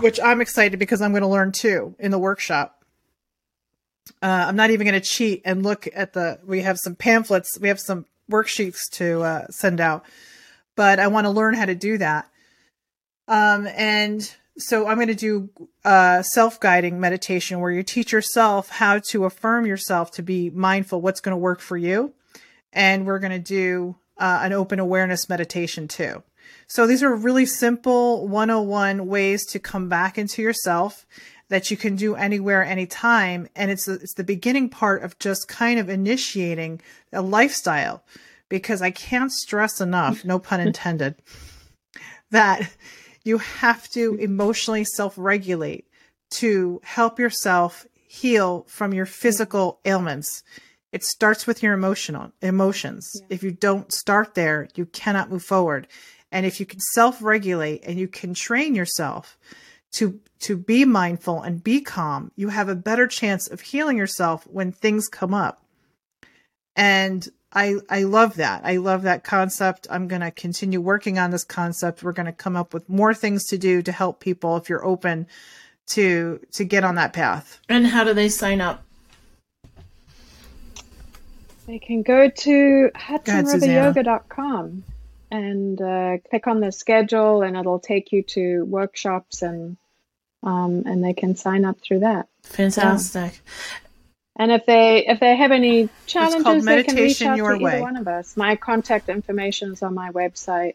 which 0.00 0.18
I'm 0.18 0.40
excited 0.40 0.78
because 0.78 1.02
I'm 1.02 1.10
going 1.12 1.20
to 1.22 1.28
learn 1.28 1.52
too 1.52 1.94
in 1.98 2.10
the 2.10 2.18
workshop. 2.18 2.82
Uh, 4.22 4.46
I'm 4.48 4.56
not 4.56 4.70
even 4.70 4.86
going 4.86 5.00
to 5.00 5.06
cheat 5.06 5.42
and 5.44 5.62
look 5.62 5.88
at 5.94 6.12
the. 6.12 6.38
We 6.44 6.62
have 6.62 6.78
some 6.78 6.94
pamphlets. 6.94 7.58
We 7.60 7.68
have 7.68 7.80
some 7.80 8.06
worksheets 8.30 8.90
to 8.92 9.22
uh, 9.22 9.46
send 9.48 9.80
out, 9.80 10.04
but 10.76 10.98
I 10.98 11.08
want 11.08 11.26
to 11.26 11.30
learn 11.30 11.54
how 11.54 11.64
to 11.64 11.74
do 11.74 11.98
that. 11.98 12.28
Um, 13.28 13.66
and 13.66 14.34
so 14.58 14.86
I'm 14.86 14.96
going 14.96 15.08
to 15.08 15.14
do 15.14 15.50
uh, 15.84 16.22
self 16.22 16.60
guiding 16.60 17.00
meditation 17.00 17.60
where 17.60 17.70
you 17.70 17.82
teach 17.82 18.12
yourself 18.12 18.68
how 18.68 19.00
to 19.10 19.24
affirm 19.24 19.66
yourself 19.66 20.10
to 20.12 20.22
be 20.22 20.50
mindful. 20.50 21.00
What's 21.00 21.20
going 21.20 21.32
to 21.32 21.38
work 21.38 21.60
for 21.60 21.76
you, 21.76 22.12
and 22.72 23.06
we're 23.06 23.18
going 23.18 23.32
to 23.32 23.38
do 23.38 23.96
uh, 24.18 24.40
an 24.42 24.52
open 24.52 24.78
awareness 24.78 25.28
meditation 25.28 25.88
too. 25.88 26.22
So 26.66 26.86
these 26.86 27.02
are 27.02 27.14
really 27.14 27.46
simple 27.46 28.26
101 28.26 29.06
ways 29.06 29.44
to 29.46 29.58
come 29.58 29.88
back 29.88 30.18
into 30.18 30.42
yourself 30.42 31.06
that 31.48 31.70
you 31.70 31.76
can 31.76 31.96
do 31.96 32.14
anywhere, 32.14 32.64
anytime. 32.64 33.48
And 33.54 33.70
it's, 33.70 33.86
it's 33.86 34.14
the 34.14 34.24
beginning 34.24 34.68
part 34.68 35.02
of 35.02 35.18
just 35.18 35.48
kind 35.48 35.78
of 35.78 35.88
initiating 35.88 36.80
a 37.12 37.22
lifestyle 37.22 38.04
because 38.48 38.82
I 38.82 38.90
can't 38.90 39.32
stress 39.32 39.80
enough, 39.80 40.24
no 40.24 40.38
pun 40.38 40.60
intended, 40.66 41.16
that 42.30 42.70
you 43.24 43.38
have 43.38 43.88
to 43.90 44.14
emotionally 44.16 44.84
self 44.84 45.14
regulate 45.16 45.86
to 46.30 46.80
help 46.84 47.18
yourself 47.18 47.86
heal 48.06 48.64
from 48.68 48.92
your 48.92 49.06
physical 49.06 49.80
ailments. 49.84 50.42
It 50.92 51.04
starts 51.04 51.46
with 51.46 51.62
your 51.62 51.72
emotional 51.72 52.32
emotions. 52.40 53.10
If 53.28 53.42
you 53.42 53.50
don't 53.50 53.92
start 53.92 54.34
there, 54.34 54.68
you 54.76 54.86
cannot 54.86 55.30
move 55.30 55.42
forward. 55.42 55.88
And 56.30 56.46
if 56.46 56.60
you 56.60 56.66
can 56.66 56.80
self 56.80 57.22
regulate 57.22 57.82
and 57.84 57.98
you 57.98 58.08
can 58.08 58.34
train 58.34 58.74
yourself 58.74 59.38
to 59.94 60.20
to 60.40 60.56
be 60.56 60.84
mindful 60.84 61.40
and 61.40 61.64
be 61.64 61.80
calm, 61.80 62.30
you 62.36 62.48
have 62.48 62.68
a 62.68 62.74
better 62.74 63.06
chance 63.06 63.48
of 63.48 63.60
healing 63.60 63.96
yourself 63.96 64.46
when 64.46 64.72
things 64.72 65.08
come 65.08 65.32
up. 65.32 65.64
And 66.76 67.26
I 67.52 67.76
I 67.88 68.02
love 68.02 68.34
that. 68.36 68.62
I 68.64 68.76
love 68.76 69.02
that 69.02 69.24
concept. 69.24 69.86
I'm 69.90 70.08
going 70.08 70.20
to 70.20 70.30
continue 70.30 70.80
working 70.80 71.18
on 71.18 71.30
this 71.30 71.44
concept. 71.44 72.02
We're 72.02 72.12
going 72.12 72.26
to 72.26 72.32
come 72.32 72.56
up 72.56 72.74
with 72.74 72.88
more 72.88 73.14
things 73.14 73.46
to 73.46 73.58
do 73.58 73.80
to 73.82 73.92
help 73.92 74.20
people 74.20 74.56
if 74.56 74.68
you're 74.68 74.84
open 74.84 75.26
to 75.88 76.40
to 76.52 76.64
get 76.64 76.84
on 76.84 76.96
that 76.96 77.12
path. 77.12 77.60
And 77.68 77.86
how 77.86 78.04
do 78.04 78.12
they 78.12 78.28
sign 78.28 78.60
up? 78.60 78.82
They 81.66 81.78
can 81.78 82.02
go 82.02 82.28
to 82.28 82.90
ahead, 82.94 83.26
Susannah. 83.26 83.94
hudsonriveryoga.com 83.94 84.84
and 85.30 85.80
uh, 85.80 86.18
click 86.28 86.46
on 86.46 86.60
the 86.60 86.70
schedule, 86.70 87.42
and 87.42 87.56
it'll 87.56 87.80
take 87.80 88.12
you 88.12 88.22
to 88.22 88.64
workshops, 88.64 89.42
and 89.42 89.76
um, 90.44 90.84
and 90.86 91.02
they 91.02 91.12
can 91.14 91.34
sign 91.34 91.64
up 91.64 91.80
through 91.80 92.00
that. 92.00 92.28
Fantastic. 92.44 93.40
And 94.36 94.50
if 94.50 94.66
they 94.66 95.06
if 95.06 95.20
they 95.20 95.36
have 95.36 95.52
any 95.52 95.88
challenges, 96.06 96.64
they 96.64 96.82
can 96.82 96.96
reach 96.96 97.22
out 97.22 97.36
Your 97.36 97.56
to 97.56 97.64
either 97.66 97.80
one 97.80 97.96
of 97.96 98.08
us. 98.08 98.36
My 98.36 98.56
contact 98.56 99.08
information 99.08 99.72
is 99.72 99.82
on 99.82 99.94
my 99.94 100.10
website. 100.10 100.74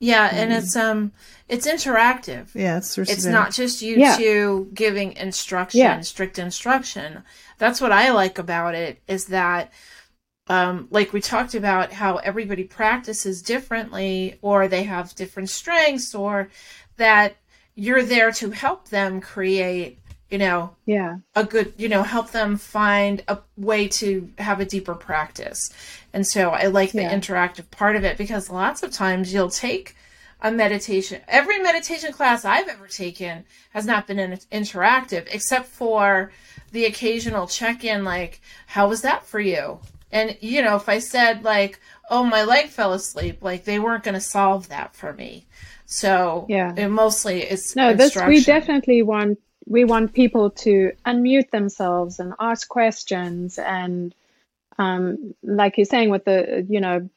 Yeah, 0.00 0.28
Mm-hmm. 0.28 0.36
and 0.38 0.52
it's 0.52 0.74
um 0.76 1.12
it's 1.48 1.66
interactive. 1.66 2.52
Yeah, 2.54 2.78
it's 2.78 2.98
It's 2.98 3.24
not 3.24 3.52
just 3.52 3.82
you 3.82 3.98
Yeah. 3.98 4.16
two 4.16 4.70
giving 4.74 5.12
instruction, 5.12 5.78
Yeah. 5.80 6.00
strict 6.00 6.40
instruction. 6.40 7.22
That's 7.58 7.80
what 7.80 7.92
I 7.92 8.10
like 8.10 8.38
about 8.38 8.74
it 8.74 9.00
is 9.06 9.26
that 9.26 9.70
um 10.48 10.88
like 10.90 11.12
we 11.12 11.20
talked 11.20 11.54
about 11.54 11.92
how 11.92 12.16
everybody 12.16 12.64
practices 12.64 13.42
differently 13.42 14.38
or 14.42 14.66
they 14.66 14.82
have 14.82 15.14
different 15.14 15.50
strengths 15.50 16.16
or 16.16 16.48
that 16.96 17.36
you're 17.74 18.02
there 18.02 18.32
to 18.32 18.50
help 18.50 18.88
them 18.88 19.20
create, 19.20 19.98
you 20.30 20.38
know, 20.38 20.74
Yeah, 20.86 21.16
a 21.34 21.44
good, 21.44 21.72
you 21.76 21.88
know, 21.88 22.02
help 22.02 22.30
them 22.30 22.56
find 22.56 23.22
a 23.28 23.38
way 23.56 23.88
to 23.88 24.30
have 24.38 24.60
a 24.60 24.64
deeper 24.64 24.94
practice. 24.94 25.72
And 26.12 26.26
so 26.26 26.50
I 26.50 26.66
like 26.66 26.92
the 26.92 27.02
Yeah. 27.02 27.14
interactive 27.14 27.70
part 27.70 27.96
of 27.96 28.04
it 28.04 28.18
because 28.18 28.50
lots 28.50 28.82
of 28.82 28.92
times 28.92 29.32
you'll 29.32 29.50
take 29.50 29.96
a 30.40 30.50
meditation. 30.50 31.20
Every 31.28 31.58
meditation 31.60 32.12
class 32.12 32.44
I've 32.44 32.68
ever 32.68 32.88
taken 32.88 33.44
has 33.70 33.86
not 33.86 34.06
been 34.06 34.18
in- 34.18 34.38
interactive 34.50 35.26
except 35.30 35.66
for 35.68 36.32
the 36.72 36.84
occasional 36.86 37.46
check 37.46 37.84
in, 37.84 38.02
like, 38.04 38.40
how 38.66 38.88
was 38.88 39.02
that 39.02 39.24
for 39.26 39.40
you? 39.40 39.78
And, 40.10 40.36
you 40.40 40.60
know, 40.62 40.76
if 40.76 40.88
I 40.88 40.98
said, 40.98 41.44
like, 41.44 41.78
oh, 42.10 42.24
my 42.24 42.42
leg 42.44 42.68
fell 42.68 42.92
asleep, 42.92 43.38
like, 43.40 43.64
they 43.64 43.78
weren't 43.78 44.04
going 44.04 44.14
to 44.14 44.20
solve 44.20 44.68
that 44.68 44.94
for 44.94 45.12
me. 45.12 45.46
So, 45.92 46.46
Yeah. 46.48 46.72
it 46.74 46.88
mostly 46.88 47.42
it's 47.42 47.76
no, 47.76 47.92
this 47.92 48.16
we 48.16 48.42
definitely 48.42 49.02
want 49.02 49.38
we 49.66 49.84
want 49.84 50.14
people 50.14 50.50
to 50.64 50.92
unmute 51.04 51.50
themselves 51.50 52.18
and 52.18 52.32
ask 52.40 52.66
questions, 52.66 53.58
and 53.58 54.14
um, 54.78 55.34
like 55.42 55.76
you're 55.76 55.84
saying 55.84 56.08
with 56.08 56.24
the 56.24 56.66
you 56.66 56.80
know, 56.80 57.10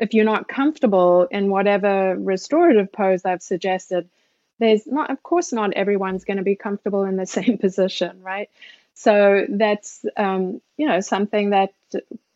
if 0.00 0.14
you're 0.14 0.24
not 0.24 0.48
comfortable 0.48 1.28
in 1.30 1.48
whatever 1.48 2.16
restorative 2.18 2.90
pose 2.90 3.24
I've 3.24 3.40
suggested, 3.40 4.10
there's 4.58 4.84
not 4.84 5.12
of 5.12 5.22
course 5.22 5.52
not 5.52 5.74
everyone's 5.74 6.24
going 6.24 6.38
to 6.38 6.42
be 6.42 6.56
comfortable 6.56 7.04
in 7.04 7.14
the 7.14 7.26
same 7.38 7.56
position, 7.56 8.20
right? 8.20 8.50
So 8.94 9.46
that's 9.48 10.04
um, 10.16 10.60
you 10.76 10.88
know 10.88 10.98
something 10.98 11.50
that 11.50 11.72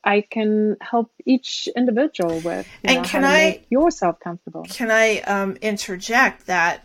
I 0.05 0.23
can 0.23 0.77
help 0.81 1.11
each 1.25 1.69
individual 1.77 2.41
with. 2.41 2.67
And 2.85 2.99
know, 2.99 3.05
can 3.05 3.25
I- 3.25 3.39
make 3.39 3.67
yourself 3.71 4.21
comfortable? 4.21 4.65
Can 4.69 4.91
I 4.91 5.21
um, 5.21 5.57
interject 5.63 6.47
that 6.47 6.85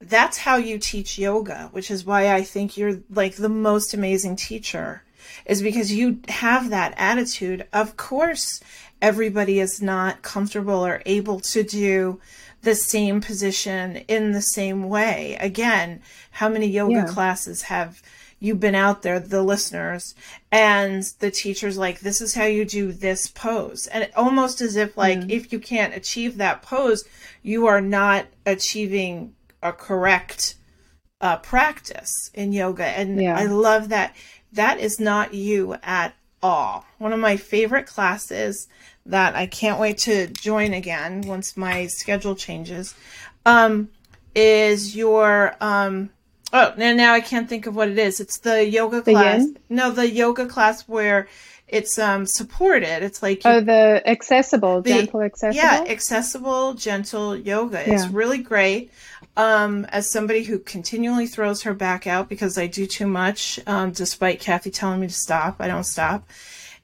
that's 0.00 0.38
how 0.38 0.56
you 0.56 0.78
teach 0.78 1.18
yoga, 1.18 1.68
which 1.72 1.90
is 1.90 2.04
why 2.04 2.32
I 2.34 2.42
think 2.42 2.76
you're 2.76 3.00
like 3.10 3.36
the 3.36 3.48
most 3.48 3.94
amazing 3.94 4.36
teacher, 4.36 5.02
is 5.46 5.62
because 5.62 5.92
you 5.92 6.20
have 6.28 6.70
that 6.70 6.94
attitude. 6.98 7.66
Of 7.72 7.96
course, 7.96 8.62
everybody 9.00 9.60
is 9.60 9.80
not 9.80 10.22
comfortable 10.22 10.84
or 10.84 11.02
able 11.06 11.40
to 11.40 11.62
do 11.62 12.20
the 12.62 12.74
same 12.74 13.20
position 13.20 13.96
in 14.08 14.32
the 14.32 14.40
same 14.42 14.88
way. 14.88 15.36
Again, 15.40 16.02
how 16.32 16.48
many 16.48 16.66
yoga 16.66 16.94
Yeah. 16.94 17.06
classes 17.06 17.62
have 17.62 18.02
you 18.44 18.54
been 18.54 18.74
out 18.74 19.02
there, 19.02 19.18
the 19.18 19.42
listeners, 19.42 20.14
and 20.52 21.02
the 21.20 21.30
teacher's 21.30 21.78
like, 21.78 22.00
this 22.00 22.20
is 22.20 22.34
how 22.34 22.44
you 22.44 22.64
do 22.64 22.92
this 22.92 23.26
pose. 23.28 23.86
And 23.86 24.10
almost 24.14 24.60
as 24.60 24.76
if, 24.76 24.96
like, 24.96 25.30
if 25.30 25.52
you 25.52 25.58
can't 25.58 25.94
achieve 25.94 26.36
that 26.36 26.60
pose, 26.60 27.04
you 27.42 27.66
are 27.66 27.80
not 27.80 28.26
achieving 28.44 29.34
a 29.62 29.72
correct 29.72 30.56
uh, 31.22 31.38
practice 31.38 32.30
in 32.34 32.52
yoga. 32.52 32.84
And 32.84 33.20
Yeah. 33.20 33.38
I 33.38 33.46
love 33.46 33.88
that. 33.88 34.14
That 34.52 34.78
is 34.78 35.00
not 35.00 35.32
you 35.32 35.76
at 35.82 36.14
all. 36.42 36.84
One 36.98 37.14
of 37.14 37.18
my 37.18 37.38
favorite 37.38 37.86
classes 37.86 38.68
that 39.06 39.34
I 39.34 39.46
can't 39.46 39.80
wait 39.80 39.98
to 39.98 40.26
join 40.26 40.74
again 40.74 41.22
once 41.22 41.56
my 41.56 41.86
schedule 41.86 42.34
changes 42.34 42.94
um, 43.46 43.88
is 44.34 44.94
your 44.94 45.56
um, 45.60 46.10
oh 46.54 46.72
now 46.78 46.94
now 46.94 47.12
I 47.12 47.20
can't 47.20 47.48
think 47.48 47.66
of 47.66 47.76
what 47.76 47.88
it 47.88 47.98
is. 47.98 48.20
It's 48.20 48.38
the 48.38 48.64
yoga 48.66 49.02
The 49.02 49.12
class. 49.12 49.40
yin? 49.42 49.58
No, 49.68 49.90
the 49.90 50.08
yoga 50.10 50.46
class 50.46 50.88
where 50.88 51.28
it's 51.68 51.98
um 51.98 52.24
supported. 52.26 53.02
It's 53.02 53.22
like 53.22 53.44
you 53.44 53.50
Oh, 53.50 53.60
the 53.60 54.02
accessible, 54.06 54.80
The- 54.82 54.90
gentle 54.90 55.20
accessible. 55.22 55.56
yeah, 55.56 55.84
accessible, 55.86 56.74
gentle 56.74 57.36
yoga. 57.36 57.80
It's 57.80 58.04
Yeah. 58.04 58.10
really 58.12 58.38
great. 58.38 58.90
Um, 59.36 59.84
as 59.86 60.08
somebody 60.08 60.44
who 60.44 60.60
continually 60.60 61.26
throws 61.26 61.62
her 61.62 61.74
back 61.74 62.06
out 62.06 62.28
because 62.28 62.56
I 62.56 62.68
do 62.68 62.86
too 62.86 63.06
much, 63.08 63.58
um, 63.66 63.90
despite 63.90 64.38
Kathy 64.38 64.70
telling 64.70 65.00
me 65.00 65.08
to 65.08 65.12
stop, 65.12 65.56
I 65.58 65.66
don't 65.66 65.82
stop. 65.84 66.28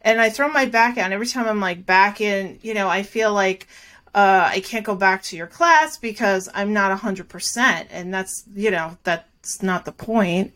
And 0.03 0.21
I 0.21 0.31
throw 0.31 0.49
my 0.49 0.65
back 0.67 0.99
out. 0.99 1.05
And 1.05 1.13
every 1.15 1.29
time 1.29 1.47
I'm 1.47 1.61
like 1.61 1.87
back 1.87 2.21
in, 2.21 2.59
you 2.63 2.75
know, 2.75 2.89
I 2.89 3.03
feel 3.05 3.33
like 3.33 3.69
uh, 4.17 4.49
I 4.51 4.59
can't 4.61 4.85
go 4.85 4.97
back 4.97 5.23
to 5.25 5.37
your 5.37 5.47
class 5.47 5.97
because 5.97 6.49
I'm 6.53 6.73
not 6.73 6.91
100%. 6.91 7.87
And 7.93 8.13
that's, 8.13 8.43
you 8.57 8.73
know, 8.73 8.97
that 9.05 9.27
that's 9.43 9.63
not 9.63 9.85
the 9.85 9.93
point. 9.93 10.53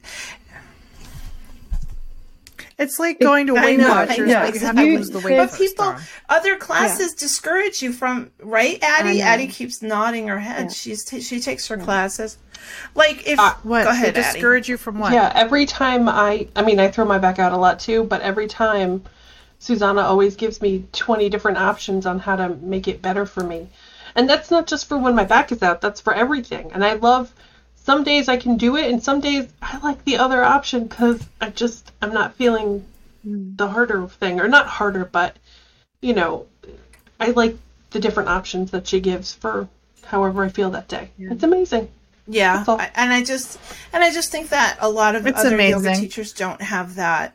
It's 2.76 2.99
like 2.99 3.20
going 3.20 3.47
to 3.47 3.57
I 3.57 3.64
Weight 3.64 3.78
Watchers, 3.78 4.18
I 4.18 4.22
know, 4.24 4.41
but 4.47 4.55
you 4.55 4.61
have 4.61 4.74
to 4.76 4.82
lose 4.82 5.11
the 5.11 5.20
weight 5.20 5.37
But 5.37 5.53
people, 5.55 5.93
time. 5.93 6.01
other 6.28 6.57
classes 6.57 7.14
discourage 7.14 7.80
you 7.80 7.93
from 7.93 8.32
right. 8.43 8.80
Addie, 8.82 9.18
know. 9.18 9.24
Addie 9.24 9.47
keeps 9.47 9.80
nodding 9.80 10.26
her 10.26 10.41
head. 10.41 10.72
She's 10.72 11.05
t- 11.05 11.20
she 11.20 11.39
takes 11.39 11.68
her 11.68 11.76
classes. 11.76 12.37
Like 12.97 13.28
if 13.28 13.39
Uh, 13.39 13.55
What? 13.62 13.85
go 13.85 13.91
ahead, 13.91 14.14
they 14.16 14.22
Addie. 14.22 14.32
discourage 14.32 14.68
you 14.68 14.76
from 14.76 14.99
what? 14.99 15.12
Yeah, 15.12 15.30
every 15.37 15.66
time 15.66 16.09
I, 16.09 16.49
I 16.57 16.62
mean, 16.62 16.80
I 16.80 16.91
throw 16.91 17.05
my 17.05 17.18
back 17.18 17.39
out 17.39 17.53
a 17.53 17.57
lot 17.57 17.78
too, 17.78 18.03
but 18.05 18.20
every 18.22 18.49
time 18.49 19.05
Susannah 19.61 20.03
always 20.03 20.35
gives 20.35 20.61
me 20.61 20.85
20 20.93 21.28
different 21.28 21.59
options 21.59 22.07
on 22.07 22.18
how 22.18 22.35
to 22.35 22.49
make 22.57 22.89
it 22.89 23.01
better 23.01 23.24
for 23.24 23.45
me. 23.45 23.68
And 24.16 24.28
that's 24.28 24.51
not 24.51 24.66
just 24.66 24.89
for 24.89 24.99
when 24.99 25.14
my 25.14 25.24
back 25.24 25.53
is 25.53 25.62
out, 25.62 25.80
that's 25.80 26.01
for 26.01 26.12
everything. 26.12 26.72
And 26.72 26.85
I 26.85 26.95
love, 26.95 27.32
some 27.85 28.03
days 28.03 28.28
I 28.28 28.37
can 28.37 28.57
do 28.57 28.76
it, 28.76 28.91
and 28.91 29.03
some 29.03 29.20
days 29.20 29.47
I 29.62 29.78
like 29.78 30.05
the 30.05 30.16
other 30.18 30.43
option 30.43 30.87
because 30.87 31.20
I 31.41 31.51
just, 31.51 31.93
I'm 32.03 32.12
not 32.12 32.35
feeling 32.35 32.85
the 33.22 33.68
harder 33.68 34.07
thing, 34.09 34.41
or 34.41 34.49
not 34.49 34.66
harder, 34.66 35.05
but, 35.05 35.37
you 36.03 36.12
know, 36.14 36.47
I 37.20 37.28
like 37.30 37.57
the 37.91 38.01
different 38.01 38.28
options 38.28 38.70
that 38.72 38.87
she 38.87 39.01
gives 39.01 39.32
for 39.32 39.68
however 40.05 40.43
I 40.45 40.49
feel 40.49 40.70
that 40.70 40.89
day. 40.89 41.11
It's 41.18 41.43
amazing. 41.45 41.89
Yeah, 42.26 42.64
I- 42.66 42.91
and 42.95 43.12
I 43.12 43.22
just 43.22 43.59
and 43.93 44.03
I 44.03 44.11
just 44.11 44.30
think 44.32 44.49
that 44.49 44.78
a 44.80 44.89
lot 44.89 45.14
of 45.14 45.26
It's 45.26 45.39
other 45.39 45.57
yoga 45.61 45.95
teachers 46.01 46.32
don't 46.32 46.61
have 46.62 46.95
that 46.97 47.35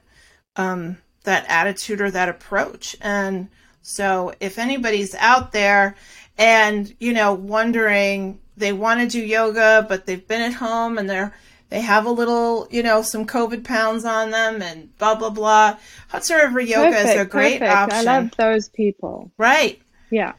um 0.55 0.97
that 1.25 1.45
attitude 1.47 2.01
or 2.01 2.09
that 2.11 2.27
approach. 2.27 2.95
And 3.01 3.49
so 3.83 4.33
if 4.39 4.57
anybody's 4.57 5.13
out 5.15 5.51
there 5.51 5.95
and 6.39 6.95
you 6.99 7.13
know 7.13 7.33
wondering 7.33 8.39
they 8.57 8.73
want 8.73 8.99
to 9.01 9.07
do 9.07 9.23
yoga 9.23 9.85
but 9.87 10.05
they've 10.07 10.27
been 10.27 10.41
at 10.41 10.53
home 10.53 10.97
and 10.97 11.07
they're 11.09 11.33
they 11.69 11.81
have 11.81 12.07
a 12.07 12.09
little, 12.09 12.67
you 12.71 12.81
know, 12.81 13.03
some 13.03 13.27
COVID 13.27 13.63
pounds 13.63 14.03
on 14.03 14.31
them 14.31 14.59
and 14.63 14.97
blah 14.97 15.13
blah 15.13 15.29
blah. 15.29 15.77
Hudson 16.07 16.37
River 16.37 16.61
Yoga 16.61 16.97
is 16.97 17.15
a 17.15 17.25
great 17.25 17.59
perfect. 17.59 17.77
option. 17.77 17.99
I 17.99 18.01
love 18.21 18.31
those 18.39 18.69
people. 18.69 19.31
right. 19.37 19.79
Yeah. 20.09 20.33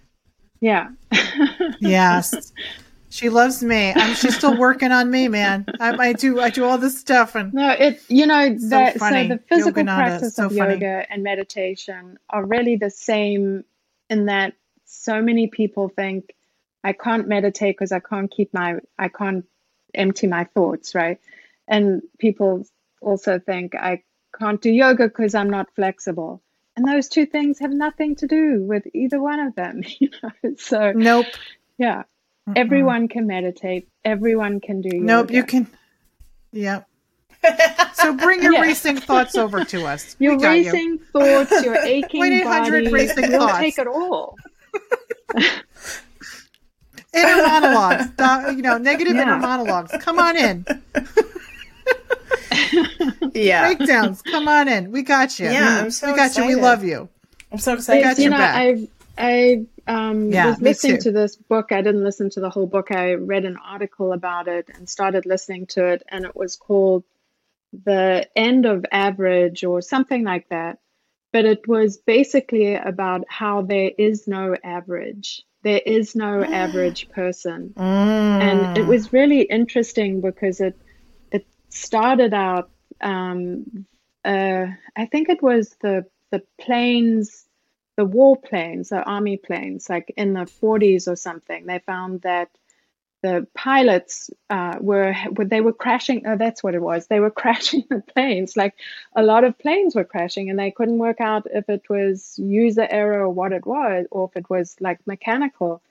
Yeah. 0.61 0.89
Yes. 1.81 2.53
She 3.11 3.29
loves 3.29 3.63
me. 3.63 3.93
I'm, 3.95 4.15
she's 4.15 4.37
still 4.37 4.57
working 4.57 4.93
on 4.93 5.11
me, 5.11 5.29
man. 5.29 5.67
I, 5.81 5.97
I 6.09 6.13
do. 6.15 6.41
I 6.41 6.51
do 6.51 6.65
all 6.65 6.79
this 6.79 6.99
stuff, 6.99 7.35
and 7.35 7.53
No, 7.55 7.71
it 7.73 8.01
you 8.09 8.27
know 8.27 8.57
So 8.59 8.69
that 8.69 8.99
funny. 8.99 9.29
so 9.29 9.35
the 9.35 9.41
physical 9.49 9.85
practice 9.85 10.35
so 10.37 10.47
of 10.47 10.57
funny. 10.57 10.75
yoga 10.75 11.07
and 11.11 11.23
meditation 11.23 12.19
are 12.31 12.45
really 12.45 12.77
the 12.77 12.91
same 12.91 13.65
in 14.09 14.27
that 14.27 14.55
so 14.93 15.23
many 15.23 15.47
people 15.49 15.89
think 15.89 16.35
I 16.83 16.93
can't 16.93 17.29
meditate 17.29 17.77
because 17.77 17.93
I 17.93 18.01
can't 18.01 18.31
keep 18.31 18.53
my 18.55 18.77
I 18.99 19.09
can't 19.09 19.45
empty 19.95 20.27
my 20.27 20.45
thoughts, 20.45 20.95
right? 20.95 21.19
And 21.69 22.03
people 22.19 22.65
also 23.01 23.39
think 23.39 23.75
I 23.75 24.03
can't 24.39 24.61
do 24.61 24.71
yoga 24.71 25.09
because 25.09 25.35
I'm 25.35 25.51
not 25.51 25.69
flexible. 25.75 26.43
And 26.77 26.87
those 26.89 27.09
two 27.09 27.27
things 27.27 27.59
have 27.59 27.73
nothing 27.73 28.17
to 28.17 28.27
do 28.27 28.63
with 28.63 28.85
either 28.95 29.21
one 29.21 29.41
of 29.41 29.55
them, 29.55 29.83
you 29.99 30.11
know. 30.23 30.55
So 30.59 30.93
nope, 30.93 31.27
yeah. 31.79 32.05
Everyone 32.57 33.07
can 33.09 33.27
meditate. 33.29 33.89
Everyone 34.05 34.61
can 34.61 34.81
do 34.81 34.89
yoga. 34.97 35.05
nope. 35.07 35.31
You 35.31 35.45
can. 35.45 35.67
Yep. 36.53 36.87
So 37.95 38.13
bring 38.17 38.43
your 38.43 38.53
Yeah. 38.55 38.61
racing 38.63 38.97
thoughts 38.99 39.37
over 39.37 39.65
to 39.65 39.85
us. 39.87 40.17
Your 40.19 40.37
got 40.37 40.53
you. 40.59 40.65
racing 40.73 40.99
thoughts, 41.13 41.63
your 41.65 41.77
aching 41.85 42.21
1-800 42.23 42.45
body, 42.45 42.89
racing 42.93 43.31
we'll 43.31 43.41
thoughts. 43.47 43.59
take 43.59 43.79
it 43.79 43.87
all. 43.87 44.37
Inner 47.13 47.37
monologues. 47.43 48.11
do- 48.17 48.57
you 48.57 48.63
know, 48.63 48.79
negative 48.79 49.15
Yeah. 49.17 49.23
inner 49.23 49.39
monologues. 49.39 49.93
Come 50.01 50.19
on 50.19 50.37
in. 50.37 50.65
Yeah. 53.33 53.73
Breakdowns. 53.75 54.23
Come 54.23 54.49
on 54.49 54.69
in. 54.69 54.91
We 54.91 55.03
got 55.03 55.39
you. 55.39 55.47
Yeah, 55.51 55.83
I'm 55.83 55.91
so 55.91 56.11
we 56.11 56.17
got 56.17 56.37
you. 56.37 56.47
We 56.47 56.55
love 56.57 56.85
you. 56.85 57.09
I'm 57.53 57.59
so 57.59 57.73
We 57.73 57.79
excited. 57.79 58.03
got 58.03 58.17
you 58.19 58.23
your 58.25 58.31
know, 58.33 58.39
back. 58.39 58.57
I 58.57 58.89
I 59.19 59.67
um, 59.87 60.31
Yeah, 60.31 60.49
was 60.51 60.61
listening 60.61 60.99
to 61.03 61.13
this 61.13 61.37
book. 61.37 61.73
I 61.73 61.81
didn't 61.83 62.05
listen 62.05 62.31
to 62.31 62.41
the 62.41 62.51
whole 62.51 62.67
book. 62.67 62.91
I 62.91 63.15
read 63.15 63.45
an 63.45 63.57
article 63.57 64.13
about 64.13 64.49
it 64.49 64.69
and 64.75 64.89
started 64.89 65.27
listening 65.27 65.67
to 65.69 65.87
it, 65.87 66.03
and 66.09 66.25
it 66.25 66.35
was 66.37 66.57
called 66.57 67.05
"The 67.85 68.29
End 68.37 68.67
of 68.67 68.85
Average" 68.91 69.65
or 69.65 69.81
something 69.81 70.25
like 70.25 70.49
that. 70.49 70.79
But 71.33 71.45
it 71.45 71.69
was 71.69 71.99
basically 71.99 72.75
about 72.75 73.25
how 73.29 73.63
there 73.63 73.91
is 73.99 74.27
no 74.29 74.57
average. 74.65 75.43
There 75.63 75.81
is 75.85 76.17
no 76.17 76.45
average 76.45 77.09
person. 77.11 77.75
and 78.41 78.69
it 78.77 78.87
was 78.87 79.13
really 79.13 79.43
interesting 79.43 80.21
because 80.21 80.61
it 80.61 80.77
it 81.33 81.47
started 81.71 82.35
out 82.35 82.71
um, 83.01 83.87
uh, 84.25 84.67
I 84.97 85.07
think 85.07 85.29
it 85.29 85.43
was 85.43 85.77
the 85.83 86.07
the 86.31 86.43
planes 86.61 87.47
the 87.97 88.05
war 88.05 88.37
planes 88.37 88.91
the 88.91 89.03
army 89.03 89.37
planes 89.37 89.89
like 89.91 90.13
in 90.17 90.33
the 90.35 90.47
40s 90.47 91.09
or 91.09 91.17
something 91.17 91.67
they 91.67 91.81
found 91.81 92.23
that 92.23 92.51
the 93.23 93.47
pilots 93.55 94.31
uh, 94.49 94.77
were 94.81 95.15
they 95.45 95.61
were 95.61 95.73
crashing 95.73 96.27
oh 96.27 96.37
that's 96.37 96.63
what 96.63 96.75
it 96.75 96.83
was 96.83 97.07
they 97.07 97.21
were 97.21 97.31
crashing 97.43 97.85
the 97.91 98.01
planes 98.01 98.57
like 98.57 98.75
a 99.15 99.23
lot 99.23 99.45
of 99.45 99.59
planes 99.59 99.95
were 99.95 100.05
crashing 100.05 100.51
and 100.51 100.59
they 100.59 100.71
couldn't 100.71 100.99
work 100.99 101.21
out 101.21 101.47
if 101.53 101.69
it 101.69 101.83
was 101.89 102.39
user 102.39 102.87
error 102.91 103.23
or 103.23 103.31
what 103.31 103.53
it 103.53 103.67
was 103.67 104.07
or 104.11 104.29
if 104.31 104.37
it 104.37 104.49
was 104.49 104.77
like 104.81 104.99
mechanical 105.07 105.83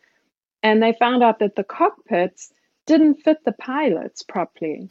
and 0.63 0.81
they 0.81 0.93
found 0.93 1.23
out 1.23 1.39
that 1.39 1.55
the 1.55 1.63
cockpits 1.63 2.51
didn't 2.85 3.21
fit 3.21 3.43
the 3.45 3.51
pilots 3.51 4.23
properly. 4.23 4.89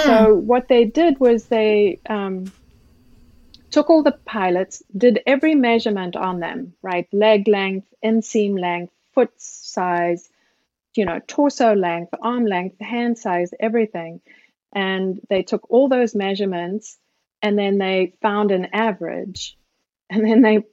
So 0.00 0.34
what 0.34 0.68
they 0.68 0.84
did 0.84 1.18
was 1.20 1.46
they 1.46 2.00
um, 2.08 2.52
took 3.70 3.90
all 3.90 4.02
the 4.02 4.12
pilots, 4.12 4.82
did 4.96 5.20
every 5.26 5.54
measurement 5.54 6.16
on 6.16 6.40
them, 6.40 6.74
right? 6.82 7.06
Leg 7.12 7.48
length, 7.48 7.86
inseam 8.02 8.58
length, 8.58 8.92
foot 9.14 9.32
size, 9.36 10.28
you 10.96 11.04
know, 11.04 11.20
torso 11.26 11.74
length, 11.74 12.14
arm 12.20 12.46
length, 12.46 12.80
hand 12.80 13.18
size, 13.18 13.52
everything. 13.58 14.20
And 14.72 15.20
they 15.28 15.42
took 15.42 15.70
all 15.70 15.88
those 15.88 16.14
measurements 16.14 16.98
and 17.42 17.58
then 17.58 17.78
they 17.78 18.14
found 18.22 18.50
an 18.50 18.66
average. 18.72 19.56
And 20.10 20.24
then 20.24 20.42
they 20.42 20.64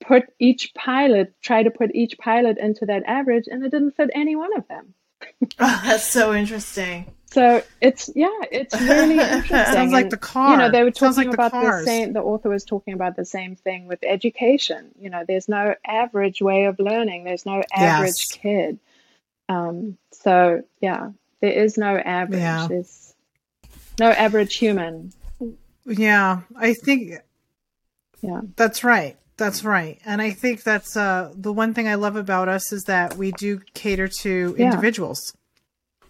put 0.00 0.24
each 0.38 0.74
pilot, 0.74 1.34
try 1.42 1.62
to 1.62 1.70
put 1.70 1.94
each 1.94 2.18
pilot 2.18 2.58
into 2.58 2.86
that 2.86 3.02
average, 3.06 3.44
and 3.48 3.64
it 3.64 3.70
didn't 3.70 3.96
fit 3.96 4.10
any 4.14 4.36
one 4.36 4.56
of 4.56 4.66
them. 4.68 4.94
Oh, 5.58 5.82
that's 5.86 6.04
so 6.04 6.34
interesting. 6.34 7.10
So 7.30 7.62
it's 7.80 8.10
yeah, 8.14 8.28
it's 8.52 8.78
really 8.80 9.16
interesting. 9.20 9.72
Sounds 9.72 9.92
like 9.92 10.04
And, 10.04 10.12
the 10.12 10.16
car. 10.18 10.52
You 10.52 10.56
know, 10.58 10.70
they 10.70 10.82
were 10.84 10.90
talking 10.90 11.28
like 11.28 11.34
about 11.34 11.52
the 11.52 11.58
cars. 11.60 11.84
same. 11.84 12.12
The 12.12 12.20
author 12.20 12.50
was 12.50 12.64
talking 12.64 12.94
about 12.94 13.16
the 13.16 13.24
same 13.24 13.56
thing 13.56 13.86
with 13.86 13.98
education. 14.02 14.92
You 14.98 15.10
know, 15.10 15.24
there's 15.26 15.48
no 15.48 15.74
average 15.86 16.40
way 16.42 16.64
of 16.66 16.78
learning. 16.78 17.24
There's 17.24 17.46
no 17.46 17.62
average 17.72 18.26
Yes. 18.28 18.38
kid. 18.42 18.78
Um, 19.48 19.96
so 20.12 20.62
yeah, 20.80 21.10
there 21.40 21.52
is 21.52 21.76
no 21.78 21.96
average. 21.96 22.40
Yeah. 22.40 22.66
There's 22.68 23.14
no 23.98 24.10
average 24.10 24.56
human. 24.56 25.12
Yeah, 25.84 26.40
I 26.56 26.74
think 26.74 27.14
Yeah. 28.20 28.40
that's 28.56 28.82
right. 28.82 29.16
That's 29.36 29.62
right. 29.64 30.00
And 30.04 30.20
I 30.22 30.30
think 30.30 30.62
that's 30.62 30.96
uh, 30.96 31.32
the 31.36 31.52
one 31.52 31.74
thing 31.74 31.86
I 31.86 31.94
love 31.94 32.16
about 32.16 32.48
us 32.48 32.72
is 32.72 32.84
that 32.84 33.16
we 33.16 33.32
do 33.32 33.60
cater 33.74 34.08
to 34.22 34.54
Yeah. 34.58 34.64
individuals. 34.66 35.20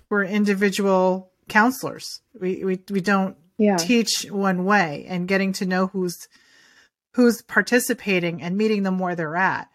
We're 0.08 0.24
individual 0.24 1.30
counselors. 1.48 2.20
We 2.40 2.64
we 2.64 2.80
we 2.90 3.00
don't 3.00 3.36
Yeah. 3.58 3.76
teach 3.76 4.26
one 4.30 4.64
way 4.64 5.04
and 5.08 5.26
getting 5.28 5.52
to 5.54 5.66
know 5.66 5.88
who's 5.88 6.16
who's 7.14 7.42
participating 7.42 8.42
and 8.42 8.56
meeting 8.56 8.82
them 8.84 8.98
where 8.98 9.16
they're 9.16 9.36
at 9.36 9.68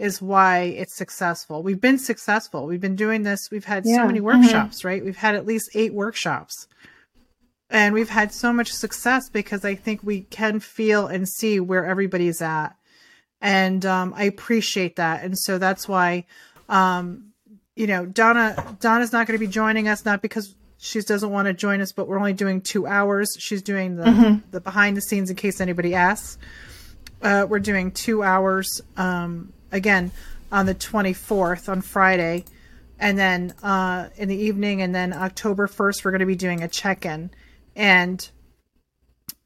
is 0.00 0.20
why 0.20 0.62
it's 0.62 0.94
successful. 0.94 1.62
We've 1.62 1.80
been 1.80 1.98
successful. 1.98 2.66
We've 2.66 2.80
been 2.80 2.96
doing 2.96 3.22
this. 3.22 3.50
We've 3.50 3.64
had 3.64 3.84
so 3.86 4.06
many 4.06 4.20
workshops, 4.20 4.84
right? 4.84 5.04
We've 5.04 5.16
had 5.16 5.34
at 5.34 5.46
least 5.46 5.70
8 5.74 5.94
workshops. 5.94 6.66
And 7.68 7.94
we've 7.94 8.08
had 8.08 8.32
so 8.32 8.52
much 8.52 8.72
success 8.72 9.28
because 9.28 9.64
I 9.64 9.76
think 9.76 10.00
we 10.02 10.22
can 10.22 10.58
feel 10.58 11.06
and 11.06 11.28
see 11.28 11.60
where 11.60 11.84
everybody's 11.84 12.42
at. 12.42 12.70
And 13.40 13.86
um, 13.86 14.12
I 14.16 14.24
appreciate 14.24 14.96
that. 14.96 15.22
And 15.22 15.38
so 15.38 15.58
that's 15.58 15.86
why 15.86 16.24
um, 16.70 17.32
you 17.76 17.86
know, 17.86 18.06
Donna 18.06 18.76
Donna's 18.80 19.12
not 19.12 19.26
going 19.26 19.38
to 19.38 19.44
be 19.44 19.50
joining 19.50 19.88
us 19.88 20.04
not 20.04 20.22
because 20.22 20.54
she 20.78 21.00
doesn't 21.00 21.30
want 21.30 21.46
to 21.46 21.52
join 21.52 21.80
us, 21.80 21.92
but 21.92 22.08
we're 22.08 22.18
only 22.18 22.32
doing 22.32 22.60
two 22.62 22.86
hours. 22.86 23.36
She's 23.38 23.62
doing 23.62 23.96
the 23.96 24.40
the 24.50 24.60
behind 24.60 24.96
the 24.96 25.00
scenes 25.00 25.30
in 25.30 25.36
case 25.36 25.60
anybody 25.60 25.94
asks. 25.94 26.38
Uh, 27.22 27.46
we're 27.48 27.58
doing 27.58 27.90
two 27.90 28.22
hours 28.22 28.80
um, 28.96 29.52
again 29.72 30.10
on 30.52 30.66
the 30.66 30.74
twenty 30.74 31.12
fourth 31.12 31.68
on 31.68 31.80
Friday, 31.80 32.44
and 32.98 33.18
then 33.18 33.54
uh, 33.62 34.08
in 34.16 34.28
the 34.28 34.36
evening, 34.36 34.82
and 34.82 34.94
then 34.94 35.12
October 35.12 35.66
first 35.66 36.04
we're 36.04 36.10
going 36.10 36.20
to 36.20 36.26
be 36.26 36.36
doing 36.36 36.62
a 36.62 36.68
check 36.68 37.04
in. 37.06 37.30
And 37.76 38.28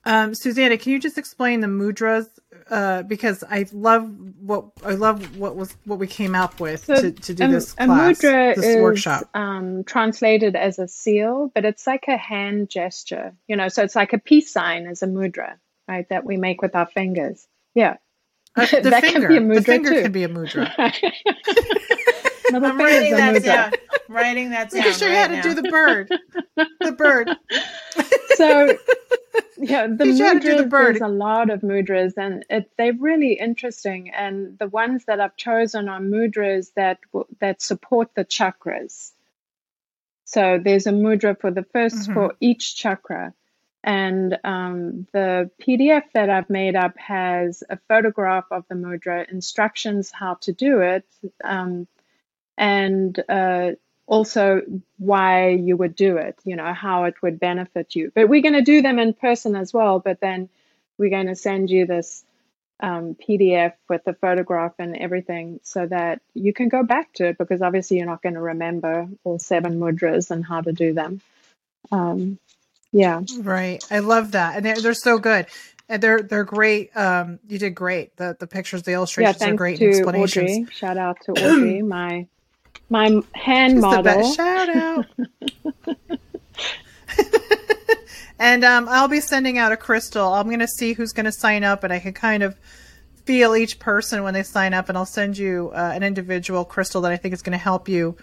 um, 0.05 0.35
Susannah, 0.35 0.77
can 0.77 0.93
you 0.93 0.99
just 0.99 1.19
explain 1.19 1.61
the 1.61 1.67
mudras 1.67 2.29
uh, 2.71 3.03
because 3.03 3.45
I 3.49 3.67
love 3.73 4.11
what 4.41 4.67
I 4.85 4.93
love 4.93 5.37
what 5.39 5.57
was 5.57 5.77
what 5.85 5.99
we 5.99 6.07
came 6.07 6.35
up 6.35 6.61
with 6.61 6.85
So, 6.85 6.95
to, 6.95 7.11
to 7.13 7.35
do 7.35 7.45
um, 7.45 7.53
this 7.53 7.75
a 7.79 7.87
class, 7.87 8.19
mudra 8.19 8.55
this 8.55 8.65
is 8.65 8.83
workshop. 8.83 9.29
um, 9.35 9.85
translated 9.85 10.57
as 10.57 10.79
a 10.79 10.89
seal, 10.89 11.51
but 11.55 11.65
it's 11.65 11.87
like 11.87 12.05
a 12.09 12.17
hand 12.17 12.71
gesture, 12.71 13.35
you 13.47 13.57
know. 13.57 13.69
So 13.69 13.83
it's 13.83 13.97
like 13.97 14.13
a 14.13 14.19
peace 14.19 14.53
sign 14.53 14.87
as 14.87 15.03
a 15.03 15.07
mudra, 15.07 15.55
right? 15.87 16.09
That 16.09 16.25
we 16.25 16.37
make 16.37 16.63
with 16.63 16.75
our 16.75 16.87
fingers. 16.87 17.47
Yeah, 17.75 17.97
Uh, 18.57 18.67
the 18.83 18.91
that 18.91 19.03
can 19.03 19.13
finger, 19.15 19.29
be 19.29 19.37
a 19.37 19.41
the 19.41 19.47
mudra 19.47 19.65
finger 19.65 19.91
too. 19.91 20.03
can 20.03 20.13
be 20.13 20.23
a 20.25 20.29
mudra. 20.29 20.71
No, 22.51 22.63
I'm 22.63 22.79
writing 22.79 23.15
a 23.15 23.17
that 23.17 23.35
mudra. 23.37 23.45
down. 23.45 23.73
I'm 24.09 24.15
writing 24.15 24.51
that 24.51 24.71
We 24.73 24.79
down. 24.81 24.91
can 24.91 24.99
show 24.99 25.07
you 25.07 25.15
right 25.15 25.31
how 25.31 25.37
to 25.37 25.43
do 25.43 25.55
the 25.55 25.69
bird. 25.71 26.09
The 26.81 26.93
bird. 26.93 27.31
so 28.37 28.77
yeah 29.59 29.87
the 29.89 30.05
Teach 30.05 30.19
you 30.19 30.25
how 30.27 30.35
mudras 30.35 30.57
the 30.59 30.67
bird. 30.67 30.95
there's 30.97 31.01
a 31.03 31.09
lot 31.09 31.49
of 31.51 31.63
mudras 31.63 32.13
and 32.17 32.45
it, 32.51 32.71
they're 32.77 32.93
really 32.93 33.33
interesting 33.33 34.11
and 34.11 34.59
the 34.59 34.67
ones 34.69 35.05
that 35.07 35.21
i've 35.21 35.37
chosen 35.37 35.89
are 35.89 36.01
mudras 36.01 36.73
that 36.75 36.99
that 37.41 37.63
support 37.63 38.11
the 38.15 38.25
chakras 38.25 39.13
so 40.25 40.61
there's 40.63 40.87
a 40.87 40.91
mudra 40.93 41.39
for 41.41 41.51
the 41.51 41.63
1st 41.63 42.09
Mhm. 42.09 42.15
for 42.15 42.35
each 42.41 42.77
chakra 42.77 43.33
and 43.85 44.39
um, 44.45 45.07
the 45.13 45.51
pdf 45.61 46.03
that 46.15 46.31
i've 46.31 46.51
made 46.51 46.75
up 46.75 46.99
has 46.99 47.63
a 47.71 47.79
photograph 47.89 48.47
of 48.51 48.65
the 48.69 48.75
mudra 48.75 49.31
instructions 49.31 50.11
how 50.11 50.35
to 50.35 50.53
do 50.53 50.81
it 50.81 51.05
um, 51.45 51.87
and 52.57 53.23
uh, 53.29 53.73
also 54.07 54.63
why 54.99 55.51
you 55.51 55.77
would 55.77 55.97
do 55.97 56.17
it, 56.19 56.39
you 56.45 56.57
know, 56.57 56.73
how 56.73 57.05
it 57.05 57.15
would 57.23 57.41
benefit 57.41 57.95
you. 57.95 58.13
But 58.15 58.29
we're 58.29 58.43
going 58.43 58.55
to 58.55 58.63
do 58.63 58.83
them 58.83 58.99
in 58.99 59.15
person 59.15 59.57
as 59.57 59.73
well. 59.73 59.99
But 59.99 60.21
then 60.21 60.49
we're 60.99 61.11
going 61.11 61.27
to 61.27 61.37
send 61.37 61.71
you 61.71 61.87
this 61.87 62.25
um, 62.81 63.15
PDF 63.15 63.73
with 63.89 64.05
the 64.05 64.15
photograph 64.15 64.75
and 64.79 64.97
everything 64.97 65.61
so 65.63 65.87
that 65.87 66.21
you 66.35 66.53
can 66.53 66.69
go 66.69 66.83
back 66.83 67.13
to 67.15 67.29
it 67.29 67.39
because 67.39 67.63
obviously 67.63 67.97
you're 67.97 68.07
not 68.07 68.23
going 68.23 68.35
to 68.35 68.41
remember 68.41 69.09
all 69.23 69.39
seven 69.39 69.79
mudras 69.79 70.31
and 70.31 70.45
how 70.45 70.61
to 70.61 70.73
do 70.73 70.93
them. 70.93 71.21
Yeah. 72.95 73.21
Right. 73.41 73.85
I 73.91 73.99
love 73.99 74.31
that. 74.33 74.57
And 74.57 74.65
they're, 74.65 74.81
they're 74.81 74.95
so 74.95 75.19
good. 75.19 75.47
And 75.89 76.03
they're 76.03 76.23
they're 76.23 76.45
great. 76.45 76.97
Um, 76.97 77.41
you 77.49 77.59
did 77.59 77.75
great. 77.75 78.17
The 78.17 78.37
the 78.39 78.47
pictures, 78.47 78.85
the 78.85 78.93
Yeah. 78.93 78.99
illustrations 78.99 79.43
are 79.43 79.55
great. 79.55 79.79
to 79.79 79.85
and 79.85 79.95
explanations. 79.97 80.51
Audrey. 80.51 80.67
Shout 80.73 80.97
out 80.97 81.19
to 81.27 81.33
Audrey, 81.33 81.83
my 81.83 82.27
my 82.89 83.21
hand 83.35 83.73
She's 83.73 83.81
the 83.83 83.87
model. 83.87 84.03
best. 84.05 84.37
Shout 84.37 84.69
out. 84.77 85.07
and 88.39 88.65
um, 88.65 88.89
I'll 88.89 89.09
be 89.09 89.21
sending 89.21 89.59
out 89.59 89.73
a 89.73 89.77
crystal. 89.77 90.33
I'm 90.33 90.47
going 90.47 90.61
to 90.61 90.69
see 90.69 90.93
who's 90.95 91.13
going 91.13 91.27
to 91.27 91.33
sign 91.33 91.65
up, 91.65 91.85
and 91.85 91.93
I 91.93 91.99
can 91.99 92.13
kind 92.13 92.43
of 92.43 92.57
feel 93.25 93.57
each 93.57 93.79
person 93.79 94.23
when 94.23 94.35
they 94.35 94.43
sign 94.43 94.75
up, 94.75 94.89
and 94.89 94.97
I'll 94.99 95.07
send 95.07 95.37
you 95.39 95.71
uh, 95.75 95.93
an 95.95 96.03
individual 96.03 96.65
crystal 96.65 97.01
that 97.03 97.13
I 97.13 97.17
think 97.17 97.35
is 97.35 97.43
going 97.43 97.53
to 97.53 97.59
help 97.59 97.89
you 97.89 98.17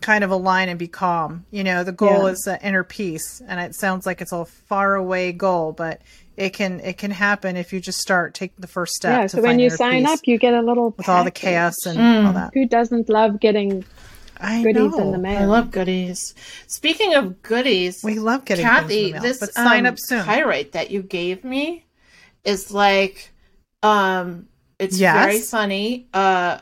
kind 0.00 0.22
of 0.24 0.30
align 0.30 0.68
and 0.68 0.78
be 0.78 0.88
calm. 0.88 1.44
You 1.50 1.64
know, 1.64 1.82
the 1.84 1.92
goal 1.92 2.24
Yeah. 2.26 2.32
is 2.32 2.46
uh, 2.48 2.56
inner 2.62 2.84
peace, 2.84 3.42
and 3.46 3.58
it 3.60 3.74
sounds 3.74 4.06
like 4.06 4.20
it's 4.20 4.32
a 4.32 4.44
far 4.44 4.94
away 4.94 5.32
goal, 5.32 5.72
but 5.72 6.00
it 6.36 6.50
can 6.50 6.78
it 6.80 6.98
can 6.98 7.10
happen 7.10 7.56
if 7.56 7.72
you 7.72 7.80
just 7.80 7.98
start 7.98 8.32
taking 8.34 8.54
the 8.60 8.68
first 8.68 8.94
step. 8.94 9.10
Yeah. 9.22 9.22
to 9.22 9.28
So 9.28 9.42
when 9.42 9.58
you 9.58 9.70
sign 9.70 10.06
up, 10.06 10.20
you 10.24 10.38
get 10.38 10.54
a 10.54 10.62
little 10.62 10.94
with 10.96 11.08
all 11.08 11.24
the 11.24 11.30
chaos 11.32 11.84
and 11.86 11.98
Mm. 11.98 12.26
all 12.26 12.32
that. 12.34 12.50
Who 12.54 12.66
doesn't 12.66 13.08
love 13.08 13.40
getting 13.40 13.84
I 14.40 14.62
goodies 14.62 14.92
know. 14.96 14.98
in 15.00 15.10
the 15.10 15.18
mail? 15.18 15.42
I 15.42 15.44
love 15.46 15.72
goodies. 15.72 16.32
Speaking 16.68 17.14
of 17.14 17.42
goodies, 17.42 18.00
We 18.04 18.20
love 18.20 18.44
getting 18.44 18.64
things 18.64 18.76
in 18.76 18.82
Kathy, 18.82 19.06
the 19.06 19.12
mail, 19.14 19.22
this 19.22 19.38
but 19.40 19.52
sign 19.52 19.84
um, 19.84 19.92
up 19.94 19.98
soon. 19.98 20.24
pyrite 20.24 20.72
that 20.72 20.92
you 20.92 21.02
gave 21.02 21.42
me 21.42 21.84
is 22.44 22.70
like, 22.70 23.32
um, 23.82 24.46
it's 24.78 24.96
Yes. 24.96 25.24
very 25.24 25.40
funny. 25.40 26.06
Uh, 26.14 26.58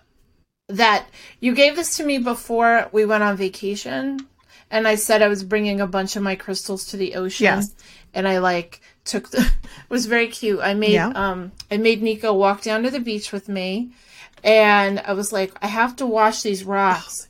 that 0.68 1.06
you 1.40 1.54
gave 1.54 1.76
this 1.76 1.96
to 1.96 2.04
me 2.04 2.18
before 2.18 2.88
we 2.92 3.04
went 3.04 3.22
on 3.22 3.36
vacation, 3.36 4.26
and 4.70 4.88
I 4.88 4.96
said 4.96 5.22
I 5.22 5.28
was 5.28 5.44
bringing 5.44 5.80
a 5.80 5.86
bunch 5.86 6.16
of 6.16 6.22
my 6.22 6.34
crystals 6.34 6.86
to 6.86 6.96
the 6.96 7.14
ocean, 7.14 7.44
Yes. 7.44 7.74
and 8.14 8.26
I 8.26 8.38
like 8.38 8.80
took 9.04 9.30
the. 9.30 9.40
it 9.42 9.90
was 9.90 10.06
very 10.06 10.26
cute. 10.28 10.60
I 10.60 10.74
made 10.74 10.92
Yeah. 10.94 11.08
um 11.14 11.52
I 11.70 11.76
made 11.76 12.02
Nico 12.02 12.32
walk 12.32 12.62
down 12.62 12.82
to 12.82 12.90
the 12.90 13.00
beach 13.00 13.30
with 13.32 13.48
me, 13.48 13.90
and 14.42 14.98
I 15.00 15.12
was 15.12 15.32
like, 15.32 15.52
I 15.62 15.68
have 15.68 15.94
to 15.96 16.06
wash 16.06 16.42
these 16.42 16.64
rocks, 16.64 17.28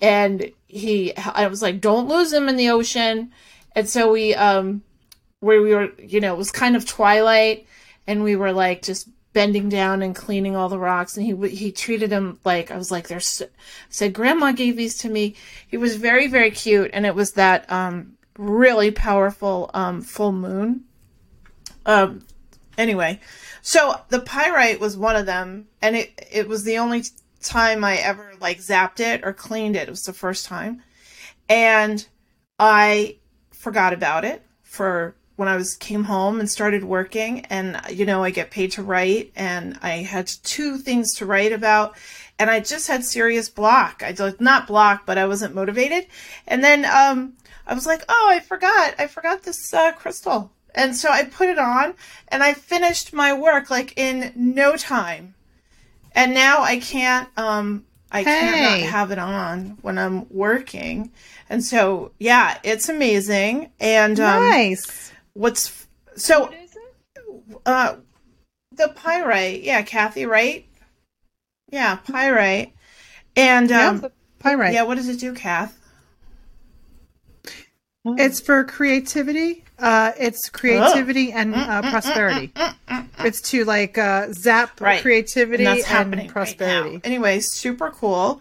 and 0.00 0.52
he 0.68 1.16
I 1.16 1.48
was 1.48 1.62
like, 1.62 1.80
don't 1.80 2.08
lose 2.08 2.30
them 2.30 2.48
in 2.48 2.56
the 2.56 2.70
ocean, 2.70 3.32
and 3.74 3.88
so 3.88 4.12
we 4.12 4.34
um 4.34 4.82
where 5.40 5.60
we 5.60 5.74
were, 5.74 5.90
you 5.98 6.20
know, 6.20 6.32
it 6.34 6.38
was 6.38 6.50
kind 6.52 6.76
of 6.76 6.86
twilight, 6.86 7.66
and 8.06 8.22
we 8.22 8.36
were 8.36 8.52
like 8.52 8.82
just 8.82 9.08
bending 9.36 9.68
down 9.68 10.00
and 10.00 10.16
cleaning 10.16 10.56
all 10.56 10.70
the 10.70 10.78
rocks, 10.78 11.14
and 11.14 11.26
he 11.26 11.48
he 11.54 11.70
treated 11.70 12.10
him 12.10 12.40
like 12.42 12.70
I 12.70 12.78
was 12.78 12.90
like, 12.90 13.06
"There's," 13.06 13.42
I 13.42 13.48
said, 13.90 14.14
"Grandma 14.14 14.52
gave 14.52 14.78
these 14.78 14.96
to 15.00 15.10
me." 15.10 15.34
He 15.68 15.76
was 15.76 15.96
very 15.96 16.26
very 16.26 16.50
cute, 16.50 16.90
and 16.94 17.04
it 17.04 17.14
was 17.14 17.32
that 17.32 17.70
um 17.70 18.16
really 18.38 18.90
powerful 18.90 19.70
um 19.74 20.00
full 20.00 20.32
moon. 20.32 20.84
Um, 21.84 22.24
anyway, 22.78 23.20
so 23.60 24.00
the 24.08 24.20
pyrite 24.20 24.80
was 24.80 24.96
one 24.96 25.16
of 25.16 25.26
them, 25.26 25.66
and 25.82 25.94
it 25.96 26.28
it 26.32 26.48
was 26.48 26.64
the 26.64 26.78
only 26.78 27.04
time 27.42 27.84
I 27.84 27.96
ever 27.96 28.32
like 28.40 28.60
zapped 28.60 29.00
it 29.00 29.20
or 29.22 29.34
cleaned 29.34 29.76
it. 29.76 29.88
It 29.88 29.90
was 29.90 30.04
the 30.04 30.14
first 30.14 30.46
time, 30.46 30.82
and 31.46 32.08
I 32.58 33.18
forgot 33.52 33.92
about 33.92 34.24
it 34.24 34.46
for 34.62 35.14
when 35.36 35.48
I 35.48 35.56
was 35.56 35.76
came 35.76 36.04
home 36.04 36.40
and 36.40 36.50
started 36.50 36.82
working 36.84 37.44
and 37.46 37.80
you 37.90 38.04
know 38.06 38.24
I 38.24 38.30
get 38.30 38.50
paid 38.50 38.72
to 38.72 38.82
write 38.82 39.32
and 39.36 39.78
I 39.82 39.98
had 39.98 40.26
two 40.42 40.78
things 40.78 41.14
to 41.16 41.26
write 41.26 41.52
about 41.52 41.96
and 42.38 42.50
I 42.50 42.60
just 42.60 42.88
had 42.88 43.04
serious 43.04 43.48
block. 43.48 44.02
I 44.04 44.12
did 44.12 44.40
not 44.40 44.66
block 44.66 45.04
but 45.06 45.18
I 45.18 45.26
wasn't 45.26 45.54
motivated. 45.54 46.06
And 46.46 46.64
then 46.64 46.84
um 46.84 47.34
I 47.66 47.74
was 47.74 47.86
like, 47.86 48.04
"Oh, 48.08 48.28
I 48.30 48.38
forgot. 48.40 48.94
I 48.98 49.06
forgot 49.08 49.42
this 49.42 49.74
uh, 49.74 49.92
crystal." 49.92 50.52
And 50.74 50.94
so 50.94 51.10
I 51.10 51.24
put 51.24 51.48
it 51.48 51.58
on 51.58 51.94
and 52.28 52.42
I 52.42 52.52
finished 52.52 53.12
my 53.12 53.32
work 53.32 53.70
like 53.70 53.92
in 53.96 54.32
no 54.36 54.76
time. 54.76 55.34
And 56.14 56.32
now 56.34 56.62
I 56.62 56.78
can't 56.78 57.28
um 57.36 57.84
I 58.12 58.22
can't 58.24 58.60
Hey. 58.60 58.62
not 58.62 58.80
have 58.90 59.10
it 59.10 59.18
on 59.18 59.78
when 59.82 59.98
I'm 59.98 60.28
working. 60.30 61.10
And 61.50 61.64
so 61.64 62.12
yeah, 62.18 62.58
it's 62.62 62.88
amazing. 62.88 63.70
And 63.80 64.18
um 64.20 64.42
nice. 64.50 65.12
What's 65.36 65.86
so 66.16 66.50
uh 67.66 67.96
the 68.72 68.88
pyrite 68.88 69.62
yeah 69.62 69.82
kathy 69.82 70.24
right 70.24 70.66
yeah 71.70 71.96
pyrite 71.96 72.72
and 73.36 73.70
um 73.70 74.02
yeah, 74.02 74.08
Pyrite. 74.38 74.86
what 74.86 74.94
does 74.94 75.08
it 75.08 75.20
do 75.20 75.34
kath 75.34 75.78
It's 78.18 78.40
for 78.40 78.64
creativity. 78.64 79.64
Uh, 79.78 80.12
it's 80.18 80.48
creativity 80.48 81.32
and 81.32 81.52
Mm, 81.52 81.68
uh, 81.68 81.82
prosperity. 81.90 82.52
It's 83.18 83.40
to 83.50 83.64
like 83.64 83.98
uh, 83.98 84.32
zap 84.32 84.80
Right. 84.80 85.02
creativity 85.02 85.64
and 85.64 85.68
and, 85.72 85.78
that's 85.78 85.88
happening 85.88 86.28
prosperity. 86.28 86.90
right 86.92 87.00
anyway 87.06 87.40
super 87.40 87.90
cool 87.90 88.40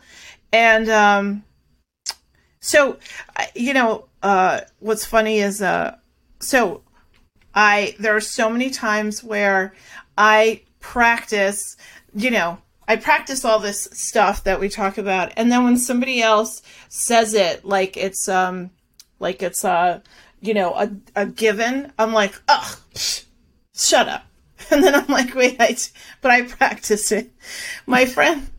and 0.54 0.90
um 0.90 1.44
so 2.62 2.98
you 3.56 3.74
know 3.74 4.06
uh 4.24 4.62
what's 4.80 5.04
funny 5.06 5.40
is 5.40 5.62
uh 5.62 5.98
so 6.40 6.82
i 7.56 7.96
there 8.00 8.16
are 8.16 8.22
so 8.22 8.50
many 8.50 8.70
times 8.70 9.24
where 9.24 9.74
i 10.18 10.62
practice 10.80 11.78
you 12.14 12.30
know 12.30 12.58
i 12.88 12.96
practice 12.96 13.44
all 13.44 13.60
this 13.60 13.88
stuff 13.92 14.44
that 14.44 14.60
we 14.60 14.70
talk 14.70 14.98
about 14.98 15.32
and 15.38 15.52
then 15.52 15.64
when 15.64 15.78
somebody 15.78 16.22
else 16.22 16.62
says 16.90 17.34
it 17.34 17.66
like 17.66 17.98
it's 17.98 18.30
um 18.30 18.70
like 19.20 19.42
it's 19.42 19.66
uh 19.66 20.00
you 20.42 20.54
know 20.54 20.74
a, 20.76 20.90
a 21.16 21.26
given 21.26 21.92
i'm 21.98 22.14
like 22.14 22.40
ugh 22.48 22.78
shut 23.76 24.08
up. 24.08 24.26
And 24.72 24.84
then 24.84 24.96
i'm 24.96 25.08
like 25.08 25.36
wait 25.36 25.58
i 25.60 25.76
but 26.22 26.32
i 26.32 26.42
practice 26.42 27.12
it. 27.12 27.32
My 27.86 28.06
friend 28.06 28.50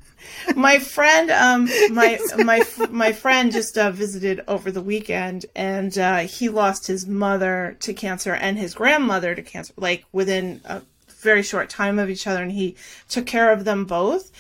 my 0.54 0.78
friend 0.78 1.30
um 1.30 1.68
my 1.90 2.18
my 2.44 2.62
my 2.90 3.12
friend 3.12 3.50
just 3.50 3.76
uh, 3.76 3.90
visited 3.90 4.42
over 4.46 4.70
the 4.70 4.82
weekend 4.82 5.46
and 5.54 5.98
uh 5.98 6.18
he 6.18 6.48
lost 6.48 6.86
his 6.86 7.06
mother 7.06 7.76
to 7.80 7.92
cancer 7.92 8.34
and 8.34 8.58
his 8.58 8.74
grandmother 8.74 9.34
to 9.34 9.42
cancer 9.42 9.72
like 9.76 10.04
within 10.12 10.60
a 10.64 10.82
very 11.26 11.42
short 11.42 11.68
time 11.68 11.98
of 11.98 12.08
each 12.08 12.26
other 12.26 12.42
and 12.42 12.52
he 12.52 12.76
took 13.08 13.26
care 13.26 13.52
of 13.52 13.64
them 13.64 13.84
both. 13.84 14.30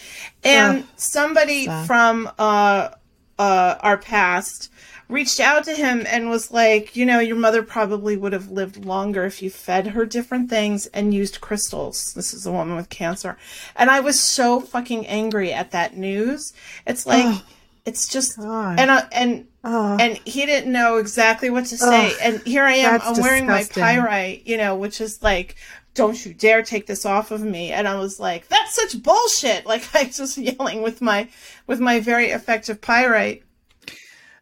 And 0.44 0.86
somebody 0.96 1.66
sad. 1.66 1.86
from 1.86 2.30
uh 2.38 2.90
uh 3.38 3.74
our 3.80 3.98
past 3.98 4.70
reached 5.08 5.38
out 5.40 5.64
to 5.64 5.72
him 5.72 6.04
and 6.08 6.28
was 6.28 6.50
like, 6.50 6.96
you 6.96 7.06
know, 7.06 7.18
your 7.20 7.36
mother 7.36 7.62
probably 7.62 8.16
would 8.16 8.32
have 8.32 8.50
lived 8.50 8.84
longer 8.84 9.24
if 9.24 9.40
you 9.42 9.50
fed 9.50 9.88
her 9.88 10.04
different 10.04 10.50
things 10.50 10.86
and 10.86 11.14
used 11.14 11.40
crystals. 11.40 12.12
This 12.14 12.34
is 12.34 12.46
a 12.46 12.52
woman 12.52 12.76
with 12.76 12.88
cancer. 12.88 13.36
And 13.76 13.90
I 13.90 14.00
was 14.00 14.18
so 14.18 14.60
fucking 14.60 15.06
angry 15.06 15.52
at 15.52 15.70
that 15.70 15.96
news. 15.96 16.52
It's 16.86 17.06
like, 17.06 17.42
it's 17.84 18.08
just 18.08 18.36
God. 18.36 18.80
and 18.80 18.90
uh, 18.90 19.06
and 19.12 19.46
Oh. 19.68 19.96
and 19.98 20.16
he 20.24 20.46
didn't 20.46 20.70
know 20.70 20.98
exactly 20.98 21.50
what 21.50 21.64
to 21.66 21.76
say. 21.76 22.12
Ugh, 22.12 22.16
and 22.22 22.40
here 22.46 22.62
I 22.62 22.74
am, 22.74 23.00
I'm 23.02 23.20
wearing 23.20 23.46
my 23.46 23.64
pyrite, 23.64 24.46
you 24.46 24.56
know, 24.56 24.76
which 24.76 25.00
is 25.00 25.20
like, 25.24 25.56
don't 25.94 26.24
you 26.24 26.32
dare 26.34 26.62
take 26.62 26.86
this 26.86 27.04
off 27.04 27.32
of 27.32 27.42
me. 27.42 27.72
And 27.72 27.88
I 27.88 27.96
was 27.96 28.20
like, 28.20 28.46
that's 28.46 28.76
such 28.76 29.02
bullshit. 29.02 29.66
Like 29.66 29.82
I 29.92 30.04
was 30.04 30.16
just 30.18 30.38
yelling 30.38 30.82
with 30.82 31.00
my 31.02 31.28
with 31.66 31.80
my 31.80 31.98
very 31.98 32.26
effective 32.30 32.80
pyrite. 32.80 33.42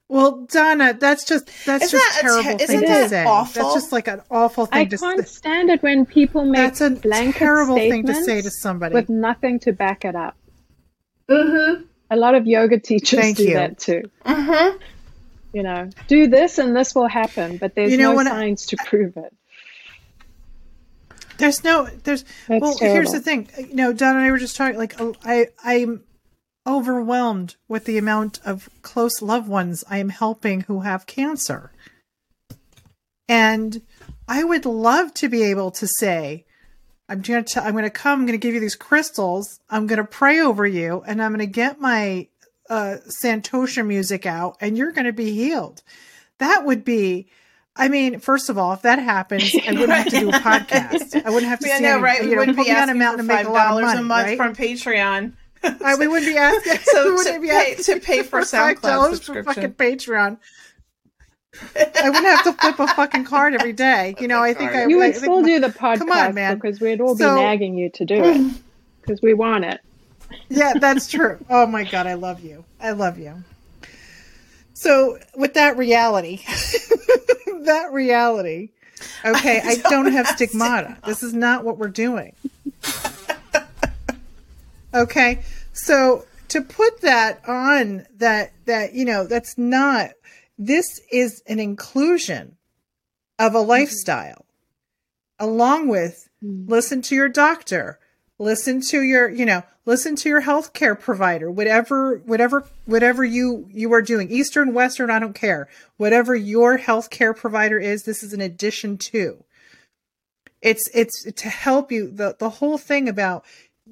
Well, 0.08 0.46
Donna, 0.50 0.92
that's 0.94 1.24
just 1.24 1.46
that's 1.64 1.84
Isn't 1.84 1.98
just 1.98 2.14
that 2.14 2.20
terrible 2.22 2.42
ter- 2.42 2.58
thing 2.58 2.60
isn't 2.76 2.80
to 2.82 2.86
that 2.88 3.10
say. 3.10 3.24
awful? 3.24 3.62
That's 3.62 3.74
just 3.74 3.92
like 3.92 4.06
an 4.06 4.20
awful 4.30 4.66
thing 4.66 4.80
I 4.80 4.84
to 4.84 4.98
can't 4.98 5.20
say. 5.20 5.24
stand 5.24 5.70
it 5.70 5.82
when 5.82 6.04
people 6.04 6.44
make 6.44 6.56
That's 6.60 6.80
a 6.82 6.90
blanket 6.90 7.38
terrible 7.38 7.76
thing 7.76 8.04
to 8.06 8.14
say 8.14 8.42
to 8.42 8.50
somebody. 8.50 8.94
with 8.94 9.08
nothing 9.08 9.58
to 9.60 9.72
back 9.72 10.04
it 10.04 10.14
up. 10.14 10.36
Mm-hmm. 11.28 11.84
A 12.10 12.16
lot 12.16 12.34
of 12.34 12.46
yoga 12.46 12.78
teachers 12.78 13.18
Thank 13.18 13.38
do 13.38 13.44
you. 13.44 13.54
that 13.54 13.78
too. 13.78 14.02
Mm-hmm. 14.26 14.76
You 15.54 15.62
know, 15.62 15.88
do 16.06 16.26
this 16.26 16.58
and 16.58 16.76
this 16.76 16.94
will 16.94 17.08
happen, 17.08 17.56
but 17.56 17.74
there's 17.74 17.90
You 17.90 17.96
know, 17.96 18.10
no 18.10 18.16
when 18.16 18.28
I- 18.28 18.54
to 18.54 18.76
prove 18.84 19.16
it. 19.16 19.32
There's 21.38 21.64
no 21.64 21.86
there's 22.04 22.24
That's 22.46 22.60
well 22.60 22.76
here's 22.78 23.10
the 23.10 23.20
thing. 23.20 23.48
You 23.58 23.74
know, 23.74 23.92
Donna 23.92 24.18
and 24.18 24.26
I 24.26 24.30
were 24.30 24.38
just 24.38 24.54
talking 24.56 24.78
like 24.78 25.00
oh, 25.00 25.14
I 25.24 25.46
I'm 25.64 26.02
overwhelmed 26.66 27.56
with 27.68 27.84
the 27.84 27.98
amount 27.98 28.40
of 28.44 28.68
close 28.82 29.20
loved 29.22 29.48
ones 29.48 29.84
I 29.88 29.98
am 29.98 30.08
helping 30.08 30.62
who 30.62 30.80
have 30.80 31.06
cancer. 31.06 31.70
And 33.28 33.82
I 34.28 34.44
would 34.44 34.64
love 34.66 35.14
to 35.14 35.28
be 35.28 35.42
able 35.44 35.70
to 35.72 35.86
say 35.86 36.44
I'm 37.08 37.20
going 37.20 37.44
to 37.44 37.62
I'm 37.62 37.72
going 37.72 37.84
to 37.84 37.90
come 37.90 38.20
I'm 38.20 38.26
going 38.26 38.38
to 38.38 38.42
give 38.42 38.54
you 38.54 38.60
these 38.60 38.76
crystals. 38.76 39.60
I'm 39.68 39.86
going 39.86 39.98
to 39.98 40.04
pray 40.04 40.40
over 40.40 40.66
you 40.66 41.02
and 41.06 41.22
I'm 41.22 41.30
going 41.32 41.40
to 41.46 41.52
get 41.52 41.80
my 41.80 42.28
uh 42.70 42.96
santosha 43.22 43.86
music 43.86 44.24
out 44.24 44.56
and 44.60 44.76
you're 44.78 44.92
going 44.92 45.04
to 45.06 45.12
be 45.12 45.32
healed. 45.32 45.82
That 46.38 46.64
would 46.64 46.84
be 46.84 47.28
I 47.76 47.88
mean, 47.88 48.20
first 48.20 48.50
of 48.50 48.56
all, 48.56 48.72
if 48.72 48.82
that 48.82 49.00
happens, 49.00 49.52
I 49.66 49.72
wouldn't 49.72 49.90
have 49.90 50.04
to 50.10 50.20
do 50.20 50.28
a 50.28 50.32
podcast. 50.34 51.24
I 51.26 51.30
wouldn't 51.30 51.50
have 51.50 51.58
to 51.60 51.68
Yeah, 51.68 51.78
see 51.78 51.82
no, 51.82 51.94
any- 51.94 52.02
right. 52.02 52.22
you 52.22 52.28
We 52.28 52.34
know, 52.36 52.40
wouldn't 52.40 52.56
be 52.56 52.64
me 52.64 52.70
on 52.70 52.76
a 52.76 52.80
asking 52.82 52.98
mountain 52.98 53.16
for 53.16 53.20
and 53.20 53.28
make 53.28 53.36
five 53.38 53.46
a 53.46 53.50
lot 53.52 53.62
of 53.66 53.68
dollars 53.70 53.84
money, 53.86 53.98
a 53.98 54.02
month 54.02 54.26
right? 54.28 54.36
from 54.36 54.54
Patreon. 54.54 55.32
I, 55.84 55.96
we 55.98 56.06
wouldn't 56.08 56.30
be 56.32 56.36
asking. 56.36 56.72
we 56.72 56.78
So 56.84 57.04
to 57.04 57.14
wouldn't 57.14 57.42
be 57.42 57.48
pay, 57.48 57.72
asking 57.78 58.00
to 58.00 58.00
pay 58.00 58.22
for 58.22 58.42
five 58.44 58.76
SoundCloud 58.78 58.82
dollars 58.82 59.18
for 59.20 59.34
subscription. 59.42 59.54
fucking 59.54 59.74
Patreon. 59.74 60.38
I 61.76 62.10
wouldn't 62.10 62.26
have 62.26 62.44
to 62.44 62.52
flip 62.54 62.78
a 62.80 62.86
fucking 62.88 63.24
card 63.24 63.54
every 63.54 63.72
day. 63.72 64.14
You 64.18 64.26
know, 64.28 64.42
I 64.42 64.54
think 64.54 64.72
I 64.72 64.86
You 64.86 65.00
I 65.02 65.06
would 65.06 65.12
think 65.14 65.24
still 65.24 65.40
my- 65.42 65.48
do 65.48 65.60
the 65.60 65.68
podcast 65.68 65.98
Come 65.98 66.10
on, 66.10 66.34
man. 66.34 66.56
because 66.56 66.80
we'd 66.80 67.00
all 67.00 67.16
So- 67.16 67.36
be 67.36 67.40
nagging 67.42 67.78
you 67.78 67.90
to 67.90 68.04
do 68.04 68.22
it 68.24 68.52
because 69.00 69.22
we 69.22 69.34
want 69.34 69.64
it. 69.64 69.80
Yeah, 70.48 70.72
that's 70.80 71.08
true. 71.08 71.38
Oh 71.48 71.66
my 71.66 71.84
god, 71.84 72.06
I 72.08 72.14
love 72.14 72.40
you. 72.40 72.64
I 72.80 72.90
love 72.90 73.18
you. 73.18 73.44
So, 74.76 75.18
with 75.36 75.54
that 75.54 75.76
reality, 75.76 76.38
that 77.62 77.90
reality, 77.92 78.70
okay, 79.24 79.60
I 79.64 79.76
don't 79.88 80.10
have 80.10 80.26
stigmata. 80.26 80.98
This 81.06 81.22
is 81.22 81.32
not 81.32 81.62
what 81.64 81.78
we're 81.78 81.86
doing. 81.88 82.34
Okay, 84.92 85.42
so 85.74 86.24
to 86.48 86.62
put 86.62 87.02
that 87.02 87.46
on 87.46 88.06
that 88.16 88.52
that 88.64 88.94
you 88.94 89.04
know 89.04 89.26
that's 89.26 89.58
not 89.58 90.10
this 90.56 91.00
is 91.12 91.42
an 91.46 91.60
inclusion 91.60 92.56
of 93.38 93.54
a 93.54 93.58
mm-hmm. 93.58 93.68
lifestyle 93.68 94.46
along 95.38 95.88
with 95.88 96.28
mm. 96.42 96.68
listen 96.68 97.02
to 97.02 97.14
your 97.14 97.28
doctor 97.28 97.98
listen 98.38 98.80
to 98.80 99.02
your 99.02 99.28
you 99.28 99.44
know 99.44 99.62
listen 99.84 100.16
to 100.16 100.28
your 100.28 100.42
healthcare 100.42 100.98
provider 100.98 101.50
whatever 101.50 102.18
whatever 102.24 102.66
whatever 102.86 103.24
you 103.24 103.68
you 103.70 103.92
are 103.92 104.02
doing 104.02 104.30
eastern 104.30 104.72
western 104.72 105.10
i 105.10 105.18
don't 105.18 105.34
care. 105.34 105.68
Whatever 105.96 106.34
your 106.34 106.78
healthcare 106.78 107.36
provider 107.36 107.78
is 107.78 108.02
this 108.02 108.22
is 108.22 108.32
an 108.32 108.40
addition 108.40 108.98
to. 108.98 109.44
It's 110.60 110.88
it's 110.94 111.24
to 111.32 111.48
help 111.48 111.92
you 111.92 112.10
the 112.10 112.36
the 112.38 112.50
whole 112.50 112.78
thing 112.78 113.08
about 113.08 113.44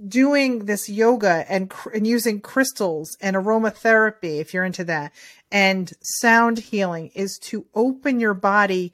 doing 0.08 0.64
this 0.64 0.88
yoga 0.88 1.44
and 1.48 1.72
and 1.92 2.06
using 2.06 2.40
crystals 2.40 3.16
and 3.20 3.36
aromatherapy 3.36 4.40
if 4.40 4.54
you're 4.54 4.64
into 4.64 4.84
that 4.84 5.12
and 5.50 5.92
sound 6.00 6.58
healing 6.58 7.10
is 7.14 7.38
to 7.38 7.66
open 7.74 8.18
your 8.18 8.32
body 8.32 8.92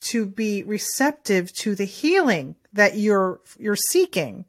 to 0.00 0.26
be 0.26 0.62
receptive 0.64 1.52
to 1.52 1.74
the 1.74 1.84
healing 1.84 2.56
that 2.72 2.96
you're 2.96 3.40
you're 3.58 3.76
seeking. 3.76 4.44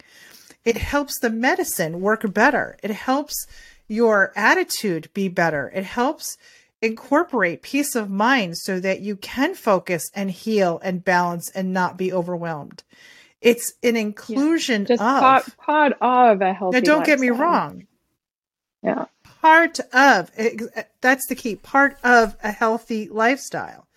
It 0.64 0.78
helps 0.78 1.20
the 1.20 1.30
medicine 1.30 2.02
work 2.02 2.34
better. 2.34 2.78
It 2.84 2.92
helps 2.92 3.48
your 3.88 4.32
attitude 4.36 5.10
be 5.14 5.28
better. 5.28 5.72
It 5.74 5.84
helps 5.84 6.38
incorporate 6.82 7.62
peace 7.62 7.96
of 7.96 8.10
mind 8.10 8.58
so 8.58 8.80
that 8.80 9.02
you 9.02 9.16
can 9.16 9.54
focus 9.54 10.10
and 10.16 10.32
heal 10.32 10.80
and 10.84 11.04
balance 11.04 11.50
and 11.52 11.74
not 11.74 11.98
be 11.98 12.12
overwhelmed 12.12 12.84
it's 13.42 13.74
an 13.84 13.96
inclusion 13.96 14.86
Just 14.86 15.02
of. 15.02 15.20
part 15.20 15.58
part 15.58 15.94
of 16.02 16.42
a 16.42 16.54
healthy. 16.54 16.78
now 16.78 16.82
don't 16.84 17.06
get 17.06 17.20
me 17.20 17.30
wrong. 17.30 17.88
Yeah. 18.84 19.06
part 19.42 19.80
of 19.94 20.32
that's 21.02 21.28
the 21.28 21.36
key 21.36 21.56
part 21.56 21.98
of 22.04 22.36
a 22.44 22.52
healthy 22.52 23.08
lifestyle. 23.10 23.88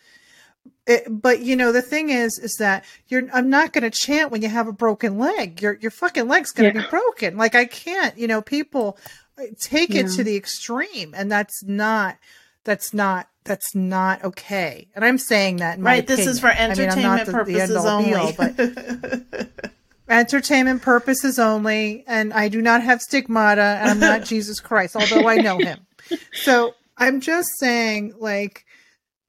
It- 0.86 1.04
but 1.08 1.40
you 1.40 1.56
know 1.56 1.72
the 1.72 1.82
thing 1.82 2.10
is 2.10 2.38
is 2.38 2.56
that 2.58 2.84
you're 3.08 3.22
i'm 3.32 3.48
not 3.48 3.72
going 3.72 3.82
to 3.82 3.90
chant 3.90 4.30
when 4.30 4.42
you 4.42 4.48
have 4.48 4.68
a 4.68 4.72
broken 4.72 5.18
leg. 5.18 5.62
Your 5.62 5.78
your 5.80 5.90
fucking 5.90 6.28
leg's 6.28 6.50
going 6.52 6.72
to 6.72 6.78
Yeah. 6.78 6.84
be 6.86 6.90
broken. 6.90 7.36
Like 7.36 7.54
i 7.54 7.64
can't 7.64 8.16
you 8.18 8.26
know 8.26 8.42
people 8.42 8.98
uh, 9.38 9.44
take 9.58 9.94
it 9.94 10.08
to 10.12 10.22
the 10.24 10.36
extreme 10.36 11.14
and 11.16 11.30
that's 11.32 11.62
not 11.64 12.16
that's 12.64 12.92
not 12.94 13.28
that's 13.44 13.74
not 13.74 14.24
okay 14.24 14.88
and 14.94 15.04
i'm 15.04 15.18
saying 15.18 15.56
that 15.56 15.76
in 15.76 15.82
my 15.82 15.92
Right, 15.92 16.06
this 16.06 16.26
is 16.26 16.40
for 16.40 16.48
opinion. 16.48 16.90
I 16.90 16.96
mean, 16.96 17.04
I'm 17.06 17.16
not 17.16 17.20
entertainment 17.20 17.26
the- 17.26 17.72
the 17.72 17.78
purposes 17.78 18.04
be-all, 18.04 18.18
only. 18.18 19.46
but 19.48 19.80
entertainment 20.08 20.82
purposes 20.82 21.38
only 21.38 22.04
and 22.06 22.32
i 22.32 22.48
do 22.48 22.60
not 22.60 22.82
have 22.82 23.00
stigmata 23.00 23.78
and 23.80 23.90
i'm 23.90 24.00
not 24.00 24.24
jesus 24.24 24.60
christ 24.60 24.96
although 24.96 25.28
i 25.28 25.36
know 25.36 25.58
him 25.58 25.86
so 26.32 26.74
i'm 26.98 27.20
just 27.20 27.48
saying 27.58 28.12
like 28.18 28.64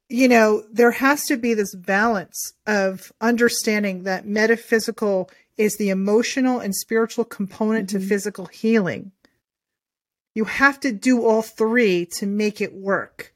you 0.10 0.28
know 0.28 0.64
there 0.72 0.92
has 0.92 1.26
to 1.26 1.38
be 1.38 1.54
this 1.54 1.74
balance 1.76 2.54
of 2.68 3.12
understanding 3.22 4.04
that 4.04 4.26
metaphysical 4.26 5.30
is 5.58 5.78
the 5.78 5.90
emotional 5.90 6.60
and 6.60 6.76
spiritual 6.76 7.24
component 7.24 7.90
to 7.90 7.98
mm-hmm. 7.98 8.08
physical 8.08 8.46
healing 8.48 9.12
you 10.36 10.44
have 10.44 10.80
to 10.82 10.92
do 10.92 11.26
all 11.26 11.42
three 11.42 12.06
to 12.06 12.28
make 12.28 12.62
it 12.62 12.74
work 12.74 13.36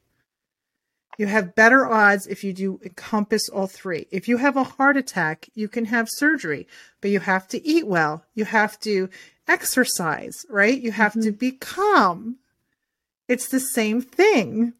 you 1.20 1.26
have 1.26 1.54
better 1.54 1.86
odds 1.86 2.26
if 2.26 2.42
you 2.44 2.54
do 2.54 2.80
encompass 2.82 3.50
all 3.50 3.66
three. 3.66 4.06
If 4.10 4.26
you 4.26 4.38
have 4.38 4.56
a 4.56 4.64
heart 4.64 4.96
attack, 4.96 5.50
you 5.54 5.68
can 5.68 5.84
have 5.84 6.08
surgery, 6.08 6.66
but 7.02 7.10
you 7.10 7.20
have 7.20 7.46
to 7.48 7.62
eat 7.62 7.86
well. 7.86 8.24
You 8.34 8.46
have 8.46 8.80
to 8.80 9.10
exercise, 9.46 10.46
right? 10.48 10.80
You 10.80 10.92
have 10.92 11.12
to 11.12 11.18
mm-hmm. 11.18 11.32
be 11.32 11.52
calm. 11.52 12.36
It's 13.28 13.48
the 13.48 13.60
same 13.60 14.00
thing. 14.00 14.72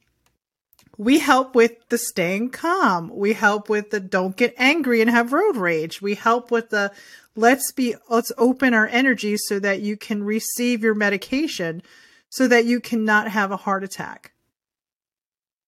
We 0.96 1.18
help 1.18 1.54
with 1.54 1.86
the 1.90 1.98
staying 1.98 2.52
calm. 2.52 3.10
We 3.14 3.34
help 3.34 3.68
with 3.68 3.90
the 3.90 4.00
don't 4.00 4.34
get 4.34 4.54
angry 4.56 5.02
and 5.02 5.10
have 5.10 5.34
road 5.34 5.58
rage. 5.58 6.00
We 6.00 6.14
help 6.14 6.50
with 6.50 6.70
the 6.70 6.90
let's 7.36 7.70
be, 7.72 7.96
let's 8.08 8.32
open 8.38 8.72
our 8.72 8.86
energy 8.86 9.36
so 9.36 9.58
that 9.58 9.82
you 9.82 9.98
can 9.98 10.24
receive 10.24 10.82
your 10.82 10.94
medication 10.94 11.82
so 12.30 12.48
that 12.48 12.64
you 12.64 12.80
cannot 12.80 13.28
have 13.28 13.50
a 13.50 13.56
heart 13.56 13.84
attack. 13.84 14.32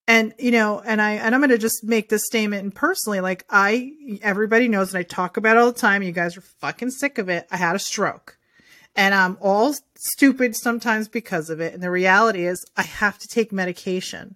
And 0.08 0.34
you 0.38 0.50
know 0.50 0.80
and 0.80 1.00
i 1.00 1.12
and 1.12 1.32
i'm 1.32 1.40
going 1.40 1.50
to 1.50 1.58
just 1.58 1.84
make 1.84 2.08
this 2.08 2.26
statement 2.26 2.64
and 2.64 2.74
personally 2.74 3.20
like 3.20 3.44
i 3.48 3.92
everybody 4.20 4.66
knows 4.66 4.92
and 4.92 4.98
i 4.98 5.04
talk 5.04 5.36
about 5.36 5.56
all 5.56 5.70
the 5.70 5.78
time. 5.78 6.02
You 6.02 6.10
guys 6.10 6.36
are 6.36 6.40
fucking 6.40 6.90
sick 6.90 7.18
of 7.18 7.28
it. 7.28 7.46
I 7.52 7.56
had 7.56 7.76
a 7.76 7.78
stroke. 7.78 8.36
And 8.96 9.14
i'm 9.14 9.38
all 9.40 9.74
stupid 9.96 10.56
sometimes 10.56 11.06
because 11.06 11.50
of 11.50 11.60
it. 11.60 11.72
And 11.72 11.82
the 11.82 11.90
reality 11.90 12.46
is 12.46 12.64
i 12.76 12.82
have 12.82 13.16
to 13.18 13.28
take 13.28 13.52
medication. 13.52 14.34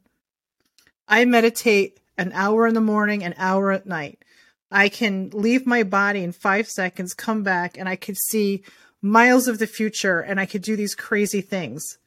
I 1.09 1.25
meditate 1.25 1.99
an 2.17 2.31
hour 2.33 2.67
in 2.69 2.75
the 2.75 2.81
morning 2.81 3.25
an 3.25 3.35
hour 3.37 3.73
at 3.73 3.87
night. 3.87 4.25
I 4.71 4.89
can 4.89 5.31
leave 5.31 5.67
my 5.67 5.83
body 5.83 6.23
in 6.23 6.31
five 6.31 6.69
seconds 6.69 7.13
come 7.13 7.43
back 7.43 7.77
and 7.77 7.89
i 7.89 7.97
could 7.97 8.17
see 8.17 8.63
miles 9.03 9.49
of 9.49 9.59
the 9.59 9.67
future 9.67 10.21
and 10.21 10.39
i 10.39 10.47
could 10.47 10.63
do 10.63 10.77
these 10.77 10.95
crazy 10.95 11.41
things 11.41 11.99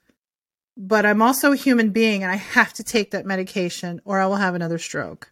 but 0.81 1.05
I'm 1.05 1.21
also 1.21 1.51
a 1.51 1.57
human 1.57 1.89
being 1.89 2.23
and 2.23 2.31
I 2.31 2.37
have 2.37 2.71
to 2.73 2.85
take 2.85 3.11
that 3.11 3.25
medication 3.25 3.99
or 4.05 4.21
I 4.21 4.25
will 4.27 4.37
have 4.37 4.55
another 4.55 4.77
stroke. 4.77 5.29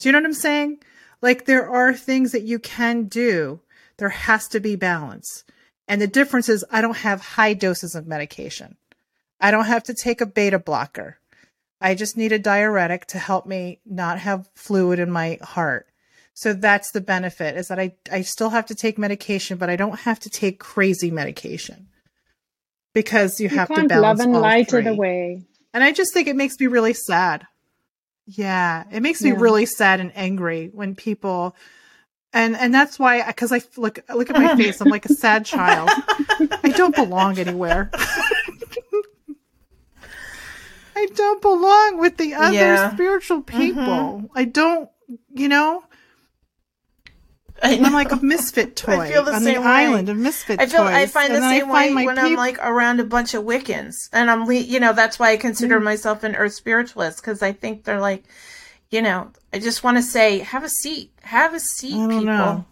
Do 0.00 0.08
you 0.08 0.12
know 0.12 0.18
what 0.18 0.26
I'm 0.26 0.34
saying? 0.34 0.78
Like 1.22 1.44
there 1.44 1.70
are 1.70 1.94
things 1.94 2.32
that 2.32 2.42
you 2.42 2.58
can 2.58 3.04
do. 3.04 3.60
There 3.98 4.08
has 4.08 4.48
to 4.48 4.58
be 4.58 4.74
balance. 4.74 5.44
And 5.86 6.02
the 6.02 6.08
difference 6.08 6.48
is 6.48 6.64
I 6.72 6.80
don't 6.80 6.98
have 6.98 7.20
high 7.20 7.54
doses 7.54 7.94
of 7.94 8.08
medication. 8.08 8.76
I 9.40 9.52
don't 9.52 9.66
have 9.66 9.84
to 9.84 9.94
take 9.94 10.20
a 10.20 10.26
beta 10.26 10.58
blocker. 10.58 11.18
I 11.80 11.94
just 11.94 12.16
need 12.16 12.32
a 12.32 12.38
diuretic 12.38 13.06
to 13.06 13.18
help 13.20 13.46
me 13.46 13.78
not 13.86 14.18
have 14.18 14.50
fluid 14.56 14.98
in 14.98 15.10
my 15.12 15.38
heart. 15.40 15.86
So 16.34 16.52
that's 16.52 16.90
the 16.90 17.00
benefit 17.00 17.56
is 17.56 17.68
that 17.68 17.78
I, 17.78 17.94
I 18.10 18.22
still 18.22 18.50
have 18.50 18.66
to 18.66 18.74
take 18.74 18.98
medication, 18.98 19.56
but 19.56 19.70
I 19.70 19.76
don't 19.76 20.00
have 20.00 20.18
to 20.20 20.30
take 20.30 20.58
crazy 20.58 21.12
medication 21.12 21.88
because 22.94 23.40
you, 23.40 23.48
You 23.48 23.56
have 23.56 23.68
to 23.68 23.86
balance 23.86 24.18
love 24.18 24.20
and 24.20 24.34
all 24.36 24.42
light 24.42 24.70
three. 24.70 24.80
it 24.80 24.86
away. 24.86 25.42
And 25.74 25.84
I 25.84 25.92
just 25.92 26.12
think 26.14 26.28
it 26.28 26.36
makes 26.36 26.58
me 26.58 26.66
really 26.66 26.94
sad. 26.94 27.46
Yeah, 28.26 28.84
it 28.90 29.00
makes 29.00 29.22
me 29.22 29.30
Yeah. 29.30 29.36
really 29.38 29.66
sad 29.66 30.00
and 30.00 30.12
angry 30.14 30.70
when 30.72 30.94
people 30.94 31.54
and 32.32 32.56
and 32.56 32.74
that's 32.74 32.98
why 32.98 33.26
because 33.26 33.52
I 33.52 33.62
look 33.76 34.00
look 34.14 34.28
at 34.30 34.36
my 34.36 34.54
face, 34.62 34.80
I'm 34.80 34.88
like 34.88 35.06
a 35.06 35.14
sad 35.14 35.44
child. 35.46 35.88
I 36.62 36.72
don't 36.76 36.94
belong 36.94 37.38
anywhere. 37.38 37.90
I 40.96 41.06
don't 41.14 41.40
belong 41.40 41.98
with 41.98 42.16
the 42.16 42.34
other 42.34 42.52
Yeah. 42.54 42.92
spiritual 42.92 43.42
mm-hmm. 43.42 43.58
people. 43.58 44.30
I 44.34 44.44
don't, 44.44 44.90
you 45.32 45.48
know, 45.48 45.84
I'm 47.62 47.92
like 47.92 48.12
a 48.12 48.16
misfit 48.24 48.76
toy 48.76 48.92
I 49.00 49.08
feel 49.08 49.24
the 49.24 49.34
on 49.34 49.44
the 49.44 49.58
way. 49.58 49.64
island 49.66 50.08
of 50.08 50.16
misfit 50.16 50.60
I 50.60 50.66
feel 50.66 50.84
toys. 50.84 50.94
I 50.94 51.06
find 51.06 51.32
the 51.32 51.36
And 51.38 51.44
same 51.44 51.68
way 51.68 51.90
my 51.92 52.04
when 52.04 52.18
I'm 52.18 52.34
like 52.34 52.58
around 52.58 53.00
a 53.00 53.04
bunch 53.04 53.34
of 53.34 53.44
Wiccans, 53.44 53.94
and 54.12 54.30
I'm 54.30 54.46
le- 54.46 54.54
you 54.54 54.80
know 54.80 54.92
that's 54.92 55.18
why 55.18 55.30
I 55.32 55.36
Mm. 55.36 55.40
consider 55.40 55.80
myself 55.80 56.22
an 56.24 56.36
Earth 56.36 56.54
spiritualist 56.54 57.20
because 57.20 57.42
I 57.42 57.52
think 57.52 57.84
they're 57.84 58.00
like, 58.00 58.24
you 58.90 59.02
know, 59.02 59.30
I 59.52 59.58
just 59.58 59.82
want 59.84 59.96
to 59.96 60.02
say, 60.02 60.38
have 60.40 60.64
a 60.64 60.68
seat, 60.68 61.10
have 61.22 61.52
a 61.54 61.60
seat, 61.60 61.94
I 61.94 61.96
don't 61.98 62.08
people. 62.10 62.24
know. 62.24 62.64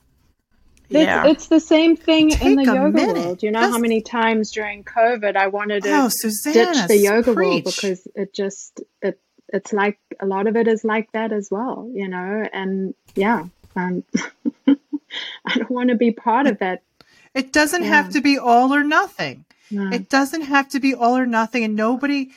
Yeah, 0.89 1.25
It's, 1.27 1.33
it's 1.33 1.49
the 1.49 1.59
same 1.61 1.97
thing 1.97 2.31
in 2.31 2.55
the 2.55 2.63
yoga 2.65 2.91
minute. 2.93 3.17
world. 3.17 3.43
You 3.43 3.51
know 3.51 3.61
how 3.69 3.79
many 3.79 4.03
times 4.03 4.53
during 4.53 4.85
COVID 4.85 5.35
I 5.37 5.49
wanted 5.49 5.83
to 5.83 5.91
Oh, 5.93 6.09
ditch 6.53 6.87
the 6.87 6.97
yoga 6.97 7.33
world 7.35 7.65
because 7.65 8.07
it 8.15 8.33
just 8.33 8.81
it 9.03 9.21
it's 9.53 9.73
like 9.73 9.99
a 10.21 10.27
lot 10.27 10.47
of 10.47 10.57
it 10.57 10.69
is 10.69 10.85
like 10.85 11.11
that 11.13 11.33
as 11.33 11.49
well, 11.51 11.91
you 11.93 12.07
know. 12.09 12.45
And 12.53 12.95
yeah, 13.17 13.47
um, 13.77 14.05
I 14.67 15.59
don't 15.59 15.71
want 15.71 15.91
to 15.91 15.95
be 15.97 16.11
part 16.11 16.47
of 16.47 16.59
that. 16.59 16.83
It 17.35 17.53
doesn't 17.53 17.83
Yeah. 17.83 17.89
have 17.89 18.11
to 18.13 18.21
be 18.21 18.39
all 18.39 18.75
or 18.75 18.83
nothing. 18.83 19.45
No. 19.71 19.91
It 19.91 20.09
doesn't 20.09 20.43
have 20.43 20.69
to 20.71 20.81
be 20.81 20.95
all 20.95 21.17
or 21.17 21.27
nothing. 21.27 21.65
And 21.65 21.77
nobody, 21.77 22.31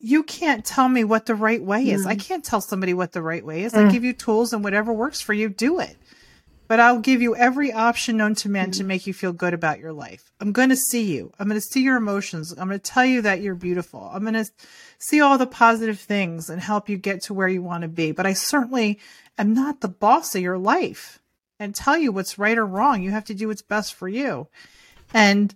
you 0.00 0.22
can't 0.22 0.64
tell 0.64 0.88
me 0.88 1.04
what 1.04 1.26
the 1.26 1.34
right 1.34 1.62
way 1.62 1.88
is. 1.90 2.04
I 2.06 2.14
can't 2.14 2.44
tell 2.44 2.60
somebody 2.60 2.94
what 2.94 3.12
the 3.12 3.22
right 3.22 3.44
way 3.44 3.62
is. 3.64 3.74
I 3.74 3.90
give 3.90 4.04
you 4.04 4.12
tools 4.12 4.52
and 4.52 4.62
whatever 4.62 4.92
works 4.92 5.20
for 5.20 5.32
you, 5.32 5.48
do 5.48 5.80
it. 5.80 5.96
But 6.66 6.80
I'll 6.80 6.98
give 6.98 7.22
you 7.22 7.34
every 7.34 7.72
option 7.72 8.18
known 8.18 8.34
to 8.36 8.50
man 8.50 8.72
to 8.72 8.84
make 8.84 9.06
you 9.06 9.14
feel 9.14 9.32
good 9.32 9.54
about 9.54 9.78
your 9.78 9.92
life. 9.92 10.30
I'm 10.38 10.52
going 10.52 10.68
to 10.68 10.76
see 10.76 11.04
you. 11.16 11.32
I'm 11.38 11.48
going 11.48 11.58
to 11.58 11.66
see 11.66 11.82
your 11.82 11.96
emotions. 11.96 12.52
I'm 12.52 12.68
going 12.68 12.78
to 12.78 12.90
tell 12.92 13.06
you 13.06 13.22
that 13.22 13.40
you're 13.40 13.54
beautiful. 13.54 14.10
I'm 14.12 14.20
going 14.22 14.34
to 14.34 14.44
see 14.98 15.22
all 15.22 15.38
the 15.38 15.46
positive 15.46 15.98
things 15.98 16.50
and 16.50 16.60
help 16.60 16.90
you 16.90 16.98
get 16.98 17.22
to 17.22 17.34
where 17.34 17.48
you 17.48 17.62
want 17.62 17.82
to 17.82 17.88
be. 17.88 18.12
But 18.12 18.26
I 18.26 18.34
certainly 18.34 18.98
am 19.38 19.54
not 19.54 19.80
the 19.80 19.88
boss 19.88 20.34
of 20.34 20.42
your 20.42 20.58
life 20.58 21.20
and 21.60 21.74
tell 21.74 21.96
you 21.96 22.12
what's 22.12 22.38
right 22.38 22.58
or 22.58 22.66
wrong. 22.66 23.02
You 23.02 23.10
have 23.12 23.24
to 23.26 23.34
do 23.34 23.48
what's 23.48 23.62
best 23.62 23.94
for 23.94 24.08
you. 24.08 24.48
And 25.14 25.54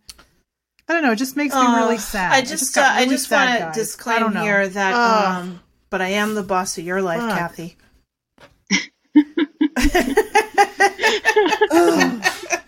I 0.89 0.95
don't 0.95 1.03
know, 1.03 1.12
it 1.12 1.16
just 1.16 1.37
makes 1.37 1.55
me 1.55 1.61
really 1.61 1.99
sad. 1.99 2.33
I 2.33 2.43
just, 2.43 2.76
uh, 2.76 2.83
I 2.83 3.01
really 3.01 3.11
just 3.11 3.30
want 3.30 3.59
to 3.61 3.70
disclaim 3.78 4.35
here 4.37 4.68
that, 4.68 4.95
Ugh. 4.95 5.43
um, 5.43 5.61
but 5.91 6.01
I 6.01 6.09
am 6.09 6.35
the 6.35 6.43
boss 6.43 6.78
of 6.78 6.85
your 6.85 7.03
life. 7.03 7.20
Kathy. 7.20 7.76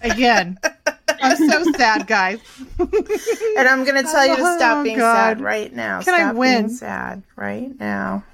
Again, 0.03 0.59
I'm 1.23 1.37
so 1.51 1.65
sad, 1.73 2.07
guys. 2.07 2.39
And 2.79 3.69
I'm 3.69 3.85
going 3.85 3.95
to 4.05 4.11
tell 4.11 4.27
you 4.27 4.37
to 4.37 4.43
Oh, 4.43 4.57
stop 4.57 4.85
being 4.85 4.99
God. 4.99 5.15
sad 5.15 5.41
right 5.41 5.73
now. 5.73 6.03
Can 6.03 6.15
I 6.15 6.19
stop 6.19 6.37
win? 6.37 6.67
Being 6.67 6.77
sad 6.77 7.23
right 7.37 7.79
now. 7.81 8.25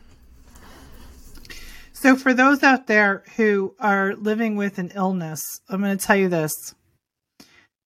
So, 2.01 2.17
for 2.17 2.33
those 2.33 2.63
out 2.63 2.87
there 2.87 3.25
who 3.37 3.75
are 3.79 4.15
living 4.15 4.57
with 4.57 4.79
an 4.79 4.91
illness, 4.95 5.61
I'm 5.69 5.83
going 5.83 5.99
to 5.99 6.03
tell 6.03 6.17
you 6.17 6.31
this. 6.31 6.75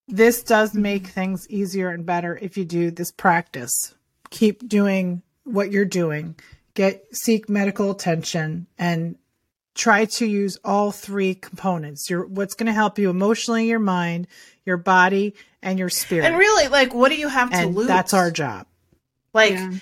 This 0.07 0.45
does 0.45 0.71
mm-hmm. 0.71 0.83
make 0.83 1.07
things 1.09 1.51
easier 1.51 1.89
and 1.89 2.07
better 2.07 2.39
if 2.41 2.57
you 2.57 2.65
do 2.65 2.93
this 2.93 3.11
practice. 3.11 3.73
Keep 4.31 4.69
doing 4.69 5.23
what 5.43 5.73
you're 5.73 5.85
doing. 5.85 6.37
Get 6.75 7.05
seek 7.13 7.49
medical 7.49 7.91
attention 7.91 8.69
and 8.79 9.17
try 9.75 10.05
to 10.05 10.27
use 10.27 10.61
all 10.65 10.93
three 10.93 11.35
components. 11.35 12.09
Your 12.09 12.25
what's 12.25 12.55
going 12.55 12.69
to 12.69 12.73
help 12.73 13.01
you 13.01 13.11
emotionally, 13.11 13.67
your 13.67 13.81
mind, 13.81 14.29
your 14.65 14.77
body, 14.77 15.35
and 15.61 15.77
your 15.77 15.89
spirit. 15.89 16.27
And 16.27 16.39
really, 16.39 16.69
like, 16.69 16.95
what 16.95 17.09
do 17.09 17.17
you 17.17 17.27
have 17.27 17.51
to 17.51 17.57
and 17.57 17.75
lose? 17.75 17.89
that's 17.89 18.15
our 18.15 18.31
job. 18.31 18.69
Like, 19.33 19.55
Yeah. 19.55 19.73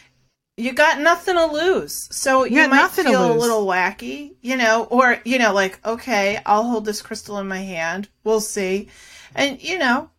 You 0.57 0.73
got 0.73 1.01
nothing 1.01 1.35
to 1.35 1.47
lose. 1.47 2.09
So 2.15 2.45
you 2.45 2.57
got 2.57 2.71
might 2.71 2.77
nothing 2.77 3.05
to 3.05 3.11
feel 3.11 3.33
a 3.33 3.35
little 3.35 3.67
wacky, 3.67 4.35
you 4.43 4.57
know, 4.57 4.85
or, 4.91 5.19
you 5.25 5.39
know, 5.39 5.53
like, 5.53 5.85
okay, 5.87 6.39
I'll 6.45 6.65
hold 6.65 6.85
this 6.85 7.03
crystal 7.03 7.39
in 7.39 7.49
my 7.49 7.61
hand. 7.61 8.09
We'll 8.25 8.41
see. 8.41 8.89
And, 9.35 9.63
you 9.63 9.79
know, 9.79 10.11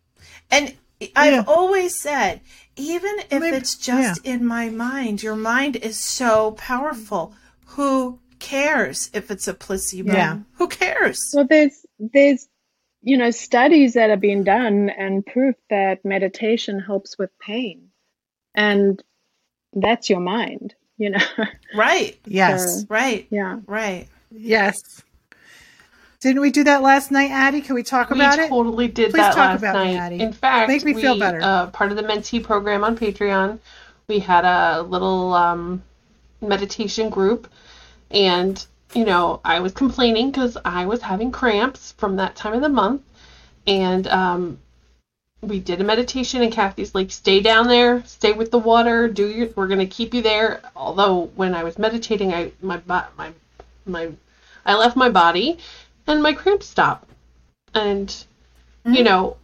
and 0.50 0.74
I've 1.14 1.32
Yeah. 1.32 1.44
always 1.46 2.00
said, 2.00 2.40
even 2.76 3.14
if 3.30 3.40
Maybe- 3.40 3.56
it's 3.56 3.76
just 3.76 4.24
in 4.26 4.44
my 4.44 4.68
mind, 4.70 5.22
your 5.22 5.36
mind 5.36 5.76
is 5.76 5.98
so 5.98 6.52
powerful. 6.52 7.34
Who 7.66 8.18
cares 8.40 9.10
if 9.14 9.30
it's 9.30 9.46
a 9.46 9.54
placebo? 9.54 10.12
Yeah. 10.12 10.38
Who 10.54 10.66
cares? 10.68 11.20
Well, 11.32 11.46
there's 11.48 11.86
there's 12.00 12.48
you 13.02 13.16
know 13.16 13.30
studies 13.30 13.94
that 13.94 14.10
have 14.10 14.20
been 14.20 14.42
done 14.44 14.90
and 14.90 15.24
proof 15.24 15.54
that 15.70 16.04
meditation 16.04 16.80
helps 16.80 17.16
with 17.18 17.30
pain, 17.38 17.90
and 18.54 19.00
that's 19.74 20.08
your 20.10 20.20
mind. 20.20 20.74
You 20.96 21.10
know, 21.10 21.18
Right. 21.74 22.18
Yes. 22.24 22.80
So- 22.82 22.86
Right. 22.88 23.26
yeah. 23.30 23.58
Right. 23.66 24.06
Yes. 24.30 25.02
Didn't 26.20 26.40
we 26.40 26.50
do 26.50 26.64
that 26.64 26.80
last 26.82 27.10
night, 27.10 27.30
Addie? 27.30 27.60
Can 27.60 27.74
we 27.74 27.82
talk 27.82 28.08
we 28.10 28.16
about 28.18 28.38
it? 28.38 28.48
totally 28.48 28.88
did 28.88 29.10
Please 29.10 29.18
that 29.18 29.34
talk 29.34 29.36
last 29.36 29.58
about 29.58 29.84
me, 29.84 29.92
night. 29.94 30.00
Addie. 30.00 30.20
In 30.20 30.32
fact, 30.32 30.68
Make 30.68 30.84
me 30.84 30.94
feel 30.94 31.18
better. 31.18 31.38
Uh, 31.42 31.66
part 31.66 31.90
of 31.90 31.96
the 31.98 32.02
mentee 32.02 32.42
program 32.42 32.82
on 32.82 32.96
Patreon, 32.96 33.58
we 34.08 34.20
had 34.20 34.44
a 34.46 34.82
little 34.82 35.34
um, 35.34 35.82
meditation 36.40 37.10
group, 37.10 37.46
and 38.10 38.64
you 38.94 39.04
know, 39.04 39.40
I 39.44 39.60
was 39.60 39.72
complaining 39.72 40.30
because 40.30 40.56
I 40.64 40.86
was 40.86 41.02
having 41.02 41.30
cramps 41.30 41.92
from 41.98 42.16
that 42.16 42.36
time 42.36 42.54
of 42.54 42.62
the 42.62 42.68
month, 42.70 43.02
and 43.66 44.06
um, 44.06 44.58
we 45.48 45.60
did 45.60 45.80
a 45.80 45.84
meditation, 45.84 46.42
and 46.42 46.52
Kathy's 46.52 46.94
like, 46.94 47.10
"Stay 47.10 47.40
down 47.40 47.68
there, 47.68 48.02
stay 48.06 48.32
with 48.32 48.50
the 48.50 48.58
water. 48.58 49.08
Do 49.08 49.28
your. 49.28 49.48
We're 49.54 49.68
gonna 49.68 49.86
keep 49.86 50.14
you 50.14 50.22
there." 50.22 50.60
Although 50.74 51.30
when 51.34 51.54
I 51.54 51.64
was 51.64 51.78
meditating, 51.78 52.32
I 52.34 52.52
my 52.62 52.80
my 52.86 53.32
my 53.86 54.10
I 54.66 54.74
left 54.74 54.96
my 54.96 55.10
body, 55.10 55.58
and 56.06 56.22
my 56.22 56.32
cramps 56.32 56.66
stopped, 56.66 57.08
and 57.74 58.14
you 58.84 59.02
know, 59.02 59.36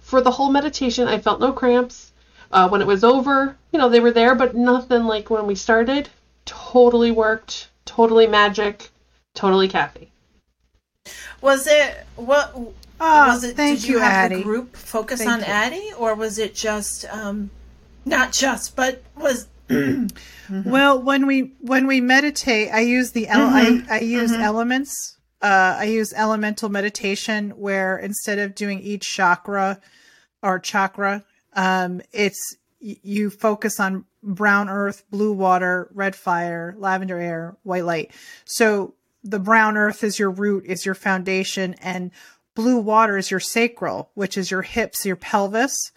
for 0.00 0.20
the 0.20 0.30
whole 0.30 0.50
meditation, 0.50 1.06
I 1.08 1.18
felt 1.18 1.40
no 1.40 1.52
cramps. 1.52 2.12
Uh, 2.50 2.68
when 2.68 2.80
it 2.80 2.86
was 2.86 3.04
over, 3.04 3.56
you 3.72 3.78
know, 3.78 3.90
they 3.90 4.00
were 4.00 4.10
there, 4.10 4.34
but 4.34 4.56
nothing 4.56 5.04
like 5.04 5.28
when 5.28 5.46
we 5.46 5.54
started. 5.54 6.08
Totally 6.46 7.10
worked. 7.10 7.68
Totally 7.84 8.26
magic. 8.26 8.90
Totally 9.34 9.68
Kathy. 9.68 10.10
Was 11.40 11.66
it 11.66 12.06
what 12.16 12.56
Oh, 13.00 13.28
was 13.28 13.44
it 13.44 13.56
thank 13.56 13.80
did 13.80 13.88
you, 13.88 13.94
you, 13.96 14.00
have 14.00 14.12
Addie. 14.12 14.36
the 14.36 14.42
group 14.42 14.76
focus 14.76 15.20
Thank 15.20 15.30
on 15.30 15.38
you. 15.40 15.46
Addie 15.46 15.90
or 15.98 16.14
was 16.14 16.38
it 16.38 16.54
just 16.54 17.04
um 17.12 17.50
not 18.04 18.32
just 18.32 18.74
but 18.76 19.02
was 19.16 19.46
Well, 20.48 21.02
when 21.02 21.26
we 21.26 21.52
when 21.60 21.86
we 21.86 22.00
meditate, 22.00 22.70
I 22.72 22.80
use 22.80 23.12
the 23.12 23.28
ele- 23.28 23.50
Mm-hmm. 23.50 23.90
I, 23.92 23.96
I 23.96 24.00
use 24.00 24.32
elements. 24.32 25.16
Uh, 25.42 25.76
I 25.78 25.84
use 25.84 26.12
elemental 26.14 26.68
meditation 26.70 27.50
where 27.50 27.96
instead 27.98 28.38
of 28.38 28.54
doing 28.54 28.80
each 28.80 29.02
chakra 29.06 29.80
or 30.42 30.58
chakra, 30.58 31.24
um, 31.52 32.00
it's 32.12 32.56
y- 32.80 32.96
you 33.02 33.30
focus 33.30 33.78
on 33.78 34.04
brown 34.22 34.68
earth, 34.70 35.04
blue 35.10 35.32
water, 35.32 35.90
red 35.94 36.16
fire, 36.16 36.74
lavender 36.78 37.18
air, 37.18 37.56
white 37.62 37.84
light. 37.84 38.10
So 38.46 38.94
the 39.22 39.38
brown 39.38 39.76
earth 39.76 40.02
is 40.02 40.18
your 40.18 40.30
root, 40.30 40.64
is 40.66 40.84
your 40.86 40.94
foundation, 40.96 41.74
and 41.82 42.10
blue 42.58 42.78
water 42.78 43.16
is 43.16 43.30
your 43.30 43.38
sacral, 43.38 44.10
which 44.14 44.36
is 44.36 44.50
your 44.50 44.62
hips, 44.62 45.06
your 45.06 45.14
pelvis. 45.14 45.92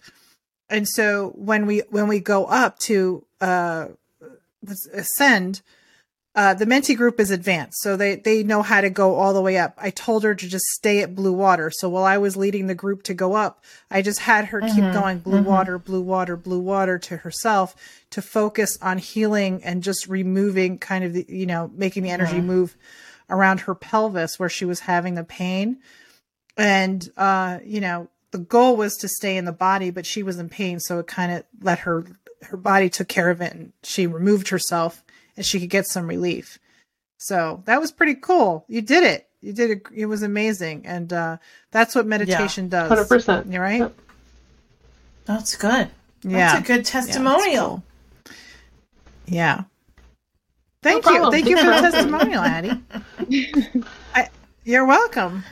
And 0.70 0.88
so 0.88 1.30
when 1.34 1.66
we 1.66 1.80
when 1.90 2.06
we 2.06 2.20
go 2.20 2.44
up 2.44 2.78
to 2.80 3.24
uh 3.40 3.88
ascend 4.94 5.60
uh, 6.34 6.54
the 6.54 6.64
mentee 6.64 6.96
group 6.96 7.20
is 7.20 7.30
advanced, 7.30 7.82
so 7.82 7.94
they 7.94 8.14
they 8.16 8.42
know 8.42 8.62
how 8.62 8.80
to 8.80 8.88
go 8.88 9.16
all 9.16 9.34
the 9.34 9.42
way 9.42 9.58
up. 9.58 9.74
I 9.76 9.90
told 9.90 10.24
her 10.24 10.34
to 10.34 10.48
just 10.48 10.64
stay 10.64 11.02
at 11.02 11.14
blue 11.14 11.34
water. 11.34 11.70
So 11.70 11.90
while 11.90 12.04
I 12.04 12.16
was 12.16 12.38
leading 12.38 12.68
the 12.68 12.74
group 12.74 13.02
to 13.02 13.12
go 13.12 13.34
up, 13.34 13.62
I 13.90 14.00
just 14.00 14.20
had 14.20 14.46
her 14.46 14.62
keep 14.62 14.94
going 14.94 15.18
blue 15.18 15.42
water, 15.42 15.78
blue 15.78 16.00
water, 16.00 16.34
blue 16.38 16.60
water 16.60 16.98
to 17.00 17.18
herself 17.18 17.76
to 18.10 18.22
focus 18.22 18.78
on 18.80 18.96
healing 18.96 19.62
and 19.62 19.82
just 19.82 20.08
removing 20.08 20.78
kind 20.78 21.04
of 21.04 21.12
the 21.12 21.26
you 21.28 21.44
know 21.44 21.70
making 21.74 22.02
the 22.02 22.10
energy 22.10 22.40
move 22.40 22.78
around 23.28 23.60
her 23.60 23.74
pelvis 23.74 24.38
where 24.38 24.48
she 24.48 24.64
was 24.64 24.80
having 24.80 25.16
the 25.16 25.24
pain. 25.24 25.76
And 26.56 27.08
uh, 27.16 27.58
you 27.64 27.80
know 27.80 28.08
the 28.30 28.38
goal 28.38 28.76
was 28.76 28.96
to 28.98 29.08
stay 29.08 29.36
in 29.36 29.44
the 29.44 29.52
body, 29.52 29.90
but 29.90 30.06
she 30.06 30.22
was 30.22 30.38
in 30.38 30.48
pain, 30.48 30.80
so 30.80 30.98
it 30.98 31.06
kind 31.06 31.32
of 31.32 31.44
let 31.60 31.80
her 31.80 32.04
her 32.42 32.56
body 32.56 32.90
took 32.90 33.08
care 33.08 33.30
of 33.30 33.40
it, 33.40 33.52
and 33.52 33.72
she 33.82 34.06
removed 34.06 34.48
herself 34.48 35.02
and 35.36 35.46
she 35.46 35.60
could 35.60 35.70
get 35.70 35.86
some 35.86 36.06
relief. 36.06 36.58
So 37.18 37.62
that 37.66 37.80
was 37.80 37.92
pretty 37.92 38.14
cool. 38.16 38.64
You 38.68 38.82
did 38.82 39.04
it. 39.04 39.28
You 39.40 39.52
did 39.52 39.70
it. 39.70 39.82
It 39.94 40.06
was 40.06 40.22
amazing, 40.22 40.84
and 40.86 41.12
uh, 41.12 41.36
that's 41.70 41.94
what 41.94 42.04
meditation 42.06 42.68
does. 42.68 42.90
100%. 43.08 43.50
You're 43.52 43.62
right. 43.62 43.78
Yep. 43.80 43.94
That's 45.24 45.56
good. 45.56 45.88
Yeah, 46.24 46.54
That's 46.54 46.60
a 46.60 46.66
good 46.66 46.78
Yeah, 46.78 46.82
testimonial. 47.02 47.82
cool. 48.26 48.34
Yeah. 49.26 49.62
Thank 50.82 51.04
No 51.06 51.12
you. 51.12 51.18
problem. 51.18 51.32
Thank 51.32 51.48
you 51.48 51.56
for 51.64 51.66
the 51.66 51.90
testimonial, 51.90 52.42
Addie. 52.42 52.82
I, 54.14 54.28
you're 54.64 54.84
welcome. 54.84 55.44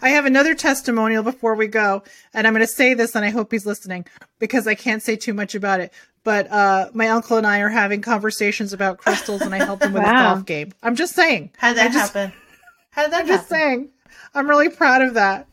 I 0.00 0.10
have 0.10 0.24
another 0.26 0.54
testimonial 0.54 1.22
before 1.22 1.54
we 1.54 1.66
go, 1.66 2.02
and 2.32 2.46
I'm 2.46 2.52
going 2.54 2.66
to 2.66 2.72
say 2.72 2.94
this, 2.94 3.14
and 3.14 3.24
I 3.24 3.30
hope 3.30 3.50
he's 3.52 3.66
listening 3.66 4.06
because 4.38 4.66
I 4.66 4.74
can't 4.74 5.02
say 5.02 5.16
too 5.16 5.34
much 5.34 5.54
about 5.54 5.80
it. 5.80 5.92
But 6.24 6.50
uh, 6.50 6.90
my 6.94 7.08
uncle 7.08 7.36
and 7.36 7.46
I 7.46 7.60
are 7.60 7.68
having 7.68 8.00
conversations 8.00 8.72
about 8.72 8.98
crystals, 8.98 9.42
and 9.42 9.54
I 9.54 9.58
helped 9.64 9.84
him 9.84 9.92
with 9.92 10.02
his 10.02 10.10
Wow. 10.12 10.34
golf 10.34 10.46
game. 10.46 10.72
I'm 10.82 10.96
just 10.96 11.14
saying. 11.14 11.50
How 11.58 11.68
did 11.68 11.78
that 11.78 11.90
I 11.90 11.92
just- 11.92 12.12
happen? 12.14 12.32
How 12.90 13.02
did 13.02 13.12
that 13.12 13.20
I'm 13.20 13.26
just 13.26 13.48
saying. 13.48 13.90
I'm 14.34 14.48
really 14.48 14.70
proud 14.70 15.02
of 15.02 15.14
that. 15.14 15.46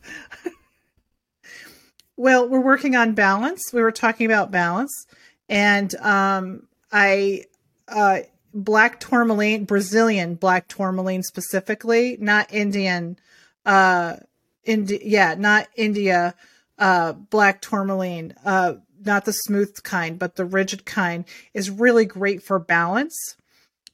well, 2.16 2.48
we're 2.48 2.60
working 2.60 2.96
on 2.96 3.14
balance. 3.14 3.72
We 3.72 3.82
were 3.82 3.92
talking 3.92 4.26
about 4.26 4.50
balance, 4.50 5.06
and 5.48 5.94
um, 5.96 6.66
I 6.92 7.44
uh, 7.88 8.20
black 8.52 9.00
tourmaline, 9.00 9.64
Brazilian 9.64 10.34
black 10.36 10.68
tourmaline 10.68 11.22
specifically, 11.22 12.16
not 12.20 12.52
Indian. 12.52 13.18
Uh, 13.64 14.16
Indi- 14.64 15.02
yeah, 15.04 15.34
not 15.34 15.68
India. 15.76 16.34
Uh, 16.78 17.12
black 17.12 17.60
tourmaline. 17.60 18.34
Uh, 18.44 18.74
not 19.04 19.24
the 19.26 19.32
smooth 19.32 19.82
kind, 19.82 20.18
but 20.18 20.36
the 20.36 20.44
rigid 20.44 20.86
kind 20.86 21.24
is 21.52 21.70
really 21.70 22.06
great 22.06 22.42
for 22.42 22.58
balance 22.58 23.36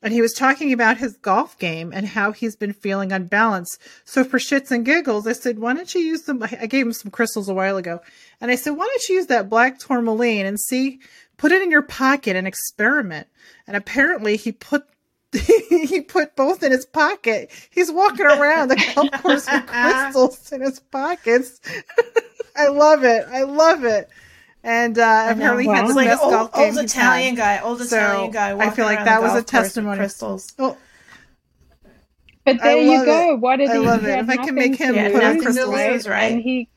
and 0.02 0.12
he 0.12 0.20
was 0.20 0.32
talking 0.32 0.72
about 0.72 0.98
his 0.98 1.16
golf 1.18 1.58
game 1.58 1.92
and 1.94 2.06
how 2.06 2.32
he's 2.32 2.56
been 2.56 2.72
feeling 2.72 3.12
unbalanced. 3.12 3.78
So 4.04 4.24
for 4.24 4.38
shits 4.38 4.70
and 4.70 4.84
giggles, 4.84 5.26
I 5.26 5.32
said, 5.32 5.58
"Why 5.58 5.74
don't 5.74 5.94
you 5.94 6.00
use 6.00 6.22
them?" 6.22 6.42
I 6.42 6.66
gave 6.66 6.86
him 6.86 6.92
some 6.92 7.10
crystals 7.10 7.48
a 7.48 7.54
while 7.54 7.76
ago, 7.76 8.00
and 8.40 8.50
I 8.50 8.54
said, 8.54 8.70
"Why 8.70 8.86
don't 8.86 9.08
you 9.08 9.16
use 9.16 9.26
that 9.26 9.50
black 9.50 9.78
tourmaline 9.78 10.46
and 10.46 10.58
see, 10.58 11.00
put 11.36 11.52
it 11.52 11.62
in 11.62 11.70
your 11.70 11.82
pocket 11.82 12.36
and 12.36 12.46
experiment?" 12.46 13.28
And 13.66 13.76
apparently, 13.76 14.36
he 14.36 14.52
put 14.52 14.84
he 15.70 16.00
put 16.00 16.34
both 16.36 16.62
in 16.62 16.72
his 16.72 16.86
pocket. 16.86 17.50
He's 17.70 17.90
walking 17.92 18.26
around 18.26 18.68
the 18.68 18.76
golf 18.76 19.14
course 19.16 19.50
with 19.50 19.66
crystals 19.66 20.50
in 20.52 20.60
his 20.60 20.80
pockets. 20.80 21.60
I 22.56 22.68
love 22.68 23.04
it. 23.04 23.26
I 23.30 23.42
love 23.44 23.84
it. 23.84 24.08
And 24.62 24.98
uh, 24.98 25.28
apparently, 25.30 25.64
he 25.64 25.70
had 25.70 25.82
Wow. 25.82 25.86
the 25.86 25.88
It's 25.88 25.96
like 25.96 26.08
best 26.08 26.22
old, 26.22 26.32
golf 26.32 26.52
game 26.52 26.74
old 26.74 26.84
Italian 26.84 27.34
had. 27.34 27.38
guy, 27.38 27.60
old 27.60 27.80
So, 27.80 27.96
Italian 27.96 28.30
guy. 28.32 28.50
I 28.50 28.56
Walking 28.56 28.76
feel 28.76 28.84
like 28.86 28.98
around 28.98 29.06
that 29.06 29.18
the 29.18 29.22
was 29.22 29.32
a 29.32 29.36
golf 29.36 29.46
course 29.46 29.76
with 29.76 29.84
testimony. 29.84 29.98
Crystals. 29.98 30.52
Oh, 30.58 30.76
But 32.44 32.62
there 32.62 32.82
you 32.82 33.04
go. 33.04 33.34
it. 33.34 33.40
What 33.40 33.56
did 33.56 33.70
I 33.70 33.78
he 33.78 33.78
love 33.78 34.00
he 34.02 34.06
it. 34.06 34.18
If 34.20 34.28
I 34.28 34.36
can 34.36 34.54
make 34.54 34.76
him 34.76 34.94
to 34.94 35.10
put 35.10 35.22
on 35.24 35.38
crystals, 35.42 35.70
right? 35.72 36.06
right? 36.06 36.32
And 36.32 36.42
he, 36.42 36.68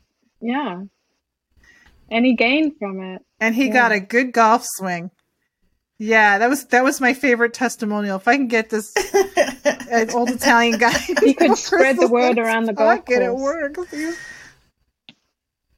yeah, 0.42 0.82
and 2.12 2.26
he 2.26 2.36
gained 2.36 2.74
from 2.78 3.02
it. 3.02 3.22
and 3.40 3.56
he 3.56 3.68
Yeah. 3.68 3.74
got 3.74 3.92
a 3.92 4.00
good 4.00 4.32
golf 4.32 4.64
swing. 4.66 5.12
Yeah, 6.00 6.40
that 6.40 6.50
was 6.50 6.66
that 6.66 6.84
was 6.84 7.00
my 7.00 7.14
favorite 7.14 7.54
testimonial. 7.54 8.18
If 8.18 8.28
I 8.28 8.36
can 8.36 8.48
get 8.48 8.70
this 8.70 8.94
old 10.14 10.30
Italian 10.30 10.80
guy, 10.80 10.98
He 11.24 11.34
could 11.34 11.58
spread 11.58 11.98
the 11.98 12.08
word 12.08 12.40
around 12.40 12.66
the 12.66 12.74
golf 12.74 13.06
pocket, 13.06 13.22
It 13.22 13.36
works. 13.36 13.94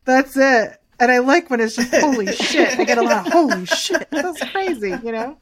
That's 0.06 0.38
it. 0.38 0.82
And 1.00 1.12
I 1.12 1.20
like 1.20 1.50
when 1.50 1.60
it's 1.60 1.76
just 1.76 1.94
holy 1.94 2.28
shit. 2.28 2.80
I 2.80 2.86
get 2.86 2.98
a 2.98 3.02
lot 3.02 3.28
of 3.28 3.34
holy 3.34 3.66
shit. 3.66 4.08
That's 4.12 4.42
crazy. 4.52 4.92
You 5.04 5.12
know, 5.12 5.38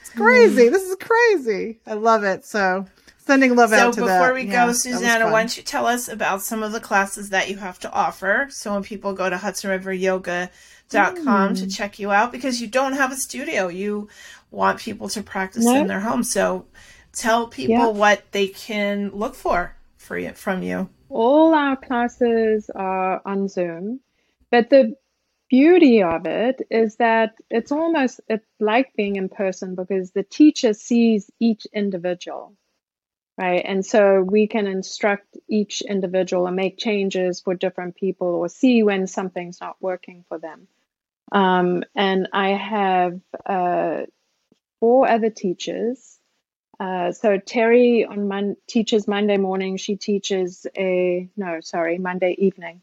it's 0.00 0.10
hmm. 0.10 0.22
crazy. 0.22 0.68
This 0.68 0.82
is 0.82 0.96
crazy. 0.96 1.80
I 1.86 1.94
love 1.94 2.24
it. 2.24 2.44
So 2.44 2.84
sending 3.16 3.56
love 3.56 3.70
So 3.70 3.76
out 3.76 3.94
to 3.94 4.00
So 4.00 4.06
before 4.06 4.26
that. 4.26 4.34
we 4.34 4.42
Yeah, 4.42 4.66
go, 4.66 4.72
that 4.72 4.74
Susannah, 4.74 5.32
why 5.32 5.40
don't 5.40 5.56
you 5.56 5.62
tell 5.62 5.86
us 5.86 6.08
about 6.08 6.42
some 6.42 6.62
of 6.62 6.72
the 6.72 6.80
classes 6.80 7.30
that 7.30 7.48
you 7.48 7.56
have 7.56 7.78
to 7.80 7.90
offer? 7.90 8.48
So 8.50 8.74
when 8.74 8.82
people 8.82 9.14
go 9.14 9.30
to 9.30 9.36
HudsonRiverYoga.com 9.36 10.50
Hmm. 10.94 11.54
to 11.54 11.66
check 11.66 11.98
you 11.98 12.10
out, 12.10 12.32
because 12.32 12.60
you 12.60 12.66
don't 12.66 12.94
have 12.94 13.12
a 13.12 13.16
studio, 13.16 13.68
you 13.68 14.08
want 14.50 14.78
people 14.80 15.08
to 15.10 15.22
practice 15.22 15.64
No. 15.64 15.80
in 15.80 15.86
their 15.88 16.00
home. 16.00 16.22
So 16.22 16.66
tell 17.12 17.48
people 17.48 17.70
Yeah. 17.70 17.86
what 17.88 18.22
they 18.32 18.48
can 18.48 19.10
look 19.10 19.34
for 19.34 19.74
for 19.96 20.18
you 20.18 20.32
from 20.32 20.62
you. 20.62 20.88
All 21.08 21.54
our 21.54 21.76
classes 21.76 22.70
are 22.74 23.22
on 23.24 23.48
Zoom, 23.48 24.00
but 24.50 24.70
the 24.70 24.94
beauty 25.48 26.02
of 26.02 26.26
it 26.26 26.66
is 26.70 26.96
that 26.96 27.34
it's 27.50 27.70
almost 27.70 28.20
it's 28.28 28.46
like 28.58 28.92
being 28.96 29.16
in 29.16 29.28
person 29.28 29.74
because 29.74 30.10
the 30.10 30.22
teacher 30.22 30.72
sees 30.72 31.30
each 31.38 31.66
individual, 31.72 32.56
right? 33.38 33.62
And 33.64 33.84
so 33.84 34.22
we 34.22 34.46
can 34.48 34.66
instruct 34.66 35.36
each 35.48 35.82
individual 35.82 36.46
and 36.46 36.56
make 36.56 36.78
changes 36.78 37.40
for 37.40 37.54
different 37.54 37.94
people 37.96 38.28
or 38.28 38.48
see 38.48 38.82
when 38.82 39.06
something's 39.06 39.60
not 39.60 39.76
working 39.80 40.24
for 40.28 40.38
them. 40.38 40.66
Um, 41.32 41.82
and 41.94 42.28
I 42.32 42.50
have 42.50 43.20
uh, 43.46 44.02
four 44.80 45.08
other 45.08 45.30
teachers. 45.30 46.18
Uh, 46.78 47.12
so 47.12 47.38
Terry 47.38 48.04
on 48.04 48.28
Mon- 48.28 48.56
teaches 48.68 49.08
Monday 49.08 49.36
morning. 49.36 49.76
She 49.76 49.96
teaches 49.96 50.66
a 50.76 51.28
no, 51.36 51.60
sorry, 51.60 51.98
Monday 51.98 52.34
evening, 52.38 52.82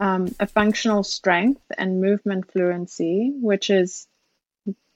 um, 0.00 0.34
a 0.38 0.46
functional 0.46 1.02
strength 1.02 1.62
and 1.76 2.00
movement 2.00 2.50
fluency, 2.52 3.32
which 3.34 3.70
is 3.70 4.06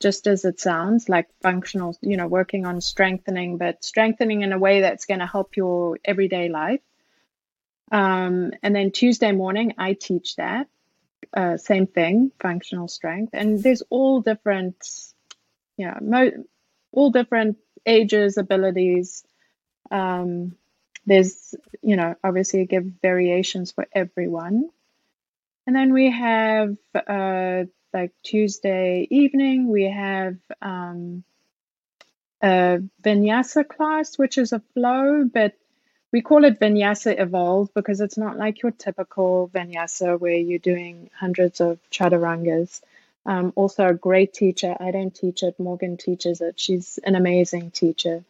just 0.00 0.26
as 0.26 0.44
it 0.44 0.60
sounds 0.60 1.08
like 1.08 1.28
functional. 1.42 1.96
You 2.02 2.16
know, 2.16 2.26
working 2.26 2.66
on 2.66 2.80
strengthening, 2.80 3.58
but 3.58 3.84
strengthening 3.84 4.42
in 4.42 4.52
a 4.52 4.58
way 4.58 4.80
that's 4.80 5.06
going 5.06 5.20
to 5.20 5.26
help 5.26 5.56
your 5.56 5.98
everyday 6.04 6.48
life. 6.48 6.80
Um, 7.90 8.52
and 8.62 8.74
then 8.74 8.90
Tuesday 8.90 9.32
morning, 9.32 9.74
I 9.78 9.92
teach 9.92 10.36
that 10.36 10.66
uh, 11.34 11.56
same 11.56 11.86
thing, 11.86 12.32
functional 12.40 12.88
strength, 12.88 13.30
and 13.32 13.62
there's 13.62 13.82
all 13.90 14.20
different, 14.20 14.76
yeah, 15.76 15.98
mo- 16.00 16.44
all 16.92 17.10
different 17.10 17.56
ages, 17.86 18.36
abilities. 18.38 19.24
Um, 19.90 20.56
there's, 21.06 21.54
you 21.82 21.96
know, 21.96 22.14
obviously 22.22 22.64
give 22.66 22.84
variations 23.02 23.72
for 23.72 23.86
everyone. 23.92 24.68
And 25.66 25.74
then 25.74 25.92
we 25.92 26.10
have, 26.10 26.76
uh, 26.94 27.64
like 27.92 28.12
Tuesday 28.22 29.06
evening, 29.10 29.68
we 29.68 29.84
have 29.84 30.36
um, 30.60 31.24
a 32.42 32.80
vinyasa 33.02 33.66
class, 33.66 34.18
which 34.18 34.38
is 34.38 34.52
a 34.52 34.62
flow, 34.74 35.24
but 35.32 35.54
we 36.12 36.20
call 36.20 36.44
it 36.44 36.60
vinyasa 36.60 37.18
evolved 37.18 37.72
because 37.74 38.00
it's 38.00 38.18
not 38.18 38.36
like 38.36 38.62
your 38.62 38.72
typical 38.72 39.50
vinyasa 39.52 40.20
where 40.20 40.34
you're 40.34 40.58
doing 40.58 41.10
hundreds 41.18 41.60
of 41.60 41.78
chaturangas. 41.90 42.82
Um, 43.24 43.52
also, 43.56 43.86
a 43.88 43.94
great 43.94 44.34
teacher. 44.34 44.76
I 44.78 44.90
don't 44.90 45.14
teach 45.14 45.42
it. 45.42 45.58
Morgan 45.58 45.96
teaches 45.96 46.40
it. 46.40 46.60
She's 46.60 46.98
an 47.02 47.14
amazing 47.14 47.70
teacher. 47.70 48.24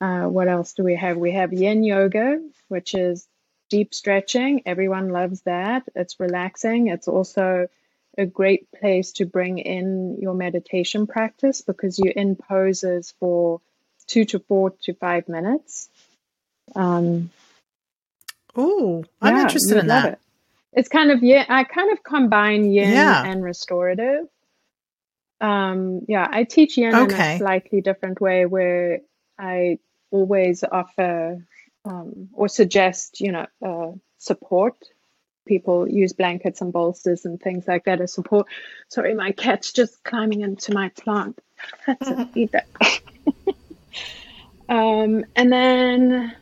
Uh, 0.00 0.24
what 0.24 0.48
else 0.48 0.72
do 0.72 0.82
we 0.82 0.96
have? 0.96 1.16
We 1.16 1.32
have 1.32 1.52
yin 1.52 1.84
yoga, 1.84 2.42
which 2.68 2.94
is 2.94 3.26
deep 3.70 3.94
stretching. 3.94 4.62
Everyone 4.66 5.10
loves 5.10 5.42
that. 5.42 5.84
It's 5.94 6.18
relaxing. 6.18 6.88
It's 6.88 7.08
also 7.08 7.68
a 8.18 8.26
great 8.26 8.70
place 8.72 9.12
to 9.12 9.26
bring 9.26 9.58
in 9.58 10.18
your 10.20 10.34
meditation 10.34 11.06
practice 11.06 11.60
because 11.62 11.98
you're 11.98 12.12
in 12.12 12.36
poses 12.36 13.14
for 13.20 13.60
two 14.06 14.24
to 14.26 14.38
four 14.38 14.70
to 14.82 14.94
five 14.94 15.28
minutes. 15.28 15.88
Um, 16.74 17.30
Ooh, 18.58 19.04
I'm 19.20 19.36
yeah, 19.36 19.42
interested 19.42 19.78
in 19.78 19.86
that. 19.88 20.04
It. 20.14 20.18
It's 20.72 20.88
kind 20.88 21.10
of 21.10 21.22
yeah, 21.22 21.44
I 21.48 21.64
kind 21.64 21.92
of 21.92 22.02
combine 22.02 22.70
yin 22.70 22.92
Yeah. 22.92 23.24
and 23.24 23.42
restorative. 23.42 24.26
Um, 25.40 26.02
yeah, 26.08 26.26
I 26.30 26.44
teach 26.44 26.76
yin 26.76 26.94
in 26.94 27.10
a 27.10 27.38
slightly 27.38 27.80
different 27.80 28.20
way 28.20 28.46
where 28.46 29.00
I 29.38 29.78
always 30.10 30.64
offer 30.64 31.44
um, 31.84 32.28
or 32.32 32.48
suggest, 32.48 33.20
you 33.20 33.32
know, 33.32 33.46
uh, 33.64 33.92
support. 34.18 34.76
People 35.46 35.86
use 35.86 36.14
blankets 36.14 36.62
and 36.62 36.72
bolsters 36.72 37.26
and 37.26 37.38
things 37.40 37.68
like 37.68 37.84
that 37.84 38.00
as 38.00 38.14
support. 38.14 38.46
Sorry, 38.88 39.14
my 39.14 39.32
cat's 39.32 39.72
just 39.72 40.02
climbing 40.02 40.40
into 40.40 40.72
my 40.72 40.88
plant. 40.90 41.38
That's 41.86 42.08
it, 42.10 42.28
eat 42.34 42.52
that. 42.52 42.66
um, 44.68 45.24
and 45.36 45.52
then 45.52 46.34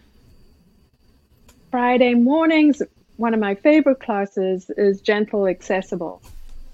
Friday 1.72 2.12
mornings, 2.12 2.82
one 3.16 3.32
of 3.32 3.40
my 3.40 3.54
favorite 3.54 3.98
classes 3.98 4.70
is 4.76 5.00
Gentle 5.00 5.46
Accessible, 5.46 6.22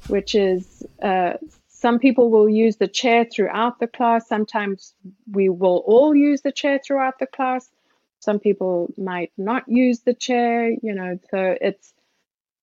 which 0.09 0.35
is 0.35 0.85
uh, 1.01 1.35
some 1.69 2.01
people 2.01 2.33
will 2.33 2.49
use 2.49 2.79
the 2.79 2.89
chair 2.89 3.25
throughout 3.25 3.79
the 3.79 3.87
class. 3.87 4.27
Sometimes 4.27 4.95
we 5.31 5.49
will 5.51 5.85
all 5.87 6.17
use 6.17 6.41
the 6.41 6.51
chair 6.51 6.81
throughout 6.85 7.21
the 7.21 7.29
class. 7.29 7.71
Some 8.19 8.41
people 8.41 8.93
might 8.99 9.31
not 9.39 9.69
use 9.69 10.01
the 10.01 10.15
chair, 10.15 10.69
you 10.69 10.95
know, 10.95 11.21
so 11.31 11.57
it's 11.61 11.95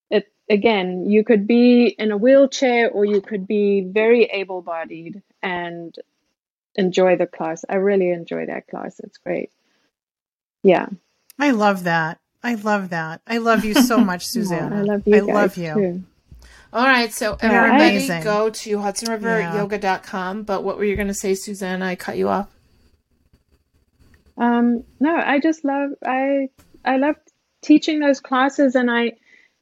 it 0.09 0.27
again, 0.49 1.05
you 1.09 1.23
could 1.23 1.47
be 1.47 1.85
in 1.87 2.11
a 2.11 2.17
wheelchair 2.17 2.89
or 2.91 3.05
you 3.05 3.21
could 3.21 3.47
be 3.47 3.79
very 3.89 4.25
able 4.25 4.61
bodied 4.61 5.23
and 5.41 5.95
enjoy 6.75 7.15
the 7.15 7.27
class. 7.27 7.63
I 7.69 7.75
really 7.75 8.09
enjoy 8.09 8.47
that 8.47 8.67
class. 8.67 8.99
It's 8.99 9.19
great. 9.19 9.51
Yeah. 10.63 10.87
I 11.39 11.51
love 11.51 11.85
that. 11.85 12.19
I 12.45 12.55
love 12.55 12.89
that. 12.89 13.21
I 13.27 13.37
love 13.39 13.65
you 13.65 13.73
so 13.73 13.97
much, 13.97 14.23
Yeah, 14.35 14.41
Susannah. 14.43 14.77
I 14.77 14.81
love 14.81 15.03
you. 15.05 15.15
I 15.15 15.19
guys 15.19 15.27
love 15.27 15.57
you. 15.57 15.73
Too. 15.73 16.03
All 16.73 16.83
right, 16.85 17.11
so 17.13 17.37
They're 17.41 17.51
everybody 17.51 17.95
amazing. 17.97 18.23
go 18.23 18.49
to 18.49 18.77
hudsonriveryoga.com. 18.77 20.43
But 20.43 20.63
what 20.63 20.77
were 20.77 20.83
you 20.83 20.95
going 20.95 21.07
to 21.07 21.13
say, 21.13 21.33
Suzanne? 21.35 21.81
I 21.81 21.95
cut 21.95 22.17
you 22.17 22.27
off. 22.29 22.49
Um, 24.37 24.83
no, 24.99 25.15
I 25.15 25.39
just 25.39 25.63
love 25.63 25.91
I 26.05 26.49
I 26.83 26.97
love 26.97 27.15
teaching 27.61 27.99
those 27.99 28.19
classes, 28.19 28.75
and 28.75 28.91
I 28.91 29.13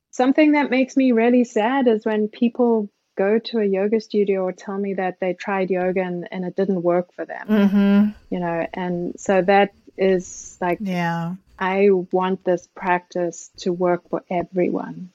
something 0.09 0.53
that 0.53 0.71
makes 0.71 0.97
me 0.97 1.11
really 1.11 1.43
sad 1.43 1.87
is 1.87 2.05
when 2.05 2.27
people 2.27 2.89
go 3.15 3.37
to 3.37 3.59
a 3.59 3.65
yoga 3.65 4.01
studio 4.01 4.41
or 4.41 4.51
tell 4.51 4.77
me 4.77 4.95
that 4.95 5.19
they 5.19 5.33
tried 5.33 5.69
yoga 5.69 6.01
and, 6.01 6.27
and 6.31 6.43
it 6.43 6.55
didn't 6.55 6.81
work 6.81 7.13
for 7.13 7.25
them. 7.25 7.47
Mm-hmm. 7.47 8.09
You 8.33 8.39
know, 8.39 8.67
and 8.73 9.13
so 9.19 9.43
that 9.43 9.73
is 9.95 10.57
like 10.59 10.79
Yeah. 10.81 11.35
I 11.63 11.89
want 11.91 12.43
this 12.43 12.67
practice 12.75 13.49
to 13.59 13.71
work 13.71 14.09
for 14.09 14.21
everyone. 14.29 15.11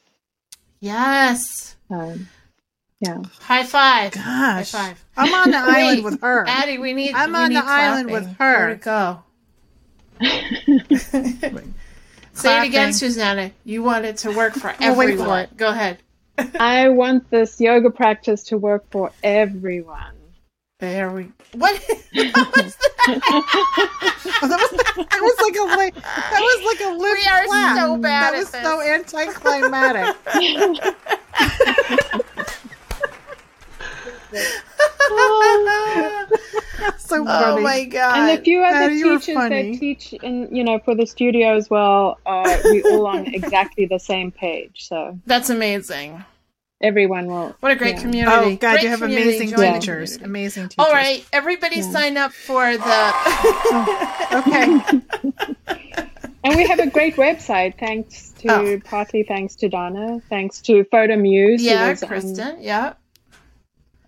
Yes. 0.81 1.77
Um, 1.91 2.27
yeah. 3.01 3.23
High 3.41 3.65
five. 3.65 4.13
Gosh. 4.13 4.25
High 4.73 4.95
five. 4.95 5.05
I'm 5.15 5.35
on 5.35 5.51
the 5.51 5.59
Wait, 5.69 5.85
island 5.85 6.05
with 6.05 6.21
her. 6.23 6.47
Addie, 6.49 6.79
we 6.79 6.95
need. 6.95 7.15
I'm 7.15 7.33
we 7.33 7.39
on 7.39 7.49
need 7.51 7.57
the 7.57 7.65
island 7.67 8.11
with 8.11 8.37
her. 8.39 8.67
Where'd 8.67 8.81
go? 8.81 9.23
Say 12.33 12.63
it 12.63 12.67
again, 12.67 12.95
Susannah. 12.95 13.51
You 13.65 13.83
want 13.83 14.07
it 14.07 14.17
to 14.19 14.31
work 14.31 14.55
for 14.55 14.75
We'll 14.81 14.95
for 14.95 15.03
everyone. 15.03 15.49
Go 15.55 15.69
ahead. 15.69 15.99
I 16.59 16.89
want 16.89 17.29
this 17.31 17.61
yoga 17.61 17.91
practice 17.91 18.45
to 18.45 18.57
work 18.57 18.91
for 18.91 19.13
everyone. 19.23 20.15
There 20.79 21.11
we. 21.11 21.33
What? 21.55 21.81
what 21.83 22.57
was 22.57 22.77
that? 22.77 22.93
That, 23.07 23.23
was, 24.43 24.71
that 24.97 25.21
was 25.21 25.37
like 25.43 25.57
a 25.57 25.65
like 25.77 25.95
that 25.95 26.41
was 26.41 26.65
like 26.67 26.81
a 26.87 26.91
lip 26.93 27.17
We 27.19 27.27
are 27.27 27.45
clap. 27.47 27.77
so 27.79 27.97
bad 27.97 28.23
That 28.23 28.35
at 28.35 28.39
was 28.39 28.51
this. 28.51 28.63
so 28.63 28.81
anticlimactic. 28.83 30.17
so 36.99 37.23
oh 37.23 37.25
funny. 37.25 37.63
my 37.63 37.85
god! 37.85 38.19
And 38.31 38.39
a 38.39 38.43
few 38.43 38.63
other 38.63 38.77
Addie, 38.77 39.03
teachers 39.03 39.35
funny. 39.35 39.73
that 39.73 39.79
teach 39.81 40.13
in, 40.15 40.49
you 40.55 40.65
know, 40.65 40.79
for 40.81 40.95
the 40.95 41.07
studio 41.07 41.57
as 41.57 41.71
well, 41.71 42.19
are 42.27 42.45
we 42.65 42.83
all 42.85 43.07
on 43.07 43.27
exactly 43.35 43.87
the 43.87 43.99
same 43.99 44.31
page. 44.31 44.87
So 44.89 45.19
That's 45.27 45.51
amazing. 45.51 46.25
Everyone 46.81 47.27
will. 47.27 47.57
What 47.61 47.73
a 47.73 47.77
great 47.77 47.97
Yeah. 47.97 48.03
community. 48.03 48.37
Oh 48.37 48.57
God, 48.57 48.71
Great 48.75 48.83
you 48.85 48.89
have 48.91 49.01
community. 49.01 49.29
amazing 49.37 49.49
Join 49.57 49.81
teachers. 49.81 50.13
community. 50.19 50.25
Amazing 50.25 50.69
teachers. 50.69 50.85
All 50.87 50.93
right, 50.93 51.25
everybody 51.33 51.83
sign 51.83 52.17
up 52.17 52.33
for 52.33 52.77
the. 52.77 53.13
Okay. 54.33 54.81
And 56.45 56.57
we 56.57 56.67
have 56.69 56.79
a 56.79 56.87
great 56.89 57.17
website, 57.17 57.79
thanks 57.79 58.33
to 58.39 58.49
Oh. 58.53 58.81
partly 58.85 59.25
thanks 59.25 59.57
to 59.57 59.69
Donna, 59.69 60.21
thanks 60.31 60.61
to 60.63 60.85
Photo 60.85 61.17
Muse, 61.17 61.63
yeah, 61.63 61.91
was 61.91 62.03
on, 62.03 62.09
Kristen. 62.09 62.57
Yeah. 62.63 62.93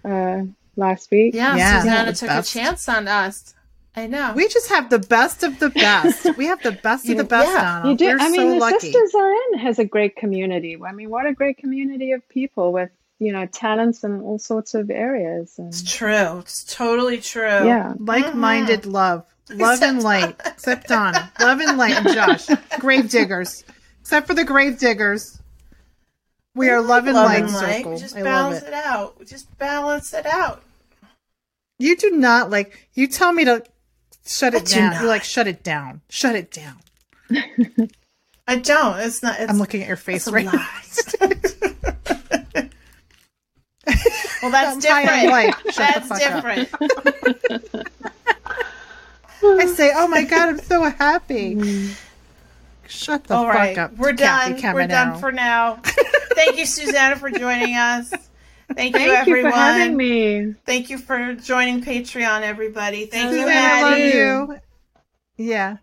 uh, 0.04 0.42
last 0.76 1.10
week. 1.10 1.34
Yeah, 1.34 1.56
Yeah, 1.56 1.80
Susannah 1.80 2.12
the 2.12 2.16
took 2.16 2.28
best. 2.28 2.50
a 2.50 2.58
chance 2.58 2.88
on 2.88 3.08
us. 3.08 3.54
I 3.96 4.06
know. 4.06 4.32
We 4.36 4.46
just 4.48 4.68
have 4.68 4.88
the 4.88 5.00
best 5.00 5.42
of 5.42 5.58
the 5.58 5.70
best. 5.70 6.36
We 6.36 6.46
have 6.46 6.62
the 6.62 6.72
best 6.72 7.08
of 7.08 7.16
the 7.16 7.24
best, 7.24 7.48
Yeah, 7.50 7.80
Donna. 7.82 7.90
You 7.90 7.96
do. 7.96 8.06
We're 8.06 8.18
I 8.20 8.28
mean, 8.30 8.40
so 8.40 8.50
the 8.50 8.56
lucky. 8.56 8.92
Sisters 8.92 9.14
Are 9.14 9.32
In 9.32 9.58
has 9.58 9.78
a 9.78 9.84
great 9.84 10.14
community. 10.16 10.78
I 10.80 10.92
mean, 10.92 11.10
what 11.10 11.26
a 11.26 11.32
great 11.32 11.58
community 11.58 12.12
of 12.12 12.26
people 12.28 12.72
with 12.72 12.90
you 13.18 13.32
know 13.32 13.46
talents 13.46 14.04
in 14.04 14.20
all 14.20 14.38
sorts 14.38 14.74
of 14.74 14.90
areas. 14.90 15.54
And, 15.58 15.68
It's 15.68 15.82
true. 15.82 16.38
It's 16.38 16.64
totally 16.64 17.18
true. 17.20 17.42
yeah, 17.66 17.94
Like-minded 17.98 18.82
mm-hmm. 18.82 18.90
love. 18.92 19.24
Love 19.52 19.82
and 19.82 20.00
light. 20.02 20.40
Except 20.46 20.86
Donna. 20.86 21.32
Love 21.40 21.58
and 21.60 21.76
light 21.76 21.94
and 21.94 22.08
Josh. 22.14 22.46
Grave 22.78 23.10
diggers. 23.10 23.64
Except 24.00 24.28
for 24.28 24.34
the 24.34 24.44
grave 24.44 24.78
diggers. 24.78 25.40
We 26.54 26.68
are 26.70 26.80
love 26.80 27.06
and 27.06 27.14
Love 27.14 27.26
light 27.26 27.42
and 27.42 27.52
light. 27.52 27.76
circle. 27.78 27.92
We 27.94 27.98
just 27.98 28.16
I 28.16 28.22
balance 28.22 28.62
it. 28.62 28.68
it 28.68 28.74
out. 28.74 29.18
We 29.18 29.26
just 29.26 29.58
balance 29.58 30.14
it 30.14 30.26
out. 30.26 30.62
You 31.80 31.96
do 31.96 32.10
not 32.12 32.50
like 32.50 32.88
you 32.94 33.08
tell 33.08 33.32
me 33.32 33.44
to 33.46 33.64
shut 34.26 34.54
it 34.54 34.66
do 34.66 34.74
down. 34.76 34.90
not. 34.92 35.00
You're 35.00 35.08
like, 35.08 35.24
shut 35.24 35.46
it 35.46 35.62
down. 35.62 36.00
Shut 36.08 36.34
it 36.36 36.50
down. 36.50 36.76
I 38.46 38.56
don't. 38.56 38.98
It's 39.00 39.22
not. 39.22 39.38
It's, 39.38 39.50
I'm 39.50 39.58
looking 39.58 39.82
at 39.82 39.88
your 39.88 39.96
face 39.96 40.26
right 40.28 40.44
now. 40.44 40.52
well, 44.42 44.50
that's 44.50 44.84
I'm 44.86 45.06
high 45.06 45.26
on 45.26 45.30
light. 45.30 45.54
different. 45.64 46.08
The 46.08 46.08
That's 46.08 46.08
different. 46.18 46.68
I 49.42 49.66
say, 49.66 49.92
oh 49.94 50.06
my 50.08 50.24
god, 50.24 50.48
I'm 50.50 50.58
so 50.58 50.82
happy. 50.82 51.94
Shut 52.86 53.24
the 53.24 53.34
All 53.34 53.44
fuck 53.44 53.54
right, 53.54 53.78
up. 53.78 53.96
we're 53.96 54.12
Cathy 54.14 54.60
done. 54.60 54.74
We're 54.74 54.86
done 54.86 55.18
for 55.18 55.30
now. 55.32 55.80
Thank 56.34 56.58
you, 56.58 56.66
Susannah, 56.66 57.16
for 57.16 57.30
joining 57.30 57.76
us. 57.76 58.12
Thank 58.74 58.94
you, 58.94 59.00
thank 59.00 59.18
everyone. 59.28 59.44
you 59.46 59.50
for 59.50 59.56
having 59.56 59.96
me. 59.96 60.54
Thank 60.64 60.90
you 60.90 60.98
for 60.98 61.34
joining 61.34 61.82
Patreon, 61.82 62.42
everybody. 62.42 63.06
Thank 63.06 63.32
you, 63.32 63.40
Suzanne, 63.40 63.56
I 63.56 63.82
love 63.82 63.98
you. 63.98 64.58
Yeah. 65.36 65.76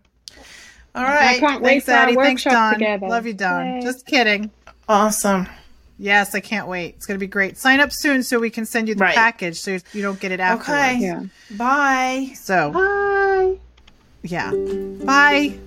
All 0.94 1.04
right. 1.04 1.36
I 1.36 1.38
can't 1.38 1.62
wait 1.62 1.84
Thanks, 1.84 1.84
for 1.86 1.92
our 1.92 1.98
Addie. 1.98 2.14
Thanks, 2.14 2.44
Don. 2.44 2.72
together. 2.74 3.06
Love 3.08 3.26
you, 3.26 3.34
Don. 3.34 3.66
Yay. 3.76 3.80
Just 3.82 4.06
kidding. 4.06 4.50
awesome. 4.88 5.46
Yes, 6.00 6.34
I 6.34 6.40
can't 6.40 6.68
wait. 6.68 6.94
It's 6.96 7.06
going 7.06 7.16
to 7.16 7.20
be 7.20 7.26
great. 7.26 7.58
Sign 7.58 7.80
up 7.80 7.90
soon 7.92 8.22
so 8.22 8.38
we 8.38 8.50
can 8.50 8.64
send 8.64 8.88
you 8.88 8.94
the 8.94 9.02
Right. 9.04 9.14
package 9.16 9.56
so 9.60 9.78
you 9.92 10.00
don't 10.02 10.18
get 10.20 10.30
it 10.32 10.38
afterwards. 10.40 10.70
Okay. 10.70 10.98
yeah. 11.00 11.22
Bye. 11.56 12.30
So, 12.34 12.70
Bye. 12.70 13.58
yeah. 14.22 14.52
Bye. 15.04 15.58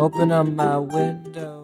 Open 0.00 0.32
up 0.32 0.46
my 0.46 0.78
window. 0.78 1.59